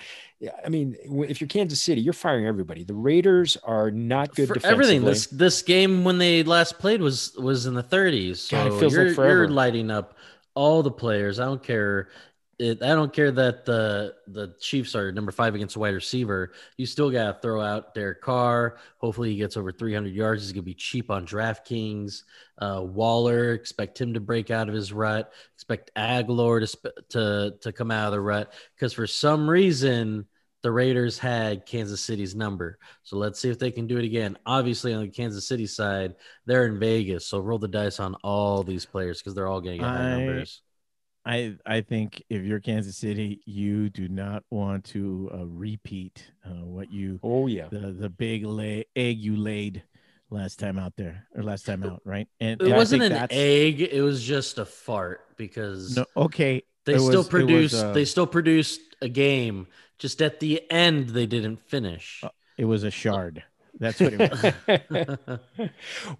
I 0.65 0.69
mean, 0.69 0.97
if 1.29 1.39
you're 1.39 1.47
Kansas 1.47 1.83
City, 1.83 2.01
you're 2.01 2.13
firing 2.13 2.47
everybody. 2.47 2.83
The 2.83 2.95
Raiders 2.95 3.57
are 3.63 3.91
not 3.91 4.33
good 4.33 4.47
for 4.47 4.57
everything. 4.65 5.03
This 5.03 5.27
this 5.27 5.61
game 5.61 6.03
when 6.03 6.17
they 6.17 6.41
last 6.41 6.79
played 6.79 6.99
was 6.99 7.35
was 7.37 7.67
in 7.67 7.75
the 7.75 7.83
30s. 7.83 8.37
So 8.37 8.57
God, 8.57 8.91
you're, 8.91 9.09
like 9.09 9.17
you're 9.17 9.47
lighting 9.49 9.91
up 9.91 10.17
all 10.55 10.83
the 10.83 10.91
players. 10.91 11.39
I 11.39 11.45
don't 11.45 11.63
care. 11.63 12.09
It, 12.59 12.83
I 12.83 12.89
don't 12.89 13.11
care 13.11 13.31
that 13.31 13.65
the 13.65 14.15
the 14.27 14.55
Chiefs 14.59 14.95
are 14.95 15.11
number 15.11 15.31
five 15.31 15.55
against 15.55 15.75
a 15.75 15.79
wide 15.79 15.95
receiver. 15.95 16.53
You 16.77 16.85
still 16.85 17.09
got 17.09 17.33
to 17.33 17.39
throw 17.41 17.61
out 17.61 17.95
Derek 17.95 18.21
Carr. 18.21 18.77
Hopefully, 18.99 19.31
he 19.31 19.37
gets 19.37 19.57
over 19.57 19.71
300 19.71 20.13
yards. 20.13 20.43
He's 20.43 20.51
going 20.51 20.61
to 20.61 20.65
be 20.65 20.75
cheap 20.75 21.09
on 21.09 21.25
DraftKings. 21.25 22.21
Uh, 22.59 22.81
Waller, 22.83 23.53
expect 23.53 23.99
him 23.99 24.13
to 24.13 24.19
break 24.19 24.51
out 24.51 24.69
of 24.69 24.75
his 24.75 24.93
rut. 24.93 25.33
Expect 25.55 25.91
Agholor 25.95 26.69
to 26.69 26.93
to 27.09 27.55
to 27.61 27.71
come 27.71 27.89
out 27.89 28.07
of 28.07 28.13
the 28.13 28.21
rut 28.21 28.53
because 28.75 28.93
for 28.93 29.07
some 29.07 29.49
reason 29.49 30.27
the 30.63 30.71
Raiders 30.71 31.19
had 31.19 31.65
Kansas 31.65 32.01
City's 32.01 32.33
number. 32.33 32.79
So 33.03 33.17
let's 33.17 33.39
see 33.39 33.49
if 33.49 33.59
they 33.59 33.69
can 33.69 33.85
do 33.85 33.97
it 33.97 34.05
again. 34.05 34.37
Obviously, 34.45 34.93
on 34.93 35.01
the 35.01 35.09
Kansas 35.09 35.47
City 35.47 35.67
side, 35.67 36.15
they're 36.45 36.65
in 36.65 36.79
Vegas. 36.79 37.27
So 37.27 37.39
roll 37.39 37.59
the 37.59 37.67
dice 37.67 37.99
on 37.99 38.15
all 38.23 38.63
these 38.63 38.85
players 38.85 39.19
because 39.19 39.35
they're 39.35 39.47
all 39.47 39.61
going 39.61 39.77
to 39.77 39.83
get 39.83 39.87
high 39.87 40.09
numbers. 40.17 40.61
I 41.25 41.55
I 41.65 41.81
think 41.81 42.23
if 42.29 42.43
you're 42.43 42.59
Kansas 42.59 42.97
City, 42.97 43.41
you 43.45 43.89
do 43.89 44.07
not 44.07 44.43
want 44.49 44.85
to 44.85 45.29
uh, 45.33 45.45
repeat 45.45 46.31
uh, 46.45 46.65
what 46.65 46.91
you 46.91 47.19
oh 47.23 47.47
yeah 47.47 47.67
the 47.69 47.93
the 47.93 48.09
big 48.09 48.45
lay, 48.45 48.85
egg 48.95 49.19
you 49.19 49.37
laid 49.37 49.83
last 50.29 50.59
time 50.59 50.79
out 50.79 50.93
there 50.97 51.27
or 51.35 51.43
last 51.43 51.65
time 51.65 51.83
out 51.83 52.01
right 52.05 52.27
and 52.39 52.59
it 52.61 52.75
wasn't 52.75 53.01
an 53.01 53.27
egg 53.29 53.81
it 53.81 54.01
was 54.01 54.23
just 54.23 54.57
a 54.57 54.65
fart 54.65 55.37
because 55.37 55.95
no 55.95 56.05
okay 56.17 56.63
they 56.85 56.97
still 56.97 57.23
produced 57.23 57.75
uh, 57.75 57.93
they 57.93 58.05
still 58.05 58.27
produced 58.27 58.81
a 59.01 59.09
game 59.09 59.67
just 60.03 60.21
at 60.21 60.41
the 60.41 60.69
end, 60.69 61.09
they 61.09 61.25
didn't 61.25 61.61
finish. 61.61 62.21
Uh, 62.23 62.29
it 62.57 62.65
was 62.65 62.83
a 62.83 62.91
shard. 62.91 63.41
That's 63.79 64.01
what 64.01 64.13
it 64.13 64.19
was. 65.59 65.69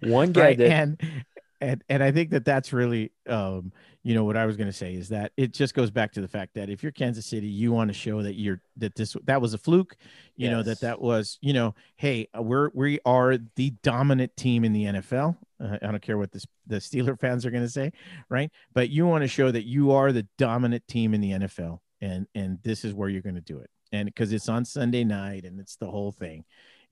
One 0.00 0.32
guy 0.32 0.40
right? 0.40 0.58
that 0.58 0.70
and 0.70 1.24
and 1.60 1.82
and 1.88 2.02
I 2.02 2.10
think 2.10 2.30
that 2.30 2.44
that's 2.44 2.72
really 2.72 3.12
um 3.28 3.72
you 4.02 4.14
know 4.14 4.24
what 4.24 4.36
I 4.36 4.44
was 4.44 4.56
going 4.56 4.68
to 4.68 4.72
say 4.72 4.94
is 4.94 5.08
that 5.08 5.32
it 5.36 5.52
just 5.52 5.74
goes 5.74 5.90
back 5.90 6.12
to 6.12 6.20
the 6.20 6.28
fact 6.28 6.54
that 6.54 6.68
if 6.68 6.82
you're 6.82 6.92
Kansas 6.92 7.26
City, 7.26 7.46
you 7.46 7.72
want 7.72 7.88
to 7.88 7.94
show 7.94 8.22
that 8.22 8.34
you're 8.34 8.60
that 8.76 8.94
this 8.94 9.16
that 9.24 9.40
was 9.40 9.54
a 9.54 9.58
fluke, 9.58 9.96
you 10.36 10.48
yes. 10.48 10.52
know 10.52 10.62
that 10.62 10.80
that 10.80 11.00
was 11.00 11.38
you 11.40 11.52
know 11.52 11.74
hey 11.96 12.28
we're 12.38 12.70
we 12.74 12.98
are 13.04 13.38
the 13.56 13.70
dominant 13.82 14.36
team 14.36 14.64
in 14.64 14.72
the 14.72 14.84
NFL. 14.84 15.36
Uh, 15.60 15.78
I 15.82 15.86
don't 15.86 16.02
care 16.02 16.18
what 16.18 16.32
the 16.32 16.44
the 16.66 16.76
Steeler 16.76 17.18
fans 17.18 17.46
are 17.46 17.50
going 17.50 17.62
to 17.62 17.70
say, 17.70 17.92
right? 18.28 18.50
But 18.72 18.90
you 18.90 19.06
want 19.06 19.22
to 19.22 19.28
show 19.28 19.50
that 19.50 19.64
you 19.64 19.92
are 19.92 20.12
the 20.12 20.26
dominant 20.38 20.86
team 20.88 21.14
in 21.14 21.20
the 21.20 21.30
NFL, 21.30 21.80
and 22.00 22.26
and 22.34 22.58
this 22.62 22.84
is 22.84 22.92
where 22.92 23.08
you're 23.08 23.22
going 23.22 23.36
to 23.36 23.40
do 23.40 23.58
it, 23.60 23.70
and 23.92 24.06
because 24.06 24.32
it's 24.32 24.48
on 24.48 24.64
Sunday 24.64 25.04
night 25.04 25.44
and 25.44 25.58
it's 25.60 25.76
the 25.76 25.90
whole 25.90 26.12
thing 26.12 26.44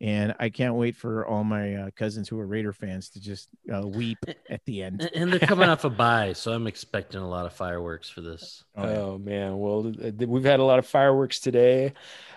and 0.03 0.35
I 0.41 0.49
can't 0.49 0.75
wait 0.75 0.97
for 0.97 1.25
all 1.25 1.45
my 1.45 1.77
uh, 1.77 1.91
cousins 1.95 2.29
who 2.29 2.39
are 2.41 2.47
Raider 2.47 2.73
fans 2.73 3.09
to 3.11 3.21
just 3.21 3.49
uh, 3.73 3.87
weep 3.87 4.19
at 4.51 4.65
the 4.65 4.83
end. 4.83 5.09
And 5.15 5.33
they're 5.33 5.39
coming 5.39 5.69
off 5.69 5.85
a 5.85 5.91
bye, 5.91 6.33
so 6.33 6.53
I'm 6.53 6.67
expecting 6.67 7.21
a 7.21 7.29
lot 7.29 7.47
of 7.47 7.53
fireworks 7.53 8.11
for 8.11 8.21
this. 8.21 8.65
Oh, 8.77 8.85
oh 8.85 9.19
man, 9.19 9.57
well, 9.59 9.93
we've 10.27 10.45
had 10.45 10.59
a 10.59 10.65
lot 10.65 10.81
of 10.81 10.87
fireworks 10.87 11.39
today. 11.39 11.93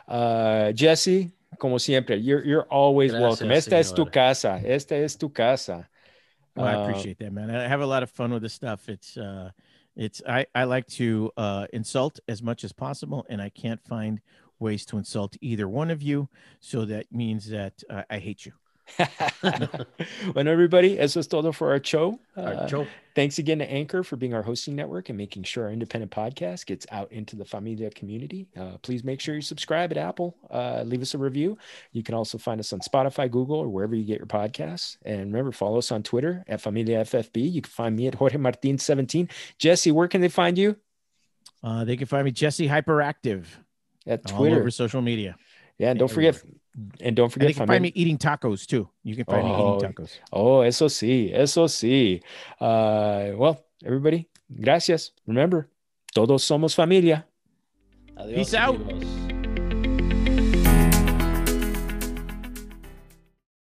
Uh, 0.07 0.74
Jesse, 0.74 1.32
como 1.57 1.80
siempre, 1.80 2.16
you're 2.18 2.45
you're 2.45 2.68
always 2.70 3.11
Gracias, 3.11 3.41
welcome. 3.41 3.51
Esta 3.51 3.72
señor. 3.72 3.80
es 3.80 3.91
tu 3.91 4.05
casa. 4.05 4.61
Esta 4.63 4.95
es 4.95 5.16
tu 5.16 5.30
casa. 5.30 5.89
Well, 6.55 6.68
I 6.68 6.76
uh, 6.76 6.88
appreciate 6.88 7.18
that, 7.18 7.34
man. 7.34 7.49
I 7.49 7.68
have 7.68 7.82
a 7.82 7.88
lot 7.88 8.03
of 8.03 8.11
fun 8.11 8.32
with 8.32 8.43
this 8.43 8.53
stuff. 8.53 8.88
It's 8.89 9.18
uh, 9.18 9.49
it's 9.95 10.22
I 10.28 10.45
I 10.53 10.66
like 10.66 10.86
to 10.88 11.32
uh, 11.36 11.66
insult 11.74 12.20
as 12.28 12.43
much 12.43 12.63
as 12.63 12.72
possible, 12.74 13.26
and 13.28 13.41
I 13.41 13.49
can't 13.49 13.84
find 13.88 14.22
ways 14.60 14.86
to 14.88 14.97
insult 14.97 15.36
either 15.41 15.68
one 15.68 15.91
of 15.91 16.01
you. 16.01 16.30
So 16.60 16.86
that 16.86 17.12
means 17.12 17.49
that 17.49 17.84
uh, 17.89 18.03
I 18.10 18.20
hate 18.20 18.45
you. 18.45 18.53
bueno, 20.34 20.51
everybody, 20.51 20.99
eso 20.99 21.20
es 21.20 21.28
todo 21.28 21.51
for 21.51 21.72
our 21.72 21.84
show. 21.84 22.20
Uh, 22.38 22.68
show. 22.68 22.88
Thanks 23.16 23.39
again 23.39 23.60
to 23.60 23.70
Anchor 23.72 24.03
for 24.03 24.16
being 24.16 24.34
our 24.34 24.43
hosting 24.43 24.76
network 24.76 25.10
and 25.10 25.18
making 25.18 25.43
sure 25.43 25.66
our 25.66 25.72
independent 25.72 26.12
podcast 26.12 26.66
gets 26.66 26.86
out 26.91 27.12
into 27.12 27.36
the 27.36 27.45
Familia 27.45 27.89
community. 27.89 28.47
Uh, 28.58 28.78
please 28.82 29.03
make 29.03 29.20
sure 29.20 29.36
you 29.36 29.41
subscribe 29.41 29.91
at 29.91 29.97
Apple. 29.97 30.36
Uh, 30.51 30.84
leave 30.86 31.01
us 31.01 31.14
a 31.14 31.18
review. 31.18 31.58
You 31.93 32.03
can 32.03 32.14
also 32.14 32.38
find 32.38 32.60
us 32.60 32.74
on 32.74 32.80
Spotify, 32.80 33.30
Google, 33.30 33.58
or 33.58 33.70
wherever 33.70 33.95
you 33.95 34.03
get 34.03 34.20
your 34.20 34.28
podcasts. 34.28 34.97
And 35.03 35.32
remember, 35.32 35.51
follow 35.51 35.78
us 35.78 35.91
on 35.91 36.03
Twitter 36.03 36.43
at 36.47 36.62
Familia 36.62 37.01
FFB. 37.01 37.51
You 37.51 37.62
can 37.62 37.72
find 37.72 37.95
me 37.95 38.08
at 38.08 38.16
Jorge 38.16 38.38
Martin 38.38 38.78
17. 38.78 39.30
Jesse, 39.58 39.91
where 39.91 40.08
can 40.08 40.22
they 40.22 40.30
find 40.30 40.58
you? 40.58 40.76
Uh, 41.64 41.84
they 41.84 41.97
can 41.97 42.06
find 42.06 42.26
me 42.26 42.32
Jesse 42.32 42.68
Hyperactive 42.68 43.45
at 44.08 44.26
Twitter, 44.26 44.56
all 44.56 44.62
over 44.62 44.72
social 44.72 45.01
media. 45.01 45.36
Yeah, 45.78 45.91
and 45.91 45.99
don't 45.99 46.12
forget, 46.12 46.41
and 47.01 47.16
don't 47.16 47.30
forget, 47.30 47.47
and 47.47 47.56
you 47.56 47.60
can 47.60 47.68
find 47.68 47.82
me 47.82 47.91
eating 47.95 48.18
tacos 48.18 48.66
too. 48.66 48.89
You 49.03 49.16
can 49.16 49.26
find 49.26 49.43
oh, 49.43 49.47
me 49.47 49.53
eating 49.53 49.66
oh, 49.66 49.80
tacos. 49.82 50.20
Oh, 50.32 50.70
SOC, 50.70 51.47
SOC. 51.47 52.22
Uh, 52.60 53.36
well, 53.38 53.64
everybody, 53.84 54.30
gracias. 54.62 55.12
Remember, 55.28 55.70
todos 56.14 56.43
somos 56.43 56.74
familia. 56.74 57.26
Adiós, 58.18 58.36
Peace 58.36 58.53
out. 58.53 59.14